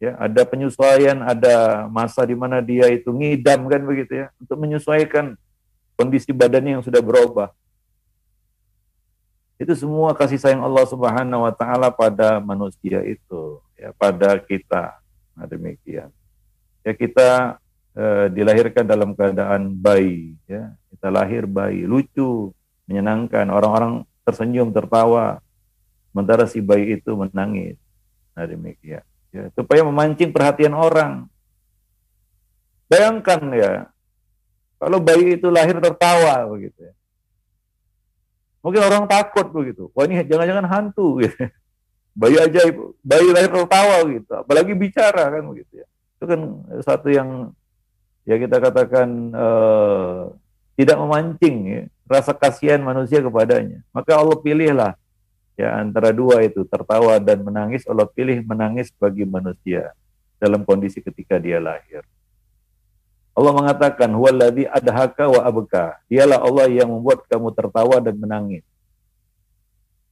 Ya 0.00 0.16
ada 0.16 0.42
penyesuaian 0.48 1.20
ada 1.20 1.84
masa 1.92 2.24
di 2.24 2.32
mana 2.32 2.64
dia 2.64 2.88
itu 2.88 3.12
ngidam 3.12 3.68
kan 3.68 3.82
begitu 3.84 4.24
ya. 4.24 4.26
Untuk 4.40 4.56
menyesuaikan 4.56 5.36
kondisi 5.94 6.32
badannya 6.32 6.80
yang 6.80 6.84
sudah 6.86 7.04
berubah. 7.04 7.52
Itu 9.60 9.76
semua 9.76 10.16
kasih 10.16 10.40
sayang 10.40 10.64
Allah 10.64 10.88
Subhanahu 10.88 11.44
wa 11.44 11.52
taala 11.52 11.92
pada 11.92 12.40
manusia 12.40 13.04
itu 13.04 13.60
ya 13.76 13.92
pada 13.92 14.40
kita. 14.40 14.96
Nah 15.36 15.44
demikian. 15.44 16.08
Ya 16.80 16.96
kita 16.96 17.60
eh, 18.00 18.26
dilahirkan 18.32 18.88
dalam 18.88 19.12
keadaan 19.12 19.76
bayi 19.76 20.32
ya 20.48 20.72
kita 20.96 21.12
lahir 21.12 21.44
bayi 21.44 21.84
lucu 21.84 22.56
menyenangkan 22.88 23.52
orang-orang 23.52 24.08
tersenyum 24.24 24.72
tertawa 24.72 25.44
sementara 26.08 26.48
si 26.48 26.64
bayi 26.64 26.96
itu 26.96 27.12
menangis 27.12 27.76
nah 28.32 28.48
demikian 28.48 29.04
ya 29.30 29.52
supaya 29.52 29.84
memancing 29.84 30.32
perhatian 30.32 30.72
orang 30.72 31.28
bayangkan 32.88 33.40
ya 33.52 33.72
kalau 34.80 34.96
bayi 34.96 35.36
itu 35.36 35.52
lahir 35.52 35.76
tertawa 35.76 36.48
begitu 36.48 36.88
ya 36.88 36.92
Mungkin 38.60 38.80
orang 38.84 39.04
takut 39.08 39.48
begitu. 39.48 39.88
Wah 39.96 40.04
ini 40.04 40.20
jangan-jangan 40.24 40.66
hantu 40.68 41.20
gitu. 41.24 41.36
Bayi 42.10 42.36
ajaib, 42.36 42.98
bayi 43.00 43.32
lahir 43.32 43.48
tertawa 43.48 44.04
gitu. 44.04 44.32
Apalagi 44.34 44.72
bicara 44.76 45.32
kan 45.32 45.42
begitu 45.48 45.80
ya. 45.80 45.86
Itu 46.18 46.24
kan 46.28 46.40
satu 46.84 47.08
yang 47.08 47.54
ya 48.30 48.38
kita 48.38 48.62
katakan 48.62 49.34
uh, 49.34 50.30
tidak 50.78 50.96
memancing 51.02 51.56
ya, 51.66 51.82
rasa 52.06 52.30
kasihan 52.30 52.78
manusia 52.78 53.18
kepadanya. 53.18 53.82
Maka 53.90 54.14
Allah 54.14 54.38
pilihlah 54.38 54.94
ya 55.58 55.82
antara 55.82 56.14
dua 56.14 56.46
itu 56.46 56.62
tertawa 56.62 57.18
dan 57.18 57.42
menangis. 57.42 57.82
Allah 57.90 58.06
pilih 58.06 58.38
menangis 58.46 58.94
bagi 58.94 59.26
manusia 59.26 59.90
dalam 60.38 60.62
kondisi 60.62 61.02
ketika 61.02 61.42
dia 61.42 61.58
lahir. 61.58 62.06
Allah 63.34 63.52
mengatakan, 63.54 64.10
"Huwallazi 64.14 64.70
adhaka 64.70 65.26
wa 65.26 65.42
abka." 65.42 65.98
Dialah 66.06 66.38
Allah 66.38 66.66
yang 66.70 66.88
membuat 66.90 67.26
kamu 67.26 67.50
tertawa 67.50 67.98
dan 67.98 68.14
menangis. 68.14 68.64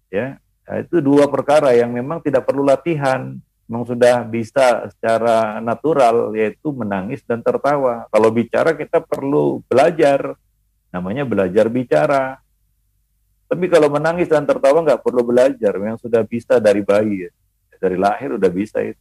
Ya, 0.08 0.40
nah, 0.64 0.80
itu 0.80 1.04
dua 1.04 1.28
perkara 1.28 1.76
yang 1.76 1.92
memang 1.92 2.24
tidak 2.24 2.48
perlu 2.48 2.64
latihan, 2.64 3.36
memang 3.68 3.84
sudah 3.84 4.24
bisa 4.24 4.88
secara 4.88 5.60
natural 5.60 6.32
yaitu 6.32 6.72
menangis 6.72 7.20
dan 7.28 7.44
tertawa. 7.44 8.08
Kalau 8.08 8.32
bicara 8.32 8.72
kita 8.72 9.04
perlu 9.04 9.60
belajar, 9.68 10.34
namanya 10.88 11.28
belajar 11.28 11.68
bicara. 11.68 12.40
Tapi 13.48 13.64
kalau 13.68 13.92
menangis 13.92 14.28
dan 14.28 14.48
tertawa 14.48 14.80
nggak 14.80 15.04
perlu 15.04 15.20
belajar, 15.20 15.76
memang 15.76 16.00
sudah 16.00 16.24
bisa 16.24 16.56
dari 16.56 16.80
bayi, 16.80 17.28
ya. 17.28 17.30
dari 17.76 17.96
lahir 18.00 18.40
udah 18.40 18.50
bisa 18.50 18.80
itu. 18.80 19.00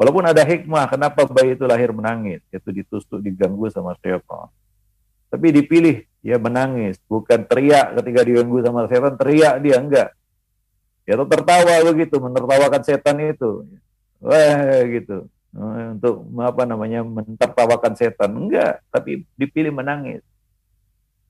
Walaupun 0.00 0.24
ada 0.28 0.40
hikmah 0.44 0.88
kenapa 0.88 1.28
bayi 1.28 1.56
itu 1.56 1.64
lahir 1.68 1.92
menangis, 1.92 2.40
yaitu 2.52 2.72
ditusuk, 2.72 3.20
diganggu 3.20 3.68
sama 3.68 3.96
setan. 4.00 4.48
Tapi 5.28 5.46
dipilih 5.56 6.04
ya 6.24 6.36
menangis, 6.40 7.00
bukan 7.04 7.44
teriak 7.44 7.96
ketika 8.00 8.20
diganggu 8.24 8.60
sama 8.64 8.88
setan, 8.88 9.16
teriak 9.16 9.60
dia 9.60 9.76
enggak. 9.76 10.08
Ya 11.10 11.18
tertawa 11.18 11.74
begitu, 11.90 12.22
menertawakan 12.22 12.86
setan 12.86 13.18
itu. 13.18 13.66
Wah 14.22 14.86
gitu. 14.86 15.26
Untuk 15.98 16.22
apa 16.38 16.62
namanya 16.62 17.02
menertawakan 17.02 17.98
setan 17.98 18.30
enggak, 18.46 18.78
tapi 18.94 19.26
dipilih 19.34 19.74
menangis. 19.74 20.22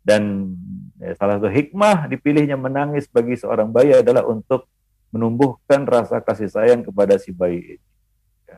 Dan 0.05 0.53
ya, 1.01 1.16
salah 1.16 1.41
satu 1.41 1.49
hikmah 1.49 2.12
dipilihnya 2.12 2.61
menangis 2.61 3.09
bagi 3.09 3.41
seorang 3.41 3.72
bayi 3.72 3.97
adalah 3.97 4.28
untuk 4.28 4.68
menumbuhkan 5.16 5.89
rasa 5.89 6.20
kasih 6.20 6.53
sayang 6.53 6.85
kepada 6.85 7.16
si 7.16 7.33
bayi 7.33 7.81
itu 7.81 7.91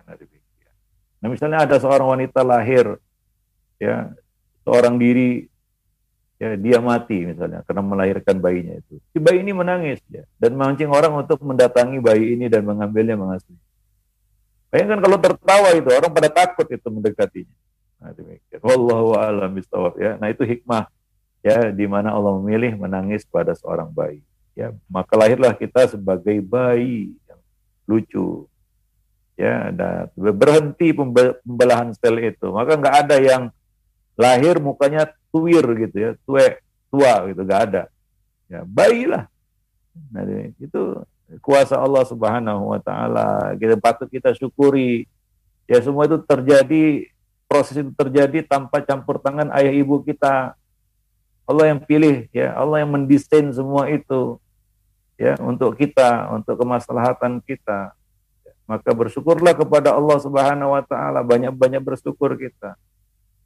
Nah 0.06 0.16
demikian. 0.16 0.74
Nah 1.20 1.28
misalnya 1.28 1.58
ada 1.68 1.76
seorang 1.76 2.08
wanita 2.16 2.40
lahir, 2.40 2.96
ya 3.76 4.08
seorang 4.64 4.96
diri, 4.96 5.51
ya 6.42 6.58
dia 6.58 6.78
mati 6.82 7.22
misalnya 7.22 7.62
karena 7.62 7.82
melahirkan 7.86 8.42
bayinya 8.42 8.74
itu. 8.82 8.98
Si 9.14 9.22
bayi 9.22 9.46
ini 9.46 9.54
menangis 9.54 10.02
ya 10.10 10.26
dan 10.42 10.58
memancing 10.58 10.90
orang 10.90 11.14
untuk 11.14 11.38
mendatangi 11.38 12.02
bayi 12.02 12.34
ini 12.34 12.50
dan 12.50 12.66
mengambilnya 12.66 13.14
mengasuh. 13.14 13.54
Bayangkan 14.74 14.98
kalau 14.98 15.18
tertawa 15.22 15.68
itu 15.78 15.86
orang 15.94 16.10
pada 16.10 16.28
takut 16.32 16.66
itu 16.66 16.88
mendekatinya. 16.90 17.56
Nah 18.02 18.10
demikian. 18.10 18.58
Wallahu 18.58 19.94
ya. 20.02 20.18
Nah 20.18 20.28
itu 20.34 20.42
hikmah 20.42 20.90
ya 21.46 21.70
di 21.70 21.86
mana 21.86 22.10
Allah 22.10 22.34
memilih 22.42 22.74
menangis 22.74 23.22
pada 23.22 23.54
seorang 23.54 23.94
bayi. 23.94 24.26
Ya, 24.52 24.68
maka 24.84 25.16
lahirlah 25.16 25.56
kita 25.56 25.88
sebagai 25.88 26.36
bayi 26.44 27.16
yang 27.24 27.40
lucu, 27.88 28.44
ya 29.36 29.72
dan 29.72 30.12
berhenti 30.12 30.92
pembelahan 30.92 31.96
sel 31.96 32.20
itu 32.20 32.52
maka 32.52 32.76
nggak 32.76 32.96
ada 33.06 33.16
yang 33.16 33.42
lahir 34.14 34.60
mukanya 34.60 35.08
tuir 35.32 35.64
gitu 35.88 35.96
ya 35.96 36.10
tue 36.28 36.60
tua 36.92 37.24
gitu 37.32 37.40
nggak 37.42 37.62
ada. 37.72 37.82
Ya 38.52 38.60
bayilah. 38.68 39.32
Nah, 40.12 40.22
itu 40.60 40.80
kuasa 41.40 41.80
Allah 41.80 42.04
Subhanahu 42.04 42.76
Wa 42.76 42.80
Taala. 42.84 43.28
Kita 43.56 43.80
patut 43.80 44.12
kita 44.12 44.36
syukuri. 44.36 45.08
Ya 45.64 45.80
semua 45.80 46.04
itu 46.04 46.20
terjadi 46.20 47.08
proses 47.48 47.80
itu 47.80 47.88
terjadi 47.96 48.44
tanpa 48.44 48.84
campur 48.84 49.16
tangan 49.16 49.48
ayah 49.56 49.72
ibu 49.72 50.04
kita. 50.04 50.52
Allah 51.48 51.64
yang 51.72 51.80
pilih 51.80 52.28
ya. 52.28 52.52
Allah 52.52 52.84
yang 52.84 52.92
mendesain 52.92 53.48
semua 53.56 53.88
itu 53.88 54.36
ya 55.16 55.40
untuk 55.40 55.80
kita 55.80 56.28
untuk 56.36 56.60
kemaslahatan 56.60 57.40
kita. 57.40 57.96
Maka 58.68 58.92
bersyukurlah 58.94 59.52
kepada 59.56 59.92
Allah 59.92 60.18
Subhanahu 60.22 60.72
wa 60.72 60.82
taala, 60.86 61.20
banyak-banyak 61.20 61.82
bersyukur 61.82 62.36
kita. 62.38 62.78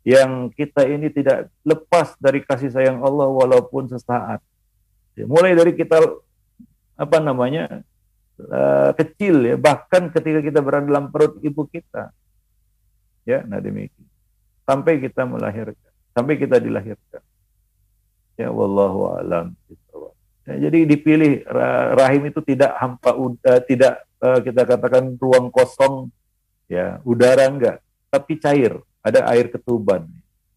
Yang 0.06 0.54
kita 0.54 0.86
ini 0.86 1.10
tidak 1.10 1.50
lepas 1.66 2.14
dari 2.22 2.38
kasih 2.38 2.70
sayang 2.70 3.02
Allah 3.02 3.26
walaupun 3.26 3.90
sesaat. 3.90 4.38
Ya, 5.18 5.26
mulai 5.26 5.58
dari 5.58 5.74
kita 5.74 5.98
apa 6.94 7.18
namanya? 7.18 7.82
Uh, 8.36 8.92
kecil 9.00 9.48
ya, 9.48 9.56
bahkan 9.56 10.12
ketika 10.12 10.44
kita 10.44 10.60
berada 10.60 10.86
dalam 10.86 11.10
perut 11.10 11.40
ibu 11.42 11.66
kita. 11.66 12.12
Ya, 13.26 13.42
nah 13.42 13.58
demikian. 13.58 14.06
Sampai 14.62 15.00
kita 15.02 15.24
melahirkan, 15.26 15.90
sampai 16.14 16.36
kita 16.38 16.60
dilahirkan. 16.60 17.24
Ya 18.36 18.52
wallahu 18.52 19.16
alam. 19.16 19.56
Ya, 20.46 20.68
jadi 20.68 20.86
dipilih 20.86 21.42
rahim 21.98 22.30
itu 22.30 22.38
tidak 22.46 22.76
hampa 22.78 23.18
uh, 23.18 23.34
tidak 23.66 24.06
uh, 24.22 24.38
kita 24.38 24.62
katakan 24.62 25.18
ruang 25.18 25.50
kosong 25.50 26.14
ya 26.70 27.02
udara 27.02 27.50
enggak 27.50 27.82
tapi 28.06 28.38
cair 28.38 28.78
ada 29.06 29.22
air 29.30 29.46
ketuban. 29.46 30.10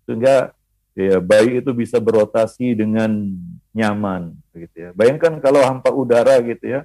Sehingga 0.10 0.58
ya 0.98 1.22
bayi 1.22 1.62
itu 1.62 1.70
bisa 1.70 2.02
berotasi 2.02 2.74
dengan 2.74 3.14
nyaman 3.70 4.34
begitu 4.50 4.90
ya. 4.90 4.90
Bayangkan 4.98 5.38
kalau 5.38 5.62
hampa 5.62 5.94
udara 5.94 6.42
gitu 6.42 6.66
ya 6.66 6.82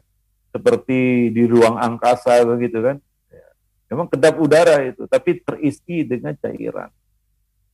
seperti 0.52 1.32
di 1.32 1.48
ruang 1.48 1.80
angkasa 1.80 2.44
begitu 2.44 2.84
kan. 2.84 2.96
Ya, 3.32 3.46
memang 3.88 4.06
kedap 4.12 4.36
udara 4.36 4.84
itu 4.84 5.08
tapi 5.08 5.40
terisi 5.40 6.04
dengan 6.04 6.36
cairan. 6.36 6.92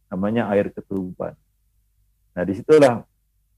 Namanya 0.07 0.47
air 0.55 0.70
ketuban. 0.70 1.34
Nah 2.30 2.43
di 2.47 2.55
situlah 2.55 3.03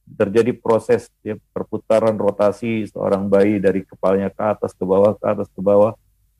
terjadi 0.03 0.51
proses 0.57 1.07
ya, 1.23 1.39
perputaran 1.55 2.17
rotasi 2.17 2.89
seorang 2.91 3.29
bayi 3.29 3.63
dari 3.63 3.87
kepalanya 3.87 4.33
ke 4.33 4.43
atas 4.43 4.73
ke 4.75 4.83
bawah 4.83 5.13
ke 5.15 5.27
atas 5.29 5.49
ke 5.53 5.61
bawah. 5.61 5.93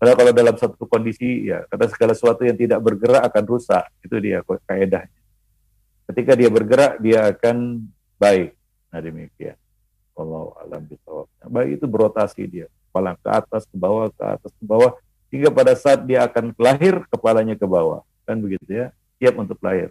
Karena 0.03 0.19
kalau 0.19 0.33
dalam 0.35 0.55
satu 0.59 0.83
kondisi 0.91 1.47
ya 1.47 1.63
kata 1.71 1.87
segala 1.95 2.11
sesuatu 2.11 2.43
yang 2.43 2.59
tidak 2.59 2.83
bergerak 2.83 3.23
akan 3.23 3.45
rusak 3.47 3.87
itu 4.03 4.19
dia 4.19 4.43
kaedahnya. 4.43 5.21
Ketika 6.11 6.33
dia 6.35 6.51
bergerak 6.51 6.99
dia 6.99 7.31
akan 7.31 7.87
baik. 8.19 8.59
Nah 8.91 8.99
demikian. 8.99 9.57
kalau 10.13 10.53
alam 10.61 10.85
bisawab. 10.85 11.25
Bayi 11.49 11.81
itu 11.81 11.89
berotasi 11.89 12.45
dia, 12.45 12.69
kepala 12.91 13.17
ke 13.17 13.31
atas 13.33 13.65
ke 13.65 13.77
bawah 13.79 14.13
ke 14.13 14.25
atas 14.27 14.53
ke 14.53 14.65
bawah 14.67 14.93
hingga 15.33 15.49
pada 15.49 15.73
saat 15.73 16.05
dia 16.05 16.27
akan 16.29 16.53
lahir 16.61 17.01
kepalanya 17.09 17.57
ke 17.57 17.65
bawah 17.65 18.05
kan 18.29 18.37
begitu 18.37 18.69
ya 18.69 18.87
siap 19.17 19.41
untuk 19.41 19.57
lahir 19.65 19.89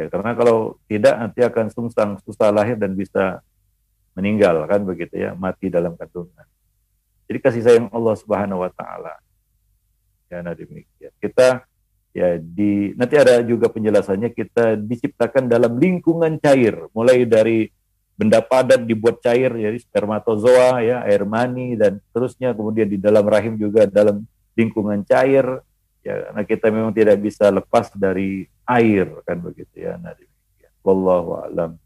Ya, 0.00 0.08
karena 0.08 0.32
kalau 0.32 0.80
tidak 0.88 1.12
nanti 1.12 1.44
akan 1.44 1.66
sungsang, 1.68 2.16
susah 2.24 2.48
lahir 2.48 2.78
dan 2.78 2.96
bisa 2.96 3.44
meninggal 4.16 4.64
kan 4.64 4.80
begitu 4.80 5.12
ya, 5.12 5.36
mati 5.36 5.68
dalam 5.68 5.92
kandungan. 5.92 6.46
Jadi 7.30 7.38
kasih 7.38 7.62
sayang 7.62 7.86
Allah 7.94 8.14
Subhanahu 8.18 8.66
wa 8.66 8.70
taala. 8.74 9.14
Ya, 10.26 10.42
nah 10.42 10.50
demikian. 10.50 11.14
Kita 11.22 11.62
ya 12.10 12.42
di 12.42 12.90
nanti 12.98 13.14
ada 13.14 13.38
juga 13.46 13.70
penjelasannya 13.70 14.34
kita 14.34 14.74
diciptakan 14.74 15.46
dalam 15.46 15.78
lingkungan 15.78 16.42
cair, 16.42 16.90
mulai 16.90 17.22
dari 17.22 17.70
benda 18.18 18.42
padat 18.42 18.82
dibuat 18.82 19.22
cair 19.22 19.54
jadi 19.54 19.78
spermatozoa 19.78 20.82
ya, 20.82 21.06
air 21.06 21.22
mani 21.22 21.78
dan 21.78 22.02
terusnya 22.10 22.50
kemudian 22.52 22.90
di 22.90 22.98
dalam 22.98 23.22
rahim 23.24 23.54
juga 23.56 23.86
dalam 23.86 24.26
lingkungan 24.58 25.06
cair 25.06 25.46
ya 26.04 26.28
karena 26.28 26.42
kita 26.44 26.66
memang 26.68 26.92
tidak 26.92 27.16
bisa 27.16 27.48
lepas 27.48 27.88
dari 27.96 28.44
air 28.68 29.08
kan 29.24 29.40
begitu 29.40 29.72
ya 29.72 29.96
nah 29.96 30.12
demikian 30.12 30.72
wallahu 30.84 31.40
alam 31.40 31.80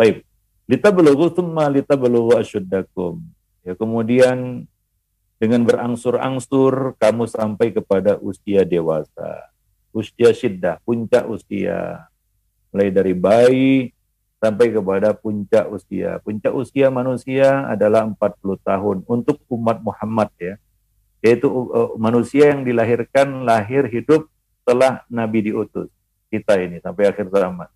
Baik. 0.00 0.24
Litablugu 0.64 1.28
thumma 1.28 1.68
litablugu 1.68 2.40
asyuddakum. 2.40 3.20
Ya, 3.60 3.76
kemudian 3.76 4.64
dengan 5.40 5.64
berangsur-angsur 5.64 7.00
kamu 7.00 7.24
sampai 7.24 7.72
kepada 7.72 8.20
usia 8.20 8.60
dewasa. 8.68 9.48
Usia 9.88 10.36
syiddah, 10.36 10.76
puncak 10.84 11.24
usia. 11.24 12.04
Mulai 12.70 12.92
dari 12.92 13.16
bayi 13.16 13.90
sampai 14.36 14.68
kepada 14.68 15.16
puncak 15.16 15.64
usia. 15.72 16.20
Puncak 16.20 16.52
usia 16.52 16.92
manusia 16.92 17.64
adalah 17.72 18.04
40 18.04 18.20
tahun 18.60 18.96
untuk 19.08 19.40
umat 19.48 19.80
Muhammad 19.80 20.28
ya. 20.36 20.60
Yaitu 21.24 21.48
uh, 21.48 21.96
manusia 21.96 22.52
yang 22.52 22.60
dilahirkan 22.60 23.48
lahir 23.48 23.88
hidup 23.88 24.28
setelah 24.60 25.08
Nabi 25.08 25.50
diutus. 25.50 25.88
Kita 26.28 26.60
ini 26.60 26.84
sampai 26.84 27.08
akhir 27.08 27.32
zaman. 27.32 27.66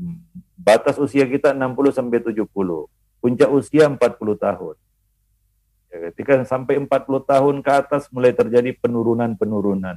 Hmm. 0.00 0.24
Batas 0.56 0.96
usia 0.96 1.28
kita 1.28 1.52
60 1.52 1.92
sampai 1.92 2.18
70. 2.32 2.48
Puncak 3.20 3.50
usia 3.52 3.84
40 3.92 4.00
tahun. 4.40 4.76
Ya, 5.88 6.12
ketika 6.12 6.44
sampai 6.44 6.76
40 6.76 6.88
tahun 7.24 7.56
ke 7.64 7.70
atas 7.72 8.12
mulai 8.12 8.36
terjadi 8.36 8.76
penurunan-penurunan. 8.76 9.96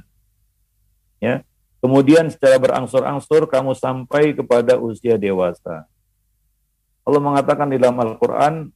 Ya. 1.20 1.44
Kemudian 1.82 2.30
secara 2.30 2.56
berangsur-angsur 2.62 3.50
kamu 3.50 3.74
sampai 3.74 4.32
kepada 4.32 4.78
usia 4.78 5.18
dewasa. 5.18 5.84
Allah 7.02 7.20
mengatakan 7.20 7.66
di 7.66 7.76
dalam 7.76 7.98
Al-Qur'an, 7.98 8.70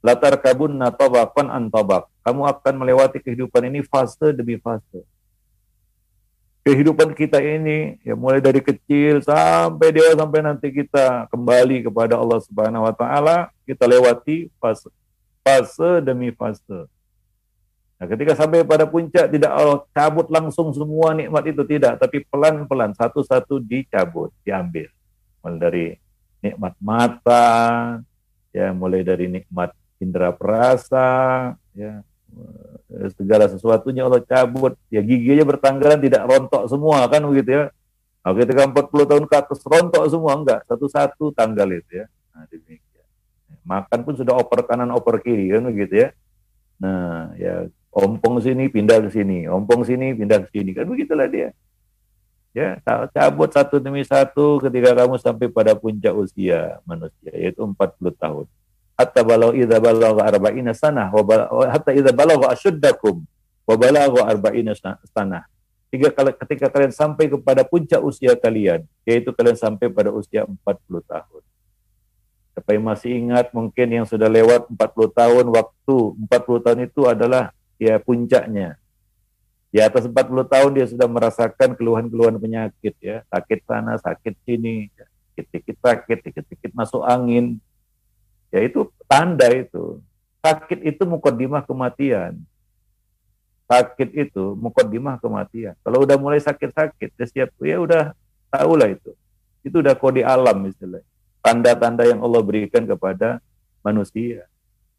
latar 0.00 0.38
kabun 0.38 0.78
natabakon 0.78 1.50
antabak. 1.50 2.06
Kamu 2.22 2.46
akan 2.46 2.74
melewati 2.78 3.18
kehidupan 3.18 3.66
ini 3.66 3.82
fase 3.82 4.30
demi 4.30 4.56
fase 4.56 5.02
kehidupan 6.60 7.16
kita 7.16 7.40
ini 7.40 7.96
ya 8.04 8.12
mulai 8.12 8.38
dari 8.38 8.60
kecil 8.60 9.24
sampai 9.24 9.96
dewasa 9.96 10.12
sampai 10.20 10.40
nanti 10.44 10.68
kita 10.68 11.24
kembali 11.32 11.88
kepada 11.88 12.20
Allah 12.20 12.40
Subhanahu 12.44 12.84
wa 12.84 12.92
taala 12.92 13.48
kita 13.64 13.88
lewati 13.88 14.52
fase 14.60 14.92
fase 15.40 16.04
demi 16.04 16.30
fase. 16.32 16.86
Nah, 18.00 18.06
ketika 18.08 18.32
sampai 18.32 18.64
pada 18.64 18.88
puncak 18.88 19.28
tidak 19.28 19.52
Allah 19.52 19.84
cabut 19.92 20.24
langsung 20.32 20.72
semua 20.72 21.12
nikmat 21.12 21.44
itu? 21.52 21.60
Tidak, 21.60 22.00
tapi 22.00 22.24
pelan-pelan 22.24 22.96
satu-satu 22.96 23.60
dicabut, 23.60 24.32
diambil. 24.40 24.88
Mulai 25.44 25.58
dari 25.60 25.86
nikmat 26.40 26.74
mata, 26.80 27.48
ya 28.56 28.72
mulai 28.72 29.04
dari 29.04 29.28
nikmat 29.28 29.76
indera 30.00 30.32
perasa, 30.32 31.52
ya 31.76 32.00
segala 33.20 33.52
sesuatunya 33.52 34.08
Allah 34.08 34.24
cabut. 34.24 34.80
Ya 34.88 35.04
giginya 35.04 35.44
bertanggalan 35.44 36.00
tidak 36.00 36.24
rontok 36.24 36.72
semua 36.72 37.04
kan 37.04 37.20
begitu 37.28 37.52
ya? 37.52 37.64
Nah, 38.20 38.32
ketika 38.36 38.64
40 38.64 39.10
tahun 39.12 39.24
ke 39.28 39.34
atas 39.36 39.60
rontok 39.60 40.04
semua 40.08 40.32
enggak. 40.40 40.64
Satu-satu 40.68 41.36
tanggal 41.36 41.68
itu 41.68 42.00
ya. 42.00 42.06
Nah 42.32 42.48
demikian 42.48 42.89
makan 43.70 44.02
pun 44.02 44.18
sudah 44.18 44.34
oper 44.34 44.66
kanan 44.66 44.90
oper 44.90 45.22
kiri 45.22 45.54
kan 45.54 45.62
begitu 45.70 45.94
ya. 46.02 46.08
Nah 46.82 47.30
ya 47.38 47.70
ompong 47.94 48.42
sini 48.42 48.66
pindah 48.66 48.98
ke 49.06 49.14
sini. 49.14 49.46
Ompong 49.46 49.86
sini 49.86 50.10
pindah 50.18 50.42
ke 50.42 50.50
sini. 50.50 50.74
Kan 50.74 50.90
begitulah 50.90 51.30
dia. 51.30 51.54
Ya 52.50 52.82
cabut 53.14 53.54
satu 53.54 53.78
demi 53.78 54.02
satu 54.02 54.58
ketika 54.58 54.90
kamu 54.98 55.22
sampai 55.22 55.46
pada 55.46 55.78
puncak 55.78 56.10
usia 56.10 56.82
manusia 56.82 57.30
yaitu 57.30 57.62
40 57.62 57.78
tahun. 58.18 58.50
Hatta 58.98 59.22
balau 59.22 59.54
idza 59.54 59.78
balagha 59.78 60.26
arba'ina 60.26 60.74
sanah 60.74 61.14
hatta 61.70 61.94
idza 61.94 62.10
balagha 62.10 62.50
ashuddakum 62.50 63.22
wa 63.64 63.74
balagha 63.78 64.26
arba'ina 64.26 64.74
sanah. 65.14 65.46
Hingga 65.90 66.10
ketika 66.46 66.70
kalian 66.70 66.94
sampai 66.94 67.26
kepada 67.26 67.66
puncak 67.66 67.98
usia 67.98 68.38
kalian, 68.38 68.86
yaitu 69.02 69.34
kalian 69.34 69.58
sampai 69.58 69.90
pada 69.90 70.14
usia 70.14 70.46
40 70.46 71.02
tahun. 71.02 71.42
Siapa 72.60 72.76
yang 72.76 72.84
masih 72.92 73.10
ingat 73.16 73.56
mungkin 73.56 73.88
yang 73.88 74.04
sudah 74.04 74.28
lewat 74.28 74.68
40 74.68 75.16
tahun 75.16 75.44
waktu 75.48 75.96
40 76.28 76.60
tahun 76.60 76.80
itu 76.84 77.08
adalah 77.08 77.56
ya 77.80 77.96
puncaknya. 77.96 78.76
Di 79.72 79.80
atas 79.80 80.04
40 80.04 80.44
tahun 80.44 80.70
dia 80.76 80.84
sudah 80.92 81.08
merasakan 81.08 81.72
keluhan-keluhan 81.72 82.36
penyakit 82.36 82.92
ya, 83.00 83.24
sakit 83.32 83.64
sana, 83.64 83.96
sakit 83.96 84.36
sini, 84.44 84.92
dikit-dikit 85.32 85.80
sakit, 85.80 86.18
dikit-dikit 86.20 86.70
masuk 86.76 87.00
angin, 87.00 87.56
Ya 88.50 88.60
itu 88.66 88.90
tanda 89.06 89.46
itu. 89.48 90.02
Sakit 90.44 90.82
itu 90.82 91.02
mukodimah 91.08 91.62
kematian. 91.62 92.42
Sakit 93.70 94.10
itu 94.12 94.58
mukodimah 94.58 95.16
kematian. 95.22 95.78
Kalau 95.80 96.02
udah 96.02 96.18
mulai 96.20 96.42
sakit-sakit, 96.42 97.14
ya 97.14 97.26
siap, 97.30 97.54
ya 97.62 97.78
udah 97.78 98.12
tahu 98.50 98.74
lah 98.74 98.90
itu. 98.92 99.14
Itu 99.62 99.78
udah 99.78 99.94
kode 99.94 100.26
alam 100.26 100.66
istilahnya. 100.66 101.06
Tanda-tanda 101.40 102.04
yang 102.04 102.20
Allah 102.20 102.42
berikan 102.44 102.84
kepada 102.84 103.40
manusia. 103.80 104.44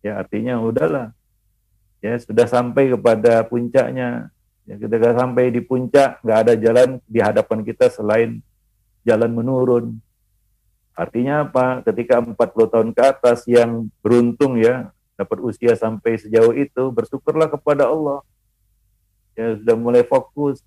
Ya 0.02 0.18
artinya 0.18 0.58
udahlah. 0.58 1.14
Ya 2.02 2.18
sudah 2.18 2.50
sampai 2.50 2.90
kepada 2.90 3.46
puncaknya. 3.46 4.34
Ya 4.66 4.76
ketika 4.78 5.14
sampai 5.14 5.54
di 5.54 5.62
puncak, 5.62 6.22
nggak 6.26 6.40
ada 6.46 6.54
jalan 6.58 6.90
di 7.06 7.20
hadapan 7.22 7.62
kita 7.62 7.90
selain 7.94 8.42
jalan 9.06 9.30
menurun 9.34 10.02
Artinya 11.02 11.48
apa? 11.48 11.82
Ketika 11.88 12.20
40 12.20 12.36
tahun 12.68 12.90
ke 12.92 13.02
atas 13.02 13.48
yang 13.48 13.88
beruntung 14.04 14.60
ya, 14.60 14.92
dapat 15.16 15.40
usia 15.40 15.74
sampai 15.74 16.20
sejauh 16.20 16.52
itu, 16.54 16.84
bersyukurlah 16.92 17.48
kepada 17.48 17.88
Allah. 17.88 18.20
Ya 19.34 19.56
sudah 19.56 19.76
mulai 19.80 20.04
fokus. 20.04 20.60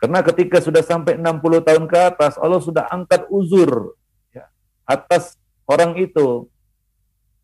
Karena 0.00 0.24
ketika 0.24 0.62
sudah 0.62 0.80
sampai 0.80 1.18
60 1.20 1.60
tahun 1.60 1.84
ke 1.86 1.98
atas, 1.98 2.34
Allah 2.40 2.62
sudah 2.62 2.88
angkat 2.88 3.28
uzur 3.28 3.98
atas 4.88 5.36
orang 5.68 5.92
itu. 6.00 6.48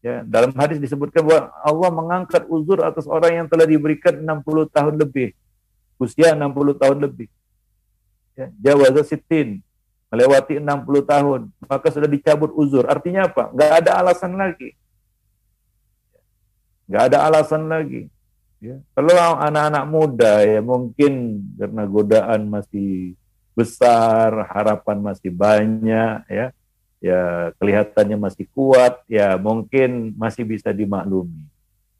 Ya, 0.00 0.20
dalam 0.24 0.52
hadis 0.56 0.80
disebutkan 0.80 1.24
bahwa 1.24 1.48
Allah 1.64 1.90
mengangkat 1.92 2.44
uzur 2.48 2.84
atas 2.84 3.08
orang 3.08 3.44
yang 3.44 3.46
telah 3.48 3.64
diberikan 3.64 4.16
60 4.16 4.68
tahun 4.68 4.94
lebih. 5.00 5.32
Usia 5.96 6.32
60 6.36 6.76
tahun 6.76 6.98
lebih. 7.04 7.28
Ya, 8.36 8.52
jawaza 8.60 9.00
sitin, 9.06 9.64
melewati 10.12 10.60
60 10.60 11.06
tahun, 11.08 11.40
maka 11.64 11.86
sudah 11.88 12.10
dicabut 12.10 12.52
uzur. 12.52 12.84
Artinya 12.84 13.30
apa? 13.30 13.48
Nggak 13.54 13.70
ada 13.80 13.90
alasan 14.02 14.32
lagi. 14.36 14.76
Nggak 16.84 17.02
ada 17.08 17.18
alasan 17.24 17.62
lagi. 17.64 18.02
Ya. 18.60 18.80
Kalau 18.96 19.12
anak-anak 19.40 19.84
muda 19.88 20.40
ya 20.40 20.60
mungkin 20.64 21.44
karena 21.56 21.84
godaan 21.84 22.48
masih 22.48 23.12
besar, 23.52 24.32
harapan 24.50 24.98
masih 25.00 25.30
banyak, 25.30 26.26
ya, 26.26 26.50
ya 27.04 27.52
kelihatannya 27.60 28.16
masih 28.16 28.48
kuat, 28.56 29.04
ya 29.04 29.36
mungkin 29.36 30.16
masih 30.16 30.48
bisa 30.48 30.72
dimaklumi. 30.72 31.44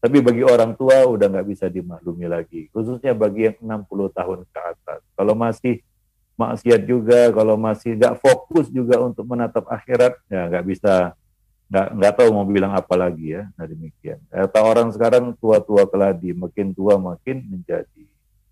Tapi 0.01 0.21
bagi 0.25 0.41
orang 0.41 0.73
tua 0.73 1.05
udah 1.05 1.29
nggak 1.29 1.49
bisa 1.49 1.69
dimaklumi 1.69 2.25
lagi, 2.25 2.73
khususnya 2.73 3.13
bagi 3.13 3.53
yang 3.53 3.85
60 3.85 4.09
tahun 4.17 4.41
ke 4.49 4.61
atas. 4.65 5.01
Kalau 5.13 5.37
masih 5.37 5.85
maksiat 6.41 6.89
juga, 6.89 7.29
kalau 7.37 7.61
masih 7.61 8.01
nggak 8.01 8.17
fokus 8.17 8.73
juga 8.73 8.97
untuk 9.05 9.29
menatap 9.29 9.69
akhirat, 9.69 10.17
ya 10.33 10.49
nggak 10.49 10.65
bisa, 10.73 11.13
nggak 11.69 11.89
nggak 12.01 12.13
tahu 12.17 12.29
mau 12.33 12.49
bilang 12.49 12.73
apa 12.73 12.95
lagi 12.97 13.37
ya. 13.37 13.45
Nah 13.61 13.65
demikian. 13.69 14.21
Kata 14.33 14.61
orang 14.65 14.89
sekarang 14.89 15.37
tua-tua 15.37 15.85
keladi, 15.85 16.33
makin 16.33 16.73
tua 16.73 16.97
makin 16.97 17.45
menjadi. 17.45 18.05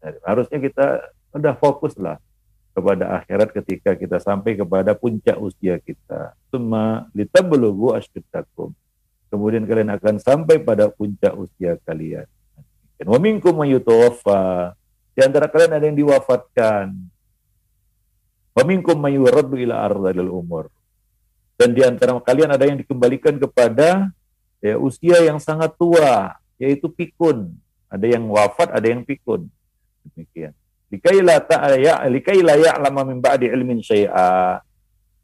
Nah, 0.04 0.20
harusnya 0.28 0.60
kita 0.60 0.86
udah 1.32 1.56
fokus 1.56 1.96
lah 1.96 2.20
kepada 2.72 3.20
akhirat 3.20 3.52
ketika 3.52 3.92
kita 3.94 4.16
sampai 4.18 4.56
kepada 4.56 4.96
puncak 4.96 5.36
usia 5.36 5.76
kita. 5.80 6.32
Semua 6.48 7.06
litablugu 7.12 7.92
asyddakum. 7.92 8.72
Kemudian 9.32 9.64
kalian 9.64 9.96
akan 9.96 10.20
sampai 10.20 10.60
pada 10.60 10.92
puncak 10.92 11.32
usia 11.36 11.80
kalian. 11.84 12.28
Wa 13.02 13.16
minkum 13.16 13.56
Di 15.12 15.20
antara 15.20 15.46
kalian 15.48 15.72
ada 15.72 15.84
yang 15.84 15.96
diwafatkan. 15.96 16.92
Waminkum 18.52 19.00
mayuraddu 19.00 19.56
ila 19.64 19.80
ardhil 19.88 20.28
umur. 20.28 20.68
Dan 21.56 21.72
di 21.72 21.80
antara 21.80 22.12
kalian 22.20 22.52
ada 22.52 22.64
yang 22.68 22.76
dikembalikan 22.76 23.40
kepada 23.40 24.12
ya, 24.60 24.76
usia 24.76 25.24
yang 25.24 25.40
sangat 25.40 25.72
tua, 25.80 26.36
yaitu 26.60 26.88
pikun. 26.92 27.48
Ada 27.88 28.16
yang 28.16 28.24
wafat, 28.28 28.72
ada 28.72 28.86
yang 28.88 29.04
pikun. 29.04 29.48
Demikian. 30.12 30.52
Likaila 30.92 31.40
ta'aya, 31.40 32.04
likaila 32.12 32.52
ya'lama 32.60 33.08
min 33.08 33.18
ba'di 33.24 33.48
ilmin 33.48 33.80
syai'a. 33.80 34.60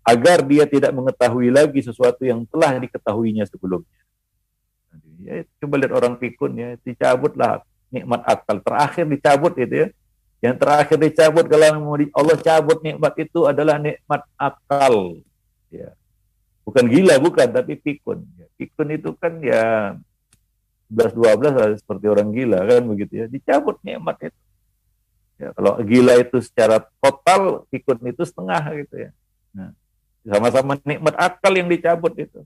Agar 0.08 0.40
dia 0.48 0.64
tidak 0.64 0.96
mengetahui 0.96 1.52
lagi 1.52 1.84
sesuatu 1.84 2.24
yang 2.24 2.48
telah 2.48 2.80
diketahuinya 2.80 3.44
sebelumnya. 3.44 4.00
Ya, 5.20 5.44
coba 5.60 5.76
lihat 5.76 5.92
orang 5.92 6.16
pikun 6.16 6.56
ya, 6.56 6.80
dicabutlah 6.80 7.60
nikmat 7.92 8.24
akal. 8.24 8.64
Terakhir 8.64 9.04
dicabut 9.04 9.52
itu 9.60 9.84
ya 9.84 9.88
yang 10.38 10.54
terakhir 10.54 10.98
dicabut 11.02 11.50
kalau 11.50 11.98
Allah 12.14 12.38
cabut 12.38 12.78
nikmat 12.78 13.14
itu 13.18 13.42
adalah 13.50 13.76
nikmat 13.82 14.22
akal. 14.38 15.18
Ya. 15.66 15.90
Bukan 16.62 16.84
gila, 16.86 17.18
bukan, 17.18 17.48
tapi 17.50 17.74
pikun. 17.74 18.22
Ya. 18.38 18.46
Pikun 18.54 18.88
itu 18.94 19.10
kan 19.18 19.42
ya 19.42 19.96
11-12 20.94 21.82
seperti 21.82 22.06
orang 22.06 22.30
gila 22.30 22.60
kan 22.70 22.82
begitu 22.86 23.12
ya. 23.18 23.26
Dicabut 23.26 23.82
nikmat 23.82 24.30
itu. 24.30 24.38
Ya, 25.38 25.54
kalau 25.54 25.78
gila 25.86 26.18
itu 26.18 26.42
secara 26.42 26.82
total, 26.98 27.62
pikun 27.70 27.98
itu 28.10 28.26
setengah 28.26 28.58
gitu 28.82 28.94
ya. 29.06 29.10
Nah, 29.54 29.70
sama-sama 30.26 30.74
nikmat 30.82 31.14
akal 31.14 31.54
yang 31.54 31.70
dicabut 31.70 32.10
itu. 32.18 32.42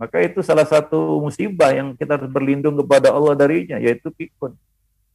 Maka 0.00 0.18
itu 0.24 0.40
salah 0.42 0.66
satu 0.66 1.20
musibah 1.22 1.70
yang 1.70 1.94
kita 1.94 2.18
harus 2.18 2.26
berlindung 2.26 2.74
kepada 2.74 3.14
Allah 3.14 3.38
darinya, 3.38 3.78
yaitu 3.78 4.10
pikun. 4.10 4.56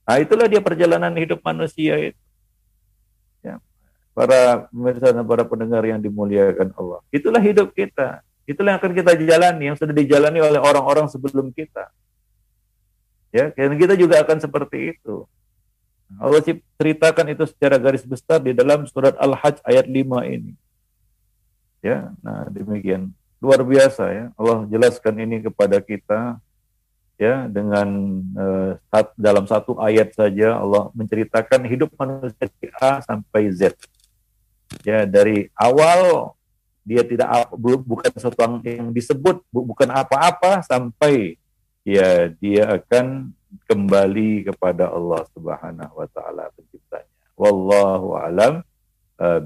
Nah 0.06 0.22
itulah 0.22 0.46
dia 0.46 0.62
perjalanan 0.62 1.10
hidup 1.18 1.42
manusia 1.42 1.98
itu. 1.98 2.22
Ya. 3.42 3.58
Para 4.14 4.70
pemirsa 4.70 5.10
dan 5.10 5.26
para 5.26 5.42
pendengar 5.44 5.82
yang 5.84 5.98
dimuliakan 5.98 6.70
Allah. 6.78 7.02
Itulah 7.10 7.42
hidup 7.42 7.74
kita. 7.74 8.22
Itulah 8.46 8.78
yang 8.78 8.80
akan 8.80 8.94
kita 8.94 9.12
jalani, 9.18 9.74
yang 9.74 9.78
sudah 9.78 9.90
dijalani 9.90 10.38
oleh 10.38 10.62
orang-orang 10.62 11.10
sebelum 11.10 11.50
kita. 11.50 11.90
Ya, 13.34 13.50
dan 13.52 13.76
kita 13.76 13.98
juga 13.98 14.22
akan 14.22 14.38
seperti 14.38 14.96
itu. 14.96 15.26
Allah 16.22 16.42
ceritakan 16.78 17.34
itu 17.34 17.44
secara 17.50 17.82
garis 17.82 18.06
besar 18.06 18.38
di 18.38 18.54
dalam 18.54 18.86
surat 18.86 19.18
Al-Hajj 19.18 19.66
ayat 19.66 19.86
5 19.90 20.22
ini. 20.30 20.54
Ya, 21.82 22.14
nah 22.22 22.46
demikian. 22.50 23.14
Luar 23.42 23.62
biasa 23.62 24.10
ya. 24.14 24.26
Allah 24.38 24.66
jelaskan 24.70 25.14
ini 25.22 25.42
kepada 25.44 25.78
kita 25.82 26.40
ya 27.16 27.48
dengan 27.48 27.88
uh, 28.36 28.72
dalam 29.16 29.48
satu 29.48 29.80
ayat 29.80 30.12
saja 30.12 30.60
Allah 30.60 30.92
menceritakan 30.92 31.64
hidup 31.64 31.94
manusia 31.96 32.36
dari 32.38 32.68
A 32.80 33.00
sampai 33.06 33.44
Z. 33.54 33.76
Ya, 34.82 35.06
dari 35.06 35.50
awal 35.56 36.34
dia 36.86 37.02
tidak 37.02 37.50
bukan 37.82 38.14
sesuatu 38.14 38.62
yang 38.62 38.94
disebut 38.94 39.42
bukan 39.50 39.90
apa-apa 39.90 40.62
sampai 40.62 41.34
ya 41.82 42.30
dia 42.38 42.78
akan 42.78 43.34
kembali 43.66 44.50
kepada 44.52 44.92
Allah 44.92 45.24
Subhanahu 45.32 45.94
wa 45.94 46.08
taala 46.12 46.52
penciptanya. 46.54 47.10
Wallahu 47.36 48.16
alam 48.16 48.64
uh, 49.20 49.40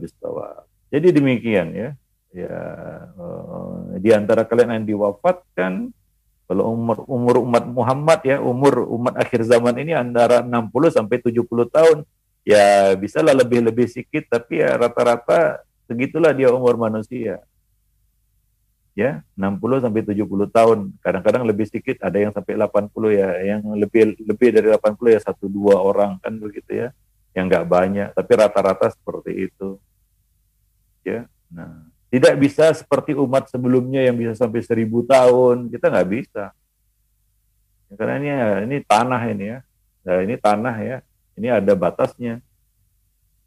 Jadi 0.89 1.07
demikian 1.13 1.73
ya. 1.73 1.89
Ya 2.29 2.57
uh, 3.17 3.97
di 3.97 4.13
antara 4.13 4.45
kalian 4.45 4.81
yang 4.81 4.87
diwafatkan 4.93 5.89
kalau 6.49 6.73
umur 6.73 6.97
umur 7.05 7.35
umat 7.45 7.65
Muhammad 7.69 8.19
ya 8.25 8.37
umur 8.41 8.85
umat 8.89 9.17
akhir 9.17 9.45
zaman 9.45 9.73
ini 9.81 9.93
antara 9.93 10.41
60 10.41 10.97
sampai 10.97 11.21
70 11.21 11.45
tahun 11.69 11.97
ya 12.41 12.97
bisalah 12.97 13.37
lebih-lebih 13.37 13.85
sedikit 13.85 14.25
tapi 14.33 14.57
ya 14.61 14.73
rata-rata 14.73 15.61
segitulah 15.85 16.33
dia 16.33 16.49
umur 16.49 16.73
manusia 16.73 17.37
ya 18.97 19.23
60 19.37 19.83
sampai 19.85 20.01
70 20.03 20.49
tahun 20.49 20.79
kadang-kadang 20.99 21.43
lebih 21.47 21.65
sedikit 21.69 22.01
ada 22.03 22.17
yang 22.19 22.33
sampai 22.35 22.57
80 22.57 22.89
ya 23.15 23.29
yang 23.55 23.61
lebih 23.77 24.17
lebih 24.21 24.49
dari 24.51 24.67
80 24.73 25.15
ya 25.15 25.19
satu 25.23 25.45
dua 25.47 25.79
orang 25.79 26.19
kan 26.19 26.35
begitu 26.35 26.87
ya 26.87 26.87
yang 27.31 27.47
nggak 27.47 27.65
banyak 27.69 28.09
tapi 28.11 28.31
rata-rata 28.35 28.91
seperti 28.91 29.47
itu 29.47 29.79
ya 31.05 31.29
nah 31.47 31.89
tidak 32.09 32.41
bisa 32.41 32.73
seperti 32.73 33.13
umat 33.13 33.53
sebelumnya 33.53 34.01
yang 34.01 34.17
bisa 34.17 34.33
sampai 34.33 34.65
seribu 34.65 35.05
tahun. 35.05 35.69
Kita 35.69 35.93
nggak 35.93 36.09
bisa. 36.09 36.49
Ya, 37.85 37.93
karena 37.93 38.13
ini, 38.17 38.29
ini 38.65 38.77
tanah 38.81 39.21
ini 39.29 39.45
ya. 39.45 39.59
Nah, 40.01 40.19
ini 40.25 40.35
tanah 40.41 40.75
ya. 40.81 40.97
Ini 41.37 41.47
ada 41.61 41.73
batasnya. 41.77 42.41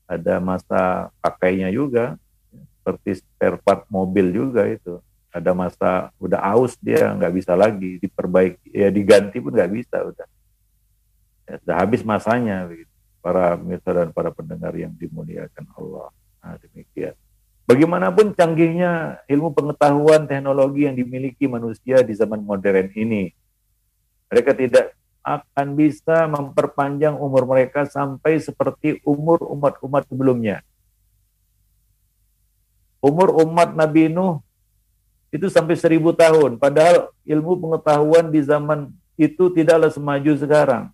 Ada 0.06 0.38
masa 0.38 1.10
pakainya 1.18 1.74
juga. 1.74 2.14
Seperti 2.78 3.18
spare 3.18 3.58
part 3.58 3.82
mobil 3.90 4.30
juga 4.30 4.62
itu. 4.70 5.02
Ada 5.32 5.56
masa 5.56 6.12
udah 6.20 6.40
aus 6.52 6.76
dia 6.76 7.08
nggak 7.08 7.32
bisa 7.32 7.56
lagi 7.56 7.96
diperbaiki. 7.98 8.68
Ya 8.68 8.92
diganti 8.92 9.40
pun 9.40 9.56
nggak 9.56 9.72
bisa 9.72 9.96
udah. 10.04 10.28
Ya, 11.48 11.54
sudah 11.64 11.76
habis 11.80 12.04
masanya 12.04 12.68
begitu. 12.68 12.92
Para 13.22 13.56
pemirsa 13.56 13.90
dan 13.96 14.08
para 14.12 14.28
pendengar 14.34 14.76
yang 14.76 14.92
dimuliakan 14.92 15.64
Allah. 15.78 16.10
Nah, 16.42 16.58
demikian. 16.58 17.14
Bagaimanapun 17.62 18.34
canggihnya 18.34 19.22
ilmu 19.30 19.54
pengetahuan 19.54 20.26
teknologi 20.26 20.90
yang 20.90 20.98
dimiliki 20.98 21.46
manusia 21.46 22.02
di 22.02 22.12
zaman 22.12 22.42
modern 22.42 22.90
ini, 22.98 23.30
mereka 24.26 24.50
tidak 24.50 24.98
akan 25.22 25.78
bisa 25.78 26.26
memperpanjang 26.26 27.14
umur 27.14 27.46
mereka 27.46 27.86
sampai 27.86 28.42
seperti 28.42 28.98
umur 29.06 29.38
umat-umat 29.54 30.10
sebelumnya. 30.10 30.66
Umur 32.98 33.30
umat 33.46 33.70
Nabi 33.78 34.10
Nuh 34.10 34.42
itu 35.32 35.48
sampai 35.48 35.80
seribu 35.80 36.12
tahun, 36.12 36.60
padahal 36.60 37.08
ilmu 37.24 37.56
pengetahuan 37.56 38.28
di 38.28 38.44
zaman 38.44 38.92
itu 39.16 39.48
tidaklah 39.48 39.88
semaju 39.88 40.32
sekarang. 40.36 40.84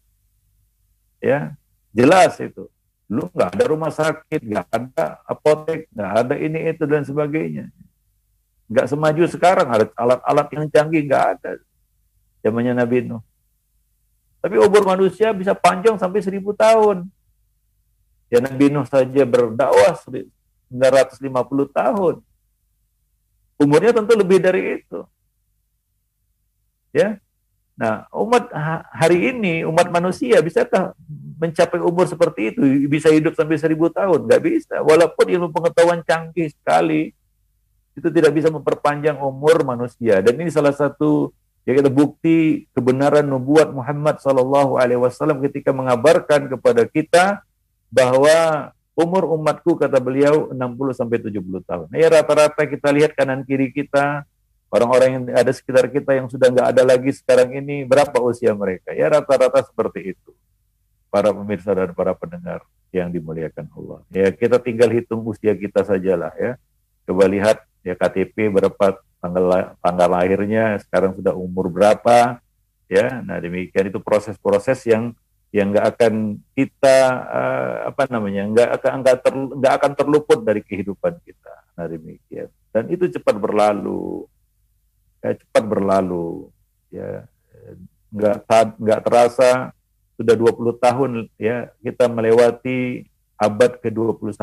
Ya, 1.19 1.59
jelas 1.91 2.39
itu. 2.39 2.71
Lu 3.11 3.27
nggak 3.35 3.59
ada 3.59 3.65
rumah 3.67 3.91
sakit, 3.91 4.41
nggak 4.47 4.67
ada 4.71 5.19
apotek, 5.27 5.91
nggak 5.91 6.13
ada 6.23 6.35
ini 6.39 6.71
itu 6.71 6.87
dan 6.87 7.03
sebagainya. 7.03 7.67
Nggak 8.71 8.87
semaju 8.87 9.23
sekarang, 9.27 9.67
alat-alat 9.99 10.47
yang 10.55 10.71
canggih 10.71 11.03
nggak 11.03 11.25
ada. 11.35 11.51
Zamannya 12.45 12.79
Nabi 12.79 13.11
Nuh. 13.11 13.25
Tapi 14.39 14.55
umur 14.55 14.87
manusia 14.87 15.35
bisa 15.35 15.51
panjang 15.51 15.99
sampai 15.99 16.23
seribu 16.23 16.55
tahun. 16.55 17.11
Ya 18.31 18.39
Nabi 18.39 18.71
Nuh 18.71 18.87
saja 18.87 19.25
berdakwah 19.27 19.99
950 19.99 21.11
tahun. 21.75 22.15
Umurnya 23.59 23.91
tentu 23.91 24.15
lebih 24.15 24.39
dari 24.39 24.81
itu. 24.81 25.03
Ya, 26.95 27.19
Nah, 27.79 28.11
umat 28.11 28.51
hari 28.91 29.31
ini, 29.31 29.63
umat 29.63 29.87
manusia, 29.95 30.43
bisakah 30.43 30.99
mencapai 31.39 31.79
umur 31.79 32.11
seperti 32.11 32.51
itu? 32.51 32.61
Bisa 32.91 33.07
hidup 33.07 33.39
sampai 33.39 33.55
seribu 33.55 33.87
tahun? 33.87 34.27
Nggak 34.27 34.43
bisa. 34.43 34.83
Walaupun 34.83 35.23
ilmu 35.31 35.55
pengetahuan 35.55 36.03
canggih 36.03 36.51
sekali, 36.51 37.15
itu 37.95 38.09
tidak 38.11 38.35
bisa 38.35 38.51
memperpanjang 38.51 39.23
umur 39.23 39.63
manusia. 39.63 40.19
Dan 40.19 40.43
ini 40.43 40.51
salah 40.51 40.75
satu 40.75 41.31
ya 41.63 41.79
kita 41.79 41.87
bukti 41.87 42.67
kebenaran 42.75 43.23
nubuat 43.31 43.71
Muhammad 43.71 44.19
Wasallam 44.99 45.39
ketika 45.47 45.71
mengabarkan 45.71 46.51
kepada 46.51 46.83
kita 46.83 47.47
bahwa 47.95 48.71
umur 48.99 49.31
umatku 49.31 49.79
kata 49.79 50.03
beliau 50.03 50.51
60 50.51 50.59
sampai 50.99 51.23
70 51.23 51.63
tahun. 51.63 51.87
Ya 51.95 52.11
rata-rata 52.11 52.67
kita 52.67 52.91
lihat 52.91 53.15
kanan 53.15 53.47
kiri 53.47 53.71
kita 53.71 54.27
Orang-orang 54.69 55.09
yang 55.17 55.25
ada 55.33 55.49
sekitar 55.49 55.89
kita 55.89 56.13
yang 56.13 56.29
sudah 56.29 56.53
nggak 56.53 56.69
ada 56.77 56.83
lagi 56.85 57.09
sekarang 57.17 57.57
ini, 57.57 57.89
berapa 57.89 58.21
usia 58.21 58.53
mereka? 58.53 58.93
Ya 58.93 59.09
rata-rata 59.09 59.65
seperti 59.65 60.13
itu. 60.13 60.37
Para 61.09 61.33
pemirsa 61.33 61.73
dan 61.73 61.97
para 61.97 62.13
pendengar 62.13 62.61
yang 62.93 63.09
dimuliakan 63.09 63.65
Allah. 63.73 64.05
Ya 64.13 64.29
kita 64.29 64.61
tinggal 64.61 64.93
hitung 64.93 65.25
usia 65.25 65.57
kita 65.57 65.89
sajalah 65.89 66.37
ya. 66.37 66.61
Coba 67.09 67.25
lihat 67.25 67.65
ya 67.81 67.97
KTP 67.97 68.53
berapa 68.53 69.01
tanggal 69.25 69.73
tanggal 69.81 70.09
lahirnya, 70.13 70.77
sekarang 70.85 71.17
sudah 71.17 71.33
umur 71.33 71.73
berapa, 71.73 72.37
ya. 72.93 73.25
Nah 73.25 73.41
demikian 73.41 73.89
itu 73.89 73.97
proses-proses 74.05 74.85
yang 74.85 75.17
yang 75.49 75.73
nggak 75.73 75.97
akan 75.97 76.45
kita 76.53 76.97
uh, 77.25 77.75
apa 77.89 78.05
namanya 78.13 78.45
nggak 78.53 78.69
akan 78.81 78.93
nggak 79.01 79.17
ter, 79.25 79.35
akan 79.65 79.93
terluput 79.97 80.41
dari 80.45 80.61
kehidupan 80.61 81.17
kita. 81.25 81.55
Nah 81.77 81.89
demikian. 81.89 82.53
Dan 82.69 82.93
itu 82.93 83.09
cepat 83.09 83.41
berlalu. 83.41 84.29
Ya, 85.25 85.33
cepat 85.35 85.65
berlalu. 85.65 86.53
Ya 86.93 87.25
nggak 88.13 88.45
nggak 88.77 89.01
terasa 89.05 89.73
sudah 90.21 90.35
20 90.35 90.85
tahun 90.85 91.11
ya 91.37 91.71
kita 91.85 92.09
melewati 92.09 93.07
abad 93.39 93.79
ke-21 93.79 94.35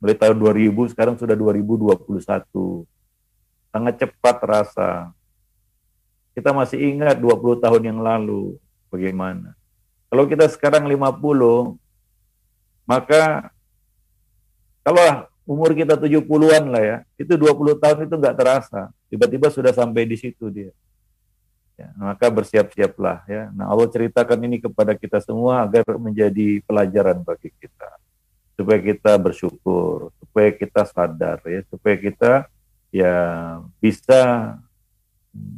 mulai 0.00 0.16
tahun 0.16 0.36
2000 0.40 0.92
sekarang 0.96 1.14
sudah 1.20 1.36
2021 1.36 2.88
sangat 3.70 3.94
cepat 4.02 4.36
terasa. 4.42 4.88
Kita 6.34 6.54
masih 6.54 6.78
ingat 6.78 7.18
20 7.18 7.62
tahun 7.62 7.82
yang 7.84 8.00
lalu 8.02 8.58
bagaimana 8.90 9.54
kalau 10.10 10.26
kita 10.26 10.50
sekarang 10.50 10.84
50 10.90 11.78
maka 12.90 13.54
kalau 14.82 15.30
umur 15.46 15.74
kita 15.74 15.94
70-an 15.98 16.64
lah 16.70 16.82
ya, 16.82 16.96
itu 17.18 17.34
20 17.34 17.78
tahun 17.82 17.98
itu 18.06 18.14
nggak 18.14 18.36
terasa. 18.38 18.90
Tiba-tiba 19.10 19.50
sudah 19.50 19.74
sampai 19.74 20.06
di 20.06 20.14
situ 20.18 20.46
dia. 20.50 20.70
Ya, 21.78 21.90
maka 21.96 22.28
bersiap-siaplah 22.28 23.24
ya. 23.26 23.48
Nah, 23.50 23.66
Allah 23.66 23.88
ceritakan 23.90 24.38
ini 24.46 24.62
kepada 24.62 24.94
kita 24.94 25.18
semua 25.18 25.64
agar 25.66 25.82
menjadi 25.96 26.62
pelajaran 26.66 27.22
bagi 27.22 27.50
kita. 27.56 27.88
Supaya 28.58 28.78
kita 28.78 29.16
bersyukur, 29.16 30.12
supaya 30.20 30.50
kita 30.52 30.82
sadar 30.84 31.40
ya, 31.48 31.64
supaya 31.66 31.96
kita 31.96 32.32
ya 32.90 33.14
bisa 33.80 34.54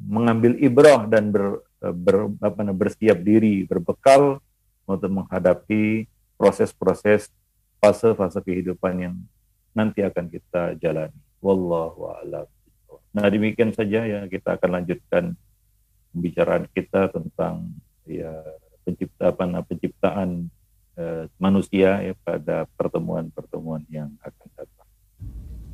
mengambil 0.07 0.57
ibrah 0.61 1.09
dan 1.09 1.33
ber, 1.33 1.65
ber, 1.91 2.31
apa, 2.39 2.63
bersiap 2.71 3.19
diri, 3.19 3.67
berbekal 3.67 4.39
untuk 4.87 5.11
menghadapi 5.11 6.07
proses-proses 6.39 7.27
fase-fase 7.83 8.39
kehidupan 8.39 8.95
yang 8.95 9.15
nanti 9.75 10.07
akan 10.07 10.31
kita 10.31 10.79
jalani. 10.79 11.19
Wallahu 11.43 12.07
a'lam. 12.15 12.47
Nah, 13.13 13.27
demikian 13.27 13.75
saja 13.75 14.07
ya 14.07 14.21
kita 14.31 14.55
akan 14.55 14.71
lanjutkan 14.79 15.35
pembicaraan 16.15 16.65
kita 16.71 17.11
tentang 17.11 17.75
ya 18.07 18.31
pencipta 18.87 19.35
apa 19.35 19.45
penciptaan 19.67 20.47
eh, 20.97 21.25
manusia 21.37 21.99
ya 22.03 22.15
pada 22.23 22.65
pertemuan-pertemuan 22.79 23.83
yang 23.91 24.15
akan 24.23 24.49
datang. 24.55 24.89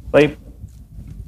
Baik, 0.08 0.40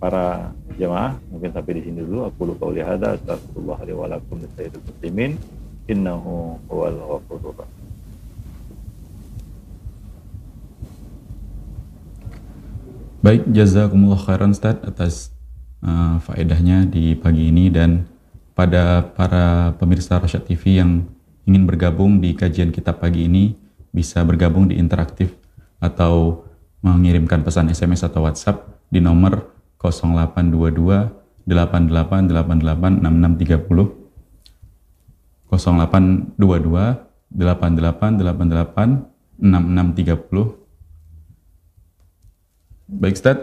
para 0.00 0.56
jemaah, 0.80 1.20
mungkin 1.28 1.52
sampai 1.52 1.76
di 1.76 1.82
sini 1.84 2.00
dulu. 2.00 2.24
Aku 2.32 2.48
lupa 2.48 2.72
oleh 2.72 2.80
hada, 2.80 3.20
astagfirullah 3.20 3.78
wa 3.84 4.06
lakum 4.08 4.40
muslimin, 4.40 5.36
innahu 5.84 6.56
huwal 6.72 6.96
ghafurur. 6.96 7.68
Baik, 13.20 13.52
jazakumullah 13.52 14.16
khairan 14.16 14.56
Ustaz 14.56 14.80
atas 14.80 15.36
uh, 15.84 16.16
faedahnya 16.24 16.88
di 16.88 17.12
pagi 17.12 17.52
ini 17.52 17.68
dan 17.68 18.08
pada 18.56 19.04
para 19.12 19.76
pemirsa 19.76 20.16
Rasyad 20.16 20.48
TV 20.48 20.80
yang 20.80 21.04
ingin 21.44 21.68
bergabung 21.68 22.16
di 22.24 22.32
kajian 22.32 22.72
kitab 22.72 23.04
pagi 23.04 23.28
ini 23.28 23.52
bisa 23.92 24.24
bergabung 24.24 24.72
di 24.72 24.80
interaktif 24.80 25.36
atau 25.76 26.48
mengirimkan 26.80 27.44
pesan 27.44 27.68
SMS 27.68 28.08
atau 28.08 28.24
WhatsApp 28.24 28.88
di 28.88 29.04
nomor 29.04 29.59
0822 29.80 31.48
8888 31.48 33.00
6630 33.00 33.96
0822 35.50 37.02
8888 37.32 39.40
6630 39.40 40.60
Baik 42.90 43.14
Ustaz, 43.14 43.38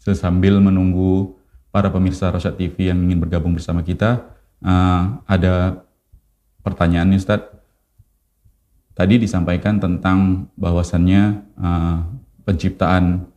sesambil 0.00 0.64
menunggu 0.64 1.36
para 1.68 1.92
pemirsa 1.92 2.32
Rosyad 2.32 2.56
TV 2.56 2.88
yang 2.88 3.04
ingin 3.04 3.20
bergabung 3.20 3.52
bersama 3.52 3.84
kita, 3.84 4.32
uh, 4.64 5.20
ada 5.28 5.84
pertanyaan 6.64 7.12
nih 7.12 7.20
Ustaz. 7.20 7.44
Tadi 8.96 9.20
disampaikan 9.20 9.76
tentang 9.76 10.48
bahwasannya 10.56 11.44
uh, 11.60 12.00
penciptaan 12.48 13.28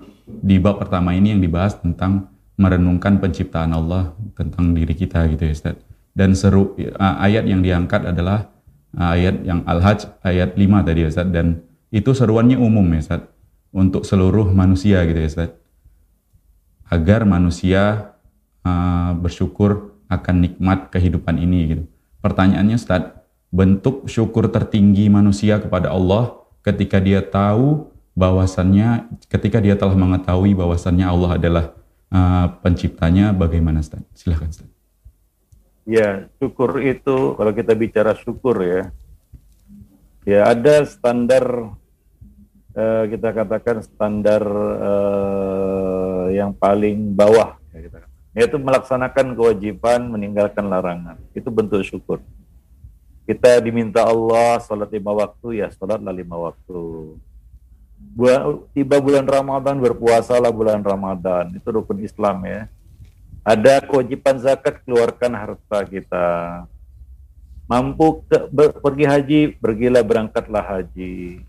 di 0.43 0.59
bab 0.59 0.75
pertama 0.83 1.15
ini 1.15 1.31
yang 1.31 1.39
dibahas 1.39 1.79
tentang 1.79 2.27
merenungkan 2.59 3.23
penciptaan 3.23 3.71
Allah 3.71 4.11
tentang 4.35 4.75
diri 4.75 4.91
kita 4.91 5.23
gitu 5.31 5.47
ya 5.47 5.55
Ustaz. 5.55 5.79
Dan 6.11 6.35
seru 6.35 6.75
uh, 6.75 7.15
ayat 7.23 7.47
yang 7.47 7.63
diangkat 7.63 8.11
adalah 8.11 8.51
ayat 8.93 9.41
yang 9.47 9.63
Al-Hajj 9.63 10.21
ayat 10.21 10.59
5 10.59 10.85
tadi 10.85 10.99
ya 11.01 11.09
Ustaz 11.09 11.27
dan 11.31 11.63
itu 11.89 12.11
seruannya 12.11 12.59
umum 12.59 12.83
ya 12.91 12.99
Ustaz 12.99 13.21
untuk 13.71 14.03
seluruh 14.03 14.51
manusia 14.51 14.99
gitu 15.07 15.17
ya 15.23 15.29
Ustaz. 15.31 15.49
Agar 16.91 17.23
manusia 17.23 18.13
uh, 18.67 19.15
bersyukur 19.15 19.95
akan 20.11 20.35
nikmat 20.43 20.91
kehidupan 20.91 21.39
ini 21.39 21.59
gitu. 21.71 21.83
Pertanyaannya 22.19 22.77
Ustaz, 22.77 23.15
bentuk 23.47 24.05
syukur 24.11 24.51
tertinggi 24.51 25.07
manusia 25.07 25.57
kepada 25.57 25.89
Allah 25.89 26.35
ketika 26.61 26.99
dia 27.01 27.23
tahu 27.23 27.92
bahwasannya 28.13 29.09
ketika 29.25 29.57
dia 29.57 29.73
telah 29.73 29.97
mengetahui 29.97 30.53
bahwasannya 30.53 31.05
Allah 31.05 31.31
adalah 31.37 31.65
uh, 32.13 32.47
penciptanya 32.61 33.33
bagaimana 33.33 33.81
Ustaz? 33.81 34.01
Silahkan 34.13 34.49
Ustaz. 34.49 34.69
Ya, 35.83 36.31
syukur 36.39 36.79
itu 36.79 37.35
kalau 37.35 37.51
kita 37.51 37.75
bicara 37.75 38.15
syukur 38.15 38.63
ya, 38.63 38.81
ya 40.23 40.47
ada 40.47 40.87
standar 40.87 41.75
uh, 42.77 43.03
kita 43.07 43.29
katakan 43.33 43.83
standar 43.83 44.43
uh, 44.79 46.25
yang 46.31 46.55
paling 46.55 47.13
bawah 47.13 47.59
ya 47.75 47.79
kita 47.83 47.97
yaitu 48.33 48.57
melaksanakan 48.57 49.37
kewajiban 49.37 50.09
meninggalkan 50.09 50.65
larangan 50.65 51.19
itu 51.37 51.49
bentuk 51.53 51.85
syukur 51.85 52.17
kita 53.23 53.61
diminta 53.61 54.03
Allah 54.03 54.57
sholat 54.59 54.89
lima 54.89 55.13
waktu 55.13 55.63
ya 55.63 55.67
sholatlah 55.69 56.11
lima 56.11 56.49
waktu 56.49 56.79
tiba 58.73 58.97
bulan 59.01 59.25
Ramadan 59.25 59.81
berpuasalah 59.81 60.53
bulan 60.53 60.81
Ramadan. 60.85 61.53
Itu 61.57 61.73
rukun 61.73 62.01
Islam 62.05 62.45
ya. 62.45 62.69
Ada 63.43 63.83
kewajiban 63.83 64.39
zakat 64.39 64.79
keluarkan 64.87 65.35
harta 65.35 65.79
kita. 65.83 66.27
Mampu 67.67 68.23
ke, 68.27 68.37
ber, 68.51 68.75
pergi 68.79 69.05
haji 69.07 69.39
pergilah 69.57 70.03
berangkatlah 70.05 70.63
haji. 70.63 71.43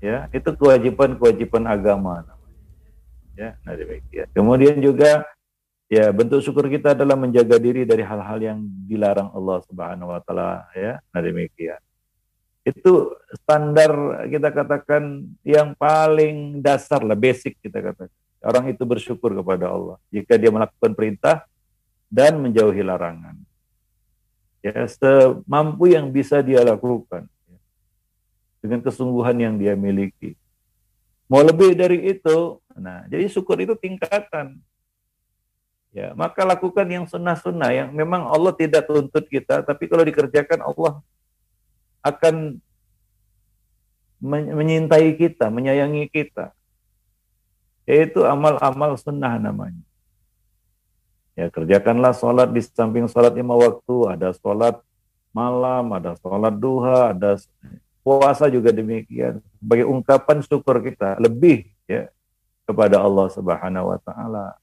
Ya 0.00 0.28
itu 0.32 0.52
kewajiban-kewajiban 0.52 1.64
agama 1.64 2.24
ya 3.34 3.58
nah 3.66 3.74
demikian. 3.74 4.26
Kemudian 4.30 4.78
juga 4.78 5.26
ya 5.90 6.10
bentuk 6.14 6.40
syukur 6.40 6.70
kita 6.70 6.94
adalah 6.94 7.18
menjaga 7.18 7.58
diri 7.58 7.82
dari 7.82 8.02
hal-hal 8.06 8.38
yang 8.40 8.58
dilarang 8.86 9.30
Allah 9.34 9.58
Subhanahu 9.66 10.10
wa 10.10 10.20
taala. 10.22 10.64
Ya 10.72 11.02
nah 11.10 11.20
demikian 11.20 11.78
itu 12.64 13.12
standar 13.44 14.24
kita 14.28 14.48
katakan 14.48 15.28
yang 15.44 15.76
paling 15.76 16.64
dasar 16.64 17.04
lah 17.04 17.16
basic 17.16 17.60
kita 17.60 17.80
katakan 17.80 18.16
orang 18.40 18.72
itu 18.72 18.82
bersyukur 18.88 19.36
kepada 19.36 19.68
Allah 19.68 20.00
jika 20.08 20.40
dia 20.40 20.48
melakukan 20.48 20.96
perintah 20.96 21.44
dan 22.08 22.40
menjauhi 22.40 22.80
larangan 22.80 23.36
ya 24.64 24.88
semampu 24.88 25.92
yang 25.92 26.08
bisa 26.08 26.40
dia 26.40 26.64
lakukan 26.64 27.28
dengan 28.64 28.80
kesungguhan 28.80 29.36
yang 29.36 29.54
dia 29.60 29.76
miliki. 29.76 30.32
Mau 31.28 31.44
lebih 31.44 31.76
dari 31.76 32.16
itu, 32.16 32.56
nah 32.72 33.04
jadi 33.12 33.28
syukur 33.28 33.60
itu 33.60 33.76
tingkatan. 33.76 34.56
Ya, 35.92 36.16
maka 36.16 36.42
lakukan 36.42 36.88
yang 36.88 37.04
sunnah-sunnah 37.04 37.70
yang 37.70 37.88
memang 37.92 38.24
Allah 38.24 38.56
tidak 38.56 38.88
tuntut 38.88 39.28
kita, 39.28 39.60
tapi 39.62 39.84
kalau 39.86 40.02
dikerjakan 40.02 40.64
Allah 40.64 41.04
akan 42.04 42.60
menyintai 44.24 45.16
kita, 45.16 45.48
menyayangi 45.48 46.12
kita. 46.12 46.52
Yaitu 47.88 48.24
amal-amal 48.24 48.96
sunnah 49.00 49.40
namanya. 49.40 49.80
Ya, 51.34 51.50
kerjakanlah 51.50 52.14
sholat 52.14 52.52
di 52.54 52.62
samping 52.62 53.10
sholat 53.10 53.34
lima 53.34 53.58
waktu, 53.58 53.96
ada 54.06 54.30
sholat 54.36 54.78
malam, 55.34 55.90
ada 55.90 56.14
sholat 56.22 56.54
duha, 56.54 57.10
ada 57.10 57.34
Puasa 58.04 58.52
juga 58.52 58.68
demikian. 58.68 59.40
Sebagai 59.56 59.88
ungkapan 59.88 60.44
syukur 60.44 60.76
kita 60.84 61.16
lebih 61.16 61.72
ya 61.88 62.12
kepada 62.68 63.00
Allah 63.00 63.32
Subhanahu 63.32 63.96
wa 63.96 63.98
taala. 64.04 64.60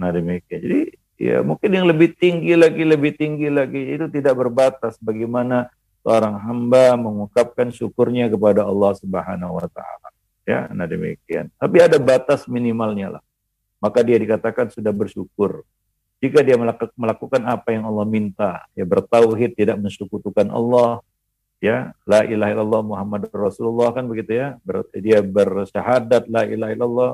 Nah, 0.00 0.08
demikian. 0.08 0.64
Jadi 0.64 0.82
ya 1.20 1.44
mungkin 1.44 1.68
yang 1.68 1.84
lebih 1.84 2.16
tinggi 2.16 2.56
lagi, 2.56 2.88
lebih 2.88 3.20
tinggi 3.20 3.52
lagi 3.52 4.00
itu 4.00 4.08
tidak 4.08 4.40
berbatas 4.40 4.96
bagaimana 4.96 5.68
seorang 6.04 6.36
hamba 6.36 7.00
mengungkapkan 7.00 7.72
syukurnya 7.72 8.28
kepada 8.28 8.68
Allah 8.68 8.92
Subhanahu 9.00 9.56
wa 9.56 9.66
taala. 9.72 10.08
Ya, 10.44 10.68
nah 10.76 10.84
demikian. 10.84 11.48
Tapi 11.56 11.80
ada 11.80 11.96
batas 11.96 12.44
minimalnya 12.44 13.18
lah. 13.18 13.22
Maka 13.80 14.04
dia 14.04 14.20
dikatakan 14.20 14.68
sudah 14.68 14.92
bersyukur. 14.92 15.64
Jika 16.20 16.44
dia 16.44 16.60
melakukan 16.96 17.42
apa 17.48 17.72
yang 17.72 17.88
Allah 17.88 18.04
minta, 18.04 18.68
ya 18.76 18.84
bertauhid, 18.84 19.56
tidak 19.56 19.80
mensekutukan 19.80 20.48
Allah, 20.52 21.00
ya 21.64 21.96
la 22.04 22.28
ilaha 22.28 22.52
illallah 22.52 22.82
Muhammad 22.84 23.32
Rasulullah 23.32 23.88
kan 23.96 24.04
begitu 24.04 24.36
ya 24.36 24.60
Ber, 24.60 24.84
dia 24.92 25.24
bersyahadat 25.24 26.28
la 26.28 26.44
ilaha 26.44 26.70
illallah 26.76 27.10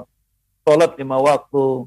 sholat 0.67 0.99
lima 0.99 1.23
waktu 1.23 1.87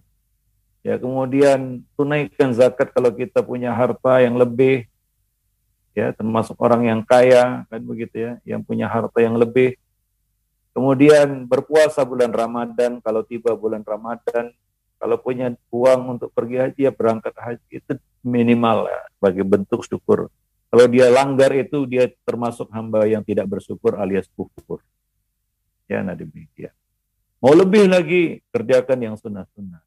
ya 0.88 0.95
kemudian 0.95 1.84
tunaikan 1.99 2.56
zakat 2.56 2.95
kalau 2.95 3.12
kita 3.12 3.43
punya 3.43 3.76
harta 3.76 4.24
yang 4.24 4.39
lebih 4.39 4.88
ya 5.94 6.14
termasuk 6.14 6.58
orang 6.58 6.89
yang 6.89 7.02
kaya 7.06 7.66
kan 7.70 7.82
begitu 7.86 8.16
ya 8.18 8.32
yang 8.44 8.62
punya 8.66 8.89
harta 8.89 9.22
yang 9.22 9.38
lebih 9.38 9.78
kemudian 10.74 11.46
berpuasa 11.46 12.02
bulan 12.02 12.34
Ramadan 12.34 12.98
kalau 13.00 13.22
tiba 13.22 13.54
bulan 13.54 13.86
Ramadan 13.86 14.50
kalau 14.98 15.18
punya 15.22 15.54
uang 15.70 16.18
untuk 16.18 16.30
pergi 16.34 16.58
haji 16.58 16.82
ya 16.89 16.91
berangkat 16.94 17.34
haji 17.38 17.70
itu 17.70 17.94
minimal 18.26 18.89
ya 18.89 19.02
sebagai 19.18 19.46
bentuk 19.46 19.86
syukur 19.86 20.34
kalau 20.74 20.89
dia 20.89 21.06
langgar 21.14 21.54
itu 21.54 21.86
dia 21.86 22.10
termasuk 22.26 22.66
hamba 22.74 23.06
yang 23.06 23.22
tidak 23.22 23.46
bersyukur 23.46 23.94
alias 23.94 24.26
kufur. 24.34 24.82
Ya, 25.86 26.02
nah 26.02 26.18
demikian. 26.18 26.74
Mau 27.38 27.54
lebih 27.54 27.86
lagi 27.86 28.41
kerjakan 28.50 28.98
yang 28.98 29.14
sunnah-sunnah. 29.14 29.86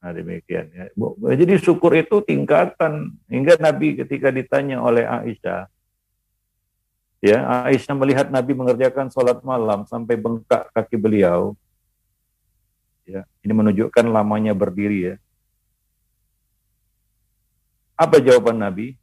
Nah 0.00 0.16
demikian 0.16 0.72
ya. 0.72 0.88
Jadi 1.36 1.60
syukur 1.60 1.92
itu 1.92 2.24
tingkatan 2.24 3.20
hingga 3.28 3.60
Nabi 3.60 4.00
ketika 4.00 4.32
ditanya 4.32 4.80
oleh 4.80 5.04
Aisyah, 5.04 5.68
ya 7.20 7.68
Aisyah 7.68 7.94
melihat 8.00 8.32
Nabi 8.32 8.56
mengerjakan 8.56 9.12
sholat 9.12 9.44
malam 9.44 9.84
sampai 9.84 10.16
bengkak 10.16 10.72
kaki 10.72 10.96
beliau. 10.96 11.52
Ya, 13.04 13.26
ini 13.42 13.52
menunjukkan 13.52 14.06
lamanya 14.06 14.56
berdiri 14.56 14.98
ya. 15.02 15.14
Apa 17.98 18.22
jawaban 18.22 18.56
Nabi? 18.56 18.96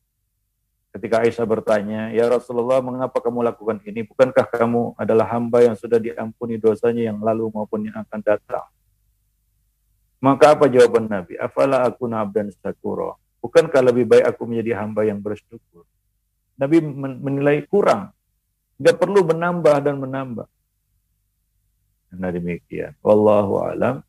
Ketika 0.96 1.22
Aisyah 1.22 1.46
bertanya, 1.46 2.10
Ya 2.10 2.26
Rasulullah, 2.26 2.82
mengapa 2.82 3.22
kamu 3.22 3.46
lakukan 3.46 3.78
ini? 3.86 4.02
Bukankah 4.02 4.48
kamu 4.50 4.98
adalah 4.98 5.30
hamba 5.30 5.62
yang 5.62 5.78
sudah 5.78 6.02
diampuni 6.02 6.58
dosanya 6.58 7.14
yang 7.14 7.22
lalu 7.22 7.52
maupun 7.54 7.86
yang 7.86 8.02
akan 8.02 8.20
datang? 8.24 8.66
Maka 10.18 10.58
apa 10.58 10.66
jawaban 10.66 11.06
Nabi? 11.06 11.38
Afala 11.38 11.86
aku 11.86 12.10
nabdan 12.10 12.50
syakuro. 12.50 13.22
Bukankah 13.38 13.86
lebih 13.86 14.10
baik 14.10 14.26
aku 14.26 14.50
menjadi 14.50 14.82
hamba 14.82 15.06
yang 15.06 15.22
bersyukur? 15.22 15.86
Nabi 16.58 16.82
menilai 17.22 17.62
kurang. 17.70 18.10
Tidak 18.78 18.98
perlu 18.98 19.22
menambah 19.22 19.78
dan 19.78 20.02
menambah. 20.02 20.48
Nah 22.18 22.30
demikian. 22.34 22.98
Wallahu 23.06 23.62
alam 23.62 24.02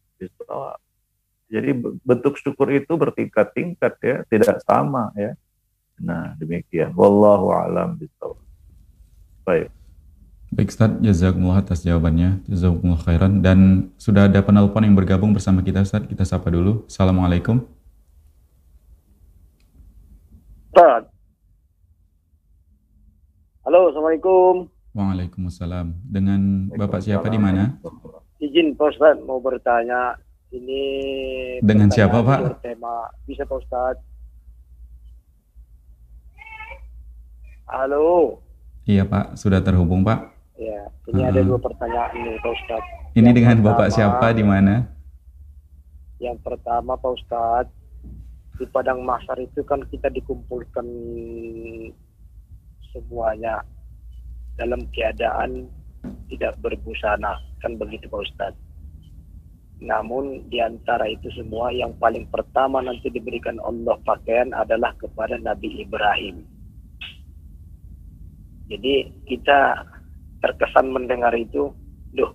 Jadi 1.48 1.70
bentuk 2.04 2.36
syukur 2.36 2.68
itu 2.72 2.92
bertingkat-tingkat 2.92 3.94
ya, 4.04 4.16
tidak 4.28 4.60
sama 4.64 5.12
ya. 5.16 5.32
Nah 6.00 6.36
demikian. 6.36 6.92
Wallahu 6.96 7.52
alam. 7.52 7.96
Baik. 9.44 9.72
Baik 10.48 10.72
Ustaz, 10.72 10.96
jazakumullah 11.04 11.60
atas 11.60 11.84
jawabannya. 11.84 12.40
Jazakumullah 12.48 13.04
khairan. 13.04 13.44
Dan 13.44 13.92
sudah 14.00 14.32
ada 14.32 14.40
penelpon 14.40 14.80
yang 14.80 14.96
bergabung 14.96 15.36
bersama 15.36 15.60
kita 15.60 15.84
Ustaz. 15.84 16.08
Kita 16.08 16.24
sapa 16.24 16.48
dulu. 16.48 16.88
Assalamualaikum. 16.88 17.60
Ustaz. 20.72 21.04
Halo, 23.68 23.92
Assalamualaikum. 23.92 24.72
Waalaikumsalam. 24.96 25.92
Dengan 26.08 26.72
Bapak 26.72 27.04
siapa 27.04 27.28
di 27.28 27.36
mana? 27.36 27.76
Izin 28.40 28.72
Pak 28.72 28.96
Ustaz 28.96 29.20
mau 29.28 29.44
bertanya. 29.44 30.16
Ini 30.48 30.80
dengan 31.60 31.92
siapa 31.92 32.24
Pak? 32.24 32.64
Tema 32.64 33.04
bisa 33.28 33.44
Pak 33.44 33.58
Ustaz. 33.60 34.00
Halo. 37.68 38.40
Iya 38.88 39.04
Pak, 39.04 39.36
sudah 39.36 39.60
terhubung 39.60 40.00
Pak. 40.00 40.37
Iya, 40.58 40.90
ini 41.06 41.22
uh, 41.22 41.28
ada 41.30 41.40
dua 41.46 41.58
pertanyaan 41.62 42.18
nih 42.18 42.34
Pak 42.42 42.52
Ustaz. 42.52 42.82
Ini 43.14 43.30
yang 43.30 43.36
dengan 43.38 43.56
pertama, 43.62 43.68
Bapak 43.70 43.88
siapa 43.94 44.26
di 44.34 44.44
mana? 44.44 44.74
Yang 46.18 46.38
pertama 46.42 46.92
Pak 46.98 47.12
Ustaz, 47.14 47.66
di 48.58 48.66
Padang 48.66 49.06
Masar 49.06 49.38
itu 49.38 49.62
kan 49.62 49.86
kita 49.86 50.10
dikumpulkan 50.10 50.86
semuanya 52.90 53.62
dalam 54.58 54.82
keadaan 54.90 55.70
tidak 56.26 56.58
berbusana, 56.58 57.38
kan 57.62 57.78
begitu 57.78 58.10
Pak 58.10 58.22
Ustaz. 58.26 58.54
Namun 59.78 60.50
di 60.50 60.58
antara 60.58 61.06
itu 61.06 61.30
semua 61.38 61.70
yang 61.70 61.94
paling 62.02 62.26
pertama 62.34 62.82
nanti 62.82 63.14
diberikan 63.14 63.62
Allah 63.62 63.94
pakaian 64.02 64.50
adalah 64.50 64.90
kepada 64.98 65.38
Nabi 65.38 65.86
Ibrahim 65.86 66.58
jadi 68.68 69.08
kita 69.24 69.80
terkesan 70.42 70.90
mendengar 70.94 71.34
itu, 71.34 71.70
loh 72.14 72.32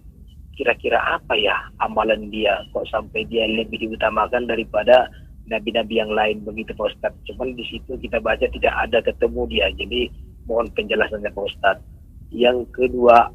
kira-kira 0.54 1.02
apa 1.18 1.34
ya 1.34 1.58
amalan 1.82 2.30
dia 2.30 2.62
kok 2.70 2.86
sampai 2.94 3.26
dia 3.26 3.50
lebih 3.50 3.90
diutamakan 3.90 4.46
daripada 4.46 5.10
nabi-nabi 5.50 5.98
yang 5.98 6.14
lain 6.14 6.46
begitu 6.46 6.72
Pak 6.78 6.94
Ustadz. 6.94 7.22
Cuman 7.28 7.58
di 7.58 7.66
situ 7.68 7.98
kita 8.00 8.22
baca 8.22 8.46
tidak 8.46 8.74
ada 8.74 9.02
ketemu 9.02 9.42
dia. 9.50 9.68
Jadi 9.74 10.08
mohon 10.46 10.70
penjelasannya 10.72 11.32
Pak 11.34 11.46
Ustadz. 11.58 11.86
Yang 12.34 12.70
kedua, 12.74 13.30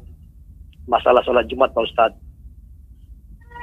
masalah 0.87 1.21
sholat 1.23 1.45
Jumat 1.51 1.75
Pak 1.75 1.85
Ustadz. 1.85 2.21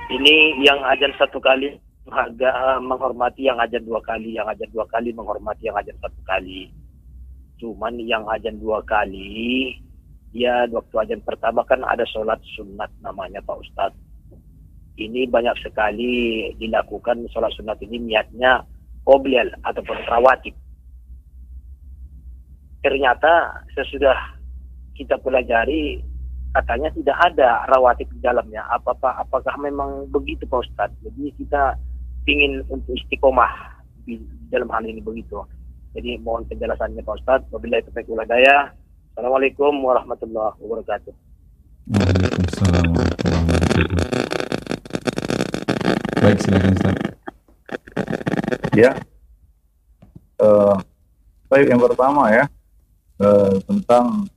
Ini 0.07 0.63
yang 0.63 0.79
ajan 0.87 1.11
satu 1.19 1.43
kali 1.43 1.75
harga 2.07 2.79
menghormati 2.79 3.51
yang 3.51 3.59
ajan 3.59 3.83
dua 3.83 3.99
kali, 3.99 4.39
yang 4.39 4.47
ajan 4.47 4.71
dua 4.71 4.87
kali 4.87 5.11
menghormati 5.11 5.67
yang 5.67 5.75
ajan 5.75 5.97
satu 5.99 6.21
kali. 6.23 6.71
Cuman 7.59 7.99
yang 7.99 8.23
ajan 8.31 8.61
dua 8.63 8.85
kali, 8.87 9.75
ya 10.37 10.69
waktu 10.69 10.95
ajan 11.01 11.25
pertama 11.25 11.65
kan 11.65 11.81
ada 11.81 12.05
sholat 12.05 12.37
sunat 12.55 12.93
namanya 13.01 13.41
Pak 13.41 13.57
Ustadz. 13.65 14.05
Ini 14.97 15.29
banyak 15.29 15.57
sekali 15.65 16.53
dilakukan 16.61 17.25
sholat 17.33 17.53
sunat 17.57 17.81
ini 17.85 18.13
niatnya 18.13 18.65
qoblial 19.09 19.49
ataupun 19.65 19.97
rawatib. 20.09 20.53
Ternyata 22.85 23.65
sesudah 23.73 24.37
kita 24.97 25.17
pelajari 25.21 26.01
katanya 26.53 26.89
tidak 26.93 27.17
ada 27.33 27.49
rawatib 27.73 28.09
di 28.13 28.21
dalamnya. 28.21 28.65
Apakah 28.73 29.21
apakah 29.21 29.57
memang 29.61 30.09
begitu 30.13 30.45
Pak 30.49 30.65
Ustadz? 30.69 31.01
Jadi 31.05 31.33
kita 31.41 31.77
ingin 32.29 32.65
untuk 32.69 32.93
istiqomah 32.97 33.81
di 34.05 34.21
dalam 34.53 34.69
hal 34.73 34.85
ini 34.85 35.01
begitu. 35.01 35.45
Jadi 35.97 36.21
mohon 36.21 36.45
penjelasannya 36.49 37.01
Pak 37.05 37.17
Ustadz. 37.25 37.49
Wabillahi 37.53 37.85
taufiq 37.89 38.09
hidayah. 38.09 38.73
Assalamualaikum 39.17 39.81
warahmatullahi 39.81 40.61
wabarakatuh. 40.61 41.15
Waalaikumsalam 41.89 42.85
warahmatullahi 42.93 43.45
wabarakatuh. 43.49 44.01
Baik, 46.21 46.39
silakan 46.45 46.73
Ustaz. 46.77 46.97
Ya. 48.77 48.93
Uh, 50.37 50.77
baik, 51.49 51.65
yang 51.65 51.81
pertama 51.81 52.29
ya 52.29 52.45
uh, 53.25 53.57
tentang 53.65 54.29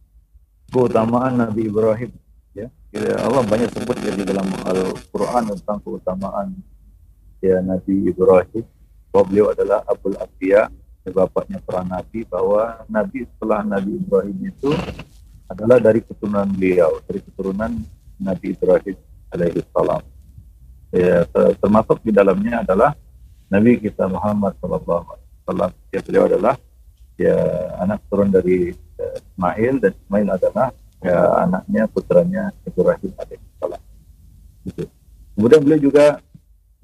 keutamaan 0.71 1.35
Nabi 1.35 1.67
Ibrahim. 1.67 2.15
Ya, 2.55 2.71
Allah 3.19 3.43
banyak 3.43 3.75
sebut 3.75 3.99
ya 3.99 4.15
di 4.15 4.23
dalam 4.23 4.47
Al-Quran 4.63 5.59
tentang 5.59 5.83
keutamaan 5.83 6.55
ya 7.43 7.59
Nabi 7.59 8.15
Ibrahim. 8.15 8.63
Bahwa 9.11 9.27
beliau 9.27 9.51
adalah 9.51 9.83
Abul 9.91 10.15
Abiyah 10.15 10.71
bapaknya 11.07 11.63
para 11.63 11.81
nabi 11.87 12.27
bahwa 12.27 12.83
nabi 12.91 13.25
setelah 13.35 13.63
Nabi 13.63 13.97
Ibrahim 13.97 14.39
itu 14.51 14.71
adalah 15.49 15.81
dari 15.81 16.05
keturunan 16.05 16.45
beliau, 16.45 17.01
dari 17.09 17.19
keturunan 17.25 17.71
Nabi 18.21 18.53
Ibrahim 18.53 18.97
alaihi 19.33 19.65
salam. 19.73 20.03
Ya, 20.93 21.25
termasuk 21.57 22.01
di 22.05 22.13
dalamnya 22.13 22.61
adalah 22.61 22.93
Nabi 23.49 23.81
kita 23.81 24.05
Muhammad 24.05 24.53
sallallahu 24.61 25.09
alaihi 25.09 25.33
wasallam. 25.41 25.71
Ya, 25.89 25.99
beliau 26.05 26.23
adalah 26.29 26.55
ya 27.17 27.37
anak 27.81 27.99
turun 28.13 28.29
dari 28.29 28.77
ya, 28.77 29.07
Ismail 29.17 29.73
dan 29.81 29.91
Ismail 30.05 30.27
adalah 30.37 30.67
ya 31.01 31.17
anaknya 31.49 31.83
putranya 31.89 32.43
Ibrahim 32.69 33.11
alaihi 33.17 33.45
salam. 33.57 33.81
Gitu. 34.69 34.83
Kemudian 35.33 35.61
beliau 35.65 35.81
juga 35.81 36.05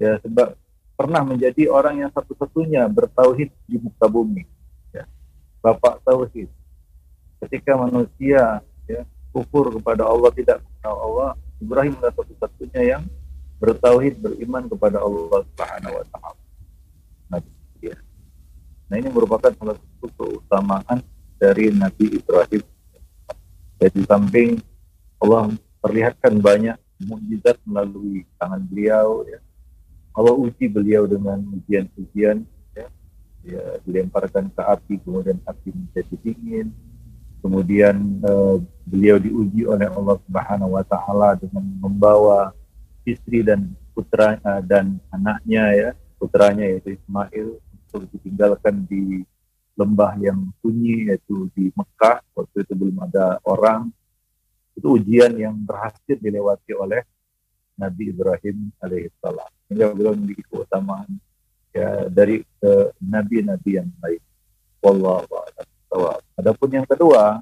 ya 0.02 0.18
sebab 0.26 0.58
pernah 0.96 1.22
menjadi 1.22 1.68
orang 1.68 2.08
yang 2.08 2.10
satu-satunya 2.10 2.88
bertauhid 2.88 3.52
di 3.68 3.76
muka 3.76 4.08
bumi. 4.08 4.48
Ya. 4.90 5.04
Bapak 5.60 6.00
tauhid. 6.02 6.48
Ketika 7.44 7.76
manusia 7.76 8.64
ya, 8.88 9.00
kufur 9.30 9.68
kepada 9.76 10.08
Allah 10.08 10.32
tidak 10.32 10.64
mengenal 10.64 10.96
Allah, 10.96 11.30
Ibrahim 11.60 11.92
adalah 12.00 12.16
satu-satunya 12.16 12.82
yang 12.96 13.02
bertauhid 13.60 14.20
beriman 14.24 14.64
kepada 14.72 15.04
Allah 15.04 15.44
Subhanahu 15.52 15.94
wa 16.00 16.04
taala. 16.12 16.42
Nah, 17.28 17.40
ya. 17.84 17.96
nah 18.88 18.96
ini 18.96 19.08
merupakan 19.12 19.52
salah 19.52 19.76
satu 19.76 20.08
keutamaan 20.16 21.04
dari 21.36 21.72
Nabi 21.72 22.16
Ibrahim. 22.16 22.64
Jadi 23.76 24.00
samping 24.08 24.50
Allah 25.20 25.52
perlihatkan 25.84 26.40
banyak 26.40 26.76
mukjizat 27.04 27.60
melalui 27.68 28.24
tangan 28.40 28.64
beliau 28.64 29.24
ya, 29.28 29.36
Allah 30.16 30.32
uji 30.32 30.72
beliau 30.72 31.04
dengan 31.04 31.44
ujian-ujian 31.44 32.40
ya, 32.72 32.86
ya 33.44 33.64
dilemparkan 33.84 34.48
ke 34.48 34.62
api 34.64 34.94
kemudian 35.04 35.36
api 35.44 35.68
menjadi 35.76 36.16
dingin. 36.24 36.72
Kemudian 37.44 38.24
uh, 38.24 38.58
beliau 38.88 39.20
diuji 39.20 39.68
oleh 39.68 39.86
Allah 39.92 40.16
Subhanahu 40.24 40.72
wa 40.72 40.82
taala 40.88 41.36
dengan 41.36 41.62
membawa 41.78 42.56
istri 43.04 43.44
dan 43.44 43.76
putra 43.92 44.40
dan 44.64 44.98
anaknya 45.12 45.64
ya 45.76 45.90
putranya 46.16 46.64
yaitu 46.64 46.96
Ismail 46.96 47.60
untuk 47.60 48.08
ditinggalkan 48.16 48.88
di 48.88 49.20
lembah 49.76 50.16
yang 50.16 50.48
sunyi 50.64 51.12
yaitu 51.12 51.52
di 51.52 51.68
Mekah. 51.76 52.24
Waktu 52.32 52.64
itu 52.64 52.72
belum 52.72 53.04
ada 53.04 53.36
orang. 53.44 53.92
Itu 54.72 54.96
ujian 54.96 55.36
yang 55.36 55.56
berhasil 55.60 56.16
dilewati 56.20 56.72
oleh 56.72 57.04
Nabi 57.76 58.10
Ibrahim 58.10 58.72
alaihissalam. 58.82 59.50
Sehingga 59.68 59.92
beliau 59.92 60.12
memiliki 60.16 60.42
keutamaan 60.48 61.08
ya 61.76 62.08
dari 62.08 62.40
nabi-nabi 63.00 63.70
yang 63.78 63.90
lain. 64.00 64.22
Wallahu 64.80 65.28
a'lam. 65.28 65.68
Adapun 66.36 66.68
yang 66.68 66.84
kedua, 66.84 67.40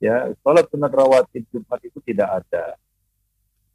ya 0.00 0.32
sholat 0.40 0.64
sunat 0.72 0.88
rawatib 0.88 1.44
Jumat 1.52 1.80
itu 1.84 2.00
tidak 2.00 2.44
ada. 2.44 2.76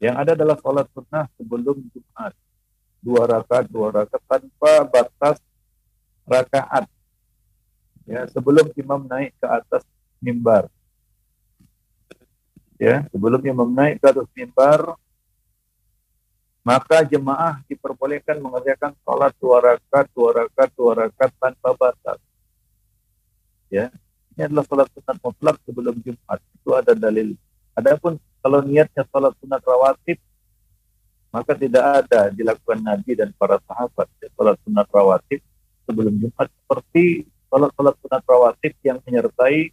Yang 0.02 0.14
ada 0.18 0.30
adalah 0.34 0.56
sholat 0.58 0.86
sunnah 0.90 1.26
sebelum 1.38 1.78
Jumat. 1.94 2.34
Dua 3.04 3.22
rakaat, 3.28 3.68
dua 3.70 3.88
rakaat 3.94 4.22
tanpa 4.26 4.72
batas 4.88 5.38
rakaat. 6.26 6.88
Ya, 8.04 8.28
sebelum 8.28 8.68
imam 8.74 9.00
naik 9.08 9.32
ke 9.38 9.46
atas 9.48 9.84
mimbar. 10.20 10.68
Ya, 12.76 13.06
sebelum 13.08 13.40
imam 13.40 13.70
naik 13.70 14.02
ke 14.02 14.06
atas 14.12 14.28
mimbar, 14.36 14.98
maka 16.64 17.04
jemaah 17.04 17.60
diperbolehkan 17.68 18.40
mengerjakan 18.40 18.96
sholat 19.04 19.36
dua 19.36 19.60
rakaat, 19.60 20.08
dua 20.16 20.30
rakaat, 20.32 20.70
dua 20.72 20.92
rakaat 20.96 21.30
tanpa 21.36 21.76
batas. 21.76 22.18
Ya, 23.68 23.92
ini 24.32 24.48
adalah 24.48 24.64
sholat 24.64 24.88
sunat 24.96 25.16
mutlak 25.20 25.56
sebelum 25.68 25.94
Jumat. 26.00 26.40
Itu 26.56 26.72
ada 26.72 26.96
dalil. 26.96 27.36
Adapun 27.76 28.16
kalau 28.40 28.64
niatnya 28.64 29.04
sholat 29.12 29.36
sunat 29.44 29.60
rawatib, 29.60 30.16
maka 31.28 31.52
tidak 31.52 31.84
ada 31.84 32.32
dilakukan 32.32 32.80
Nabi 32.80 33.12
dan 33.12 33.28
para 33.36 33.60
sahabat 33.68 34.08
ya, 34.24 34.32
sholat 34.32 34.56
sunat 34.64 34.88
rawatib 34.88 35.44
sebelum 35.84 36.16
Jumat 36.16 36.48
seperti 36.48 37.28
sholat-sholat 37.52 37.94
sunat 38.00 38.22
rawatib 38.24 38.72
yang 38.80 38.98
menyertai 39.04 39.68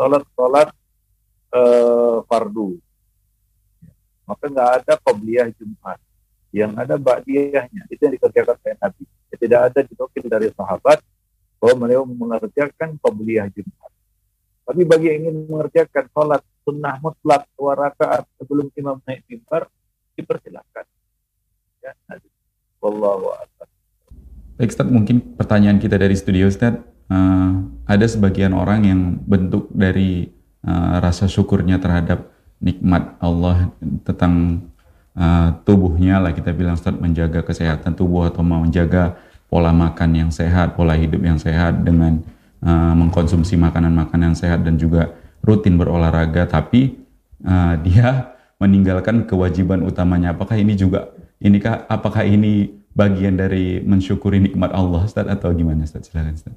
sholat-sholat 0.00 0.72
uh, 1.52 2.24
fardu 2.24 2.80
maka 4.24 4.44
nggak 4.48 4.70
ada 4.80 4.92
qobliyah 5.04 5.52
Jumat. 5.52 6.00
Yang 6.54 6.72
ada 6.86 6.94
ba'diyahnya, 6.94 7.90
itu 7.90 7.98
yang 7.98 8.14
dikerjakan 8.14 8.54
oleh 8.62 8.76
Nabi. 8.78 9.02
Ya, 9.10 9.36
tidak 9.42 9.60
ada 9.66 9.78
dinukil 9.82 10.24
dari 10.30 10.48
sahabat 10.54 11.02
bahwa 11.58 11.74
beliau 11.82 12.06
mengerjakan 12.06 12.94
qobliyah 13.02 13.50
Jumat. 13.50 13.90
Tapi 14.62 14.82
bagi 14.86 15.06
yang 15.10 15.18
ingin 15.26 15.36
mengerjakan 15.50 16.06
sholat 16.14 16.42
sunnah 16.62 16.96
mutlak 17.02 17.42
dua 17.58 17.74
rakaat 17.74 18.22
sebelum 18.38 18.70
imam 18.78 19.02
naik 19.02 19.26
mimbar, 19.26 19.66
dipersilakan. 20.14 20.86
Ya, 21.82 21.92
Wallahu 22.78 23.34
a'lam. 23.34 23.68
Baik 24.54 24.70
Ustaz, 24.70 24.86
mungkin 24.86 25.34
pertanyaan 25.34 25.82
kita 25.82 25.98
dari 25.98 26.14
studio 26.14 26.46
Ustaz, 26.46 26.78
uh, 27.10 27.50
ada 27.90 28.06
sebagian 28.06 28.54
orang 28.54 28.86
yang 28.86 29.00
bentuk 29.26 29.68
dari 29.74 30.30
uh, 30.62 31.02
rasa 31.02 31.26
syukurnya 31.26 31.82
terhadap 31.82 32.30
nikmat 32.62 33.18
Allah 33.18 33.74
tentang 34.06 34.64
uh, 35.18 35.48
tubuhnya 35.62 36.20
lah 36.20 36.34
kita 36.34 36.50
bilang 36.54 36.78
Ustaz 36.78 36.94
menjaga 36.94 37.42
kesehatan 37.42 37.94
tubuh 37.94 38.28
atau 38.28 38.42
menjaga 38.42 39.18
pola 39.48 39.70
makan 39.70 40.10
yang 40.14 40.30
sehat, 40.34 40.74
pola 40.74 40.98
hidup 40.98 41.22
yang 41.22 41.38
sehat 41.38 41.86
dengan 41.86 42.22
uh, 42.62 42.94
mengkonsumsi 42.94 43.54
makanan-makanan 43.54 44.34
sehat 44.34 44.66
dan 44.66 44.74
juga 44.78 45.14
rutin 45.44 45.78
berolahraga 45.78 46.50
tapi 46.50 46.98
uh, 47.46 47.78
dia 47.86 48.34
meninggalkan 48.58 49.26
kewajiban 49.26 49.82
utamanya. 49.82 50.34
Apakah 50.34 50.58
ini 50.58 50.74
juga 50.74 51.10
inikah 51.42 51.86
apakah 51.90 52.22
ini 52.26 52.82
bagian 52.94 53.34
dari 53.34 53.82
mensyukuri 53.82 54.38
nikmat 54.38 54.70
Allah 54.70 55.06
Ustaz 55.06 55.26
atau 55.26 55.50
gimana 55.50 55.86
Ustaz? 55.86 56.06
Silakan 56.08 56.34
Ustaz. 56.38 56.54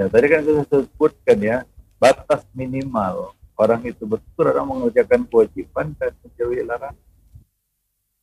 Ya, 0.00 0.08
tadi 0.08 0.26
kan 0.32 0.40
saya 0.40 0.64
sebutkan 0.64 1.38
ya, 1.44 1.56
batas 2.00 2.48
minimal 2.56 3.36
orang 3.60 3.84
itu 3.84 4.08
betul 4.08 4.48
orang 4.48 4.64
mengerjakan 4.64 5.28
kewajiban 5.28 5.92
dan 6.00 6.16
menjauhi 6.24 6.64
larangan. 6.64 7.09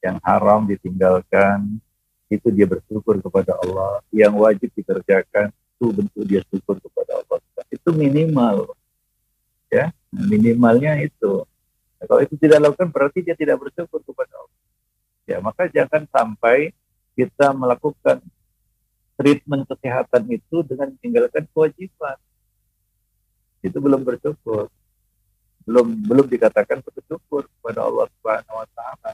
Yang 0.03 0.17
haram 0.23 0.65
ditinggalkan, 0.69 1.81
itu 2.27 2.47
dia 2.51 2.67
bersyukur 2.67 3.17
kepada 3.23 3.55
Allah. 3.63 4.03
Yang 4.11 4.33
wajib 4.37 4.69
dikerjakan, 4.75 5.49
itu 5.49 5.85
bentuk 5.93 6.23
dia 6.27 6.41
syukur 6.51 6.77
kepada 6.81 7.23
Allah. 7.23 7.37
Itu 7.71 7.89
minimal. 7.95 8.73
Ya, 9.67 9.91
minimalnya 10.11 10.95
itu. 11.03 11.43
Nah, 11.97 12.05
kalau 12.05 12.21
itu 12.23 12.39
tidak 12.39 12.69
lakukan 12.69 12.87
berarti 12.93 13.19
dia 13.25 13.35
tidak 13.35 13.57
bersyukur 13.59 13.99
kepada 14.05 14.33
Allah. 14.37 14.61
Ya, 15.27 15.37
maka 15.43 15.67
jangan 15.67 16.07
sampai 16.07 16.71
kita 17.17 17.51
melakukan 17.51 18.23
treatment 19.17 19.65
kesehatan 19.65 20.23
itu 20.29 20.61
dengan 20.63 20.93
meninggalkan 20.93 21.43
kewajiban. 21.51 22.15
Itu 23.65 23.81
belum 23.81 24.05
bersyukur. 24.05 24.69
Belum 25.67 25.87
belum 26.05 26.31
dikatakan 26.31 26.79
bersyukur 26.79 27.49
kepada 27.49 27.83
Allah 27.83 28.07
Subhanahu 28.07 28.55
wa 28.55 28.67
taala. 28.71 29.11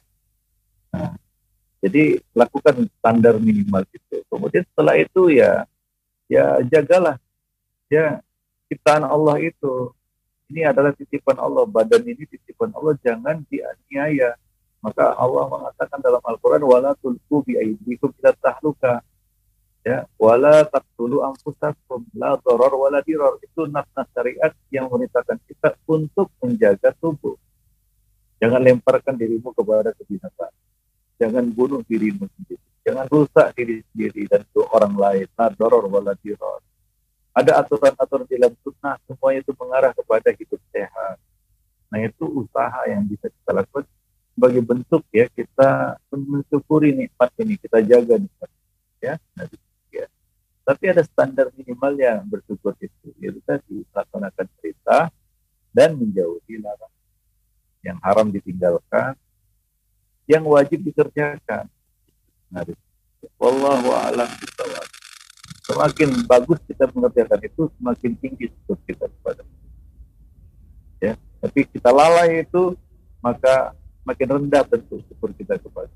Jadi 1.84 2.16
lakukan 2.32 2.88
standar 3.00 3.36
minimal 3.44 3.84
itu. 3.92 4.24
Kemudian 4.32 4.64
setelah 4.72 4.96
itu 4.96 5.36
ya 5.36 5.68
ya 6.32 6.64
jagalah 6.64 7.20
ya 7.92 8.24
ciptaan 8.72 9.04
Allah 9.04 9.44
itu. 9.44 9.92
Ini 10.48 10.70
adalah 10.70 10.96
titipan 10.96 11.40
Allah, 11.40 11.66
badan 11.66 12.04
ini 12.06 12.24
titipan 12.30 12.72
Allah, 12.78 12.94
jangan 13.02 13.42
dianiaya. 13.50 14.38
Maka 14.84 15.16
Allah 15.16 15.50
mengatakan 15.50 16.00
dalam 16.04 16.22
Al-Quran, 16.22 16.62
wala 16.68 16.94
tulku 17.00 17.42
bi 17.42 17.58
ila 17.58 18.32
tahluka 18.38 19.02
ya 19.84 20.08
wala 20.16 20.64
taqtulu 20.64 21.28
anfusakum 21.28 22.08
la 22.16 22.40
darar 22.40 22.72
wala 22.72 23.04
dirar 23.04 23.36
itu 23.44 23.68
nas-nas 23.68 24.08
syariat 24.16 24.56
yang 24.72 24.88
memerintahkan 24.88 25.36
kita 25.44 25.76
untuk 25.84 26.32
menjaga 26.40 26.96
tubuh 27.04 27.36
jangan 28.40 28.64
lemparkan 28.64 29.20
dirimu 29.20 29.52
kepada 29.52 29.92
kebinasaan 29.92 30.56
jangan 31.24 31.48
bunuh 31.48 31.80
dirimu 31.88 32.28
sendiri. 32.36 32.66
Jangan 32.84 33.08
rusak 33.08 33.56
diri 33.56 33.80
sendiri 33.92 34.28
dan 34.28 34.44
untuk 34.44 34.68
orang 34.76 34.96
lain. 35.00 35.28
La 35.40 35.48
darar 35.56 35.84
wala 35.88 36.14
dirar 36.20 36.60
ada 37.34 37.52
aturan-aturan 37.66 38.30
dalam 38.30 38.54
sunnah. 38.62 38.96
Semuanya 39.10 39.40
itu 39.42 39.52
mengarah 39.58 39.92
kepada 39.96 40.30
hidup 40.36 40.62
sehat. 40.70 41.18
Nah 41.90 42.00
itu 42.04 42.26
usaha 42.30 42.82
yang 42.86 43.08
bisa 43.10 43.26
kita 43.32 43.52
lakukan 43.54 43.86
sebagai 44.34 44.62
bentuk 44.66 45.02
ya 45.10 45.26
kita 45.32 45.98
mensyukuri 46.14 46.94
nikmat 46.94 47.32
ini. 47.42 47.56
Kita 47.58 47.82
jaga 47.82 48.16
nikmat 48.22 48.50
ya. 49.02 49.16
Nah, 49.34 49.46
tapi 50.64 50.84
ada 50.88 51.04
standar 51.04 51.52
minimal 51.60 51.92
yang 52.00 52.24
bersyukur 52.24 52.72
itu, 52.80 53.12
yaitu 53.20 53.44
tadi 53.44 53.84
melaksanakan 53.92 54.48
perintah 54.56 55.12
dan 55.76 55.92
menjauhi 56.00 56.56
larangan. 56.56 57.04
Yang 57.84 57.98
haram 58.00 58.28
ditinggalkan, 58.32 59.12
yang 60.30 60.44
wajib 60.48 60.80
dikerjakan. 60.84 61.68
Nah, 62.52 62.64
Wallahu 63.40 63.90
a'lam. 63.92 64.28
Semakin 65.64 66.28
bagus 66.28 66.60
kita 66.68 66.92
mengerjakan 66.92 67.40
itu, 67.40 67.72
semakin 67.80 68.12
tinggi 68.20 68.46
syukur 68.52 68.78
kita 68.84 69.08
kepada 69.08 69.42
Ya, 71.00 71.20
tapi 71.44 71.68
kita 71.68 71.92
lalai 71.92 72.48
itu, 72.48 72.76
maka 73.24 73.76
makin 74.04 74.28
rendah 74.40 74.64
tentu 74.68 75.00
syukur 75.08 75.32
kita 75.36 75.56
kepada 75.60 75.92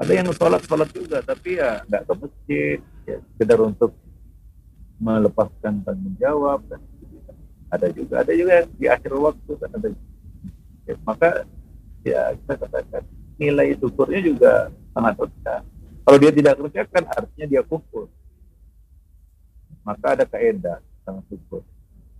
ada 0.00 0.12
yang 0.16 0.28
sholat 0.32 0.64
sholat 0.64 0.88
juga 0.96 1.20
tapi 1.20 1.60
ya 1.60 1.84
nggak 1.84 2.02
ke 2.08 2.12
masjid 2.16 2.78
ya 3.04 3.16
sekedar 3.36 3.60
untuk 3.60 3.92
melepaskan 5.00 5.84
tanggung 5.84 6.16
jawab 6.16 6.64
dan 6.68 6.80
ada 7.68 7.88
juga 7.92 8.24
ada 8.24 8.32
juga 8.32 8.52
yang 8.64 8.70
di 8.76 8.86
akhir 8.88 9.12
waktu 9.12 9.52
ada 9.60 9.88
ya, 10.88 10.94
maka 11.04 11.28
ya 12.04 12.20
kita 12.44 12.54
katakan 12.64 13.02
nilai 13.40 13.72
syukurnya 13.80 14.20
juga 14.20 14.52
sangat 14.92 15.16
rendah 15.16 15.60
kalau 16.04 16.18
dia 16.20 16.32
tidak 16.36 16.54
kerjakan 16.60 17.04
artinya 17.08 17.46
dia 17.48 17.62
kufur 17.64 18.06
maka 19.80 20.06
ada 20.12 20.24
kaidah 20.28 20.78
sangat 21.08 21.24
syukur 21.32 21.64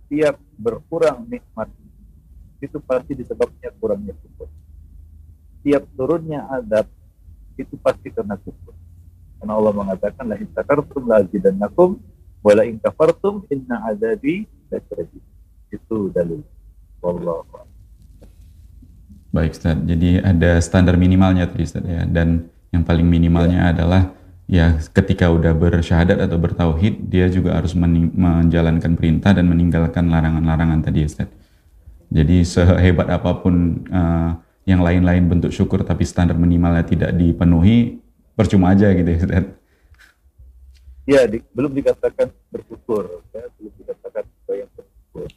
tiap 0.09 0.35
berkurang 0.57 1.29
nikmat 1.29 1.69
itu 2.57 2.77
pasti 2.81 3.13
disebabnya 3.13 3.69
kurangnya 3.77 4.17
syukur 4.17 4.49
tiap 5.61 5.85
turunnya 5.93 6.49
adab 6.49 6.89
itu 7.61 7.75
pasti 7.79 8.09
karena 8.09 8.35
kufur. 8.41 8.73
Karena 9.41 9.53
Allah 9.57 9.73
mengatakan 9.73 10.25
la 10.29 10.37
intakartum 10.37 11.05
la 11.05 11.21
azidannakum 11.21 11.97
wa 12.41 12.51
la 12.57 12.63
in 12.65 12.77
kafartum 12.81 13.45
inna 13.49 13.85
azabi 13.89 14.45
lasyadid. 14.69 15.23
Itu 15.71 16.11
dalil. 16.13 16.43
Wallahu 17.01 17.70
Baik 19.31 19.55
Ustaz, 19.55 19.79
jadi 19.87 20.19
ada 20.19 20.59
standar 20.59 20.99
minimalnya 20.99 21.47
tadi 21.47 21.63
Ustaz 21.63 21.87
ya 21.87 22.03
dan 22.03 22.51
yang 22.75 22.83
paling 22.83 23.07
minimalnya 23.07 23.71
ya. 23.71 23.71
adalah 23.71 24.11
ya 24.43 24.75
ketika 24.91 25.31
udah 25.31 25.55
bersyahadat 25.55 26.19
atau 26.19 26.35
bertauhid 26.35 27.07
dia 27.07 27.31
juga 27.31 27.55
harus 27.55 27.71
menjalankan 27.71 28.99
perintah 28.99 29.31
dan 29.31 29.47
meninggalkan 29.47 30.11
larangan-larangan 30.11 30.83
tadi 30.83 31.07
Ustaz. 31.07 31.31
Jadi 32.11 32.43
sehebat 32.43 33.07
apa 33.07 33.31
pun 33.39 33.87
uh, 33.87 34.35
yang 34.67 34.83
lain-lain 34.83 35.31
bentuk 35.31 35.55
syukur 35.55 35.79
tapi 35.87 36.03
standar 36.03 36.35
minimalnya 36.35 36.83
tidak 36.83 37.15
dipenuhi 37.15 38.03
percuma 38.35 38.75
aja 38.75 38.91
gitu 38.91 39.15
ya 39.15 39.19
Ustaz. 39.23 39.45
Ya, 41.07 41.23
di, 41.23 41.39
belum 41.55 41.71
dikatakan 41.71 42.29
bersyukur, 42.51 43.23
ya, 43.31 43.47
belum 43.57 43.73
dikatakan 43.79 44.23
yang 44.53 44.69
bersyukur. 44.75 45.27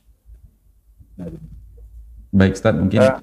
Nah, 1.15 1.27
Baik 2.35 2.59
Ustaz, 2.59 2.75
mungkin 2.75 2.99
nah, 3.01 3.23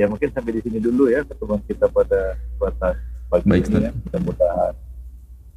ya 0.00 0.08
mungkin 0.08 0.32
sampai 0.32 0.56
di 0.56 0.60
sini 0.64 0.80
dulu 0.80 1.12
ya 1.12 1.20
pertemuan 1.28 1.60
kita 1.68 1.84
pada 1.92 2.40
pada 2.56 2.96
pagi 3.28 3.44
Baik, 3.44 3.68
ini 3.68 3.84
ya. 3.84 3.92
Mudah-mudahan 3.92 4.74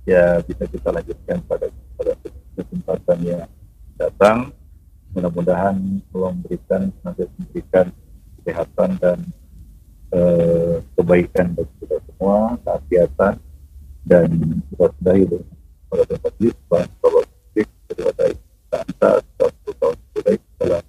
ya 0.03 0.23
bisa 0.43 0.63
kita 0.67 0.89
lanjutkan 0.91 1.37
pada 1.47 1.71
pada 1.95 2.11
kesempatan 2.59 3.17
yang 3.23 3.47
datang. 3.95 4.51
Mudah-mudahan 5.15 5.79
Allah 6.11 6.31
memberikan 6.35 6.91
nanti 7.07 7.23
memberikan 7.39 7.85
kesehatan 8.43 8.89
dan 8.99 9.17
eh, 10.11 10.75
kebaikan 10.99 11.55
bagi 11.55 11.73
kita 11.79 11.97
semua, 12.11 12.59
kesehatan 12.67 13.39
dan 14.03 14.27
kita 14.67 14.85
sudahi 14.99 15.23
dengan 15.23 15.55
pada 15.87 16.03
tempat 16.03 16.33
ini. 16.43 16.51
Tuhan 16.51 16.87
Bapak 16.99 17.23
Musik 17.31 17.67
daripada 17.87 18.23
Anta 18.73 19.11
satu 19.39 19.71
tahun 19.79 19.95
sudah 20.11 20.35
dalam 20.59 20.83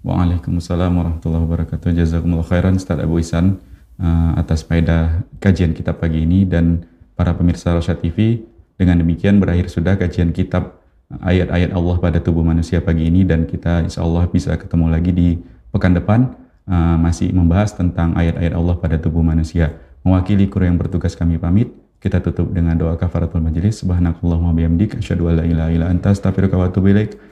Waalaikumsalam 0.00 0.96
warahmatullahi 0.96 1.44
wabarakatuh. 1.44 1.92
Jazakumullah 1.92 2.48
khairan 2.48 2.80
Ustaz 2.80 2.96
Abu 2.96 3.20
Isan 3.20 3.60
uh, 4.00 4.32
atas 4.32 4.64
faedah 4.64 5.28
kajian 5.44 5.76
kita 5.76 5.92
pagi 5.92 6.24
ini 6.24 6.48
dan 6.48 6.88
para 7.12 7.36
pemirsa 7.36 7.76
Rosya 7.76 8.00
TV. 8.00 8.40
Dengan 8.80 8.96
demikian 8.96 9.36
berakhir 9.36 9.68
sudah 9.68 10.00
kajian 10.00 10.32
kitab 10.32 10.80
ayat-ayat 11.20 11.76
Allah 11.76 12.00
pada 12.00 12.16
tubuh 12.16 12.40
manusia 12.40 12.80
pagi 12.80 13.12
ini 13.12 13.28
dan 13.28 13.44
kita 13.44 13.84
insya 13.84 14.00
Allah 14.00 14.24
bisa 14.24 14.56
ketemu 14.56 14.88
lagi 14.88 15.12
di 15.12 15.28
pekan 15.68 15.92
depan 15.92 16.32
uh, 16.64 16.96
masih 16.96 17.36
membahas 17.36 17.76
tentang 17.76 18.16
ayat-ayat 18.16 18.56
Allah 18.56 18.80
pada 18.80 18.96
tubuh 18.96 19.20
manusia. 19.20 19.76
Mewakili 20.00 20.48
kru 20.48 20.64
yang 20.64 20.80
bertugas 20.80 21.12
kami 21.12 21.36
pamit. 21.36 21.76
Kita 22.00 22.24
tutup 22.24 22.48
dengan 22.56 22.72
doa 22.72 22.96
kafaratul 22.96 23.44
majelis. 23.44 23.84
Subhanakallahumma 23.84 24.56
bihamdik. 24.56 24.96
Asyadu 24.96 25.28
an 25.28 25.34
la 25.36 25.44
ilaha 25.44 25.70
illa 25.76 25.86
anta 25.92 26.16
astaghfiruka 26.16 26.56
wa 26.56 26.72
atubu 26.72 26.88
ilaik. 26.88 27.20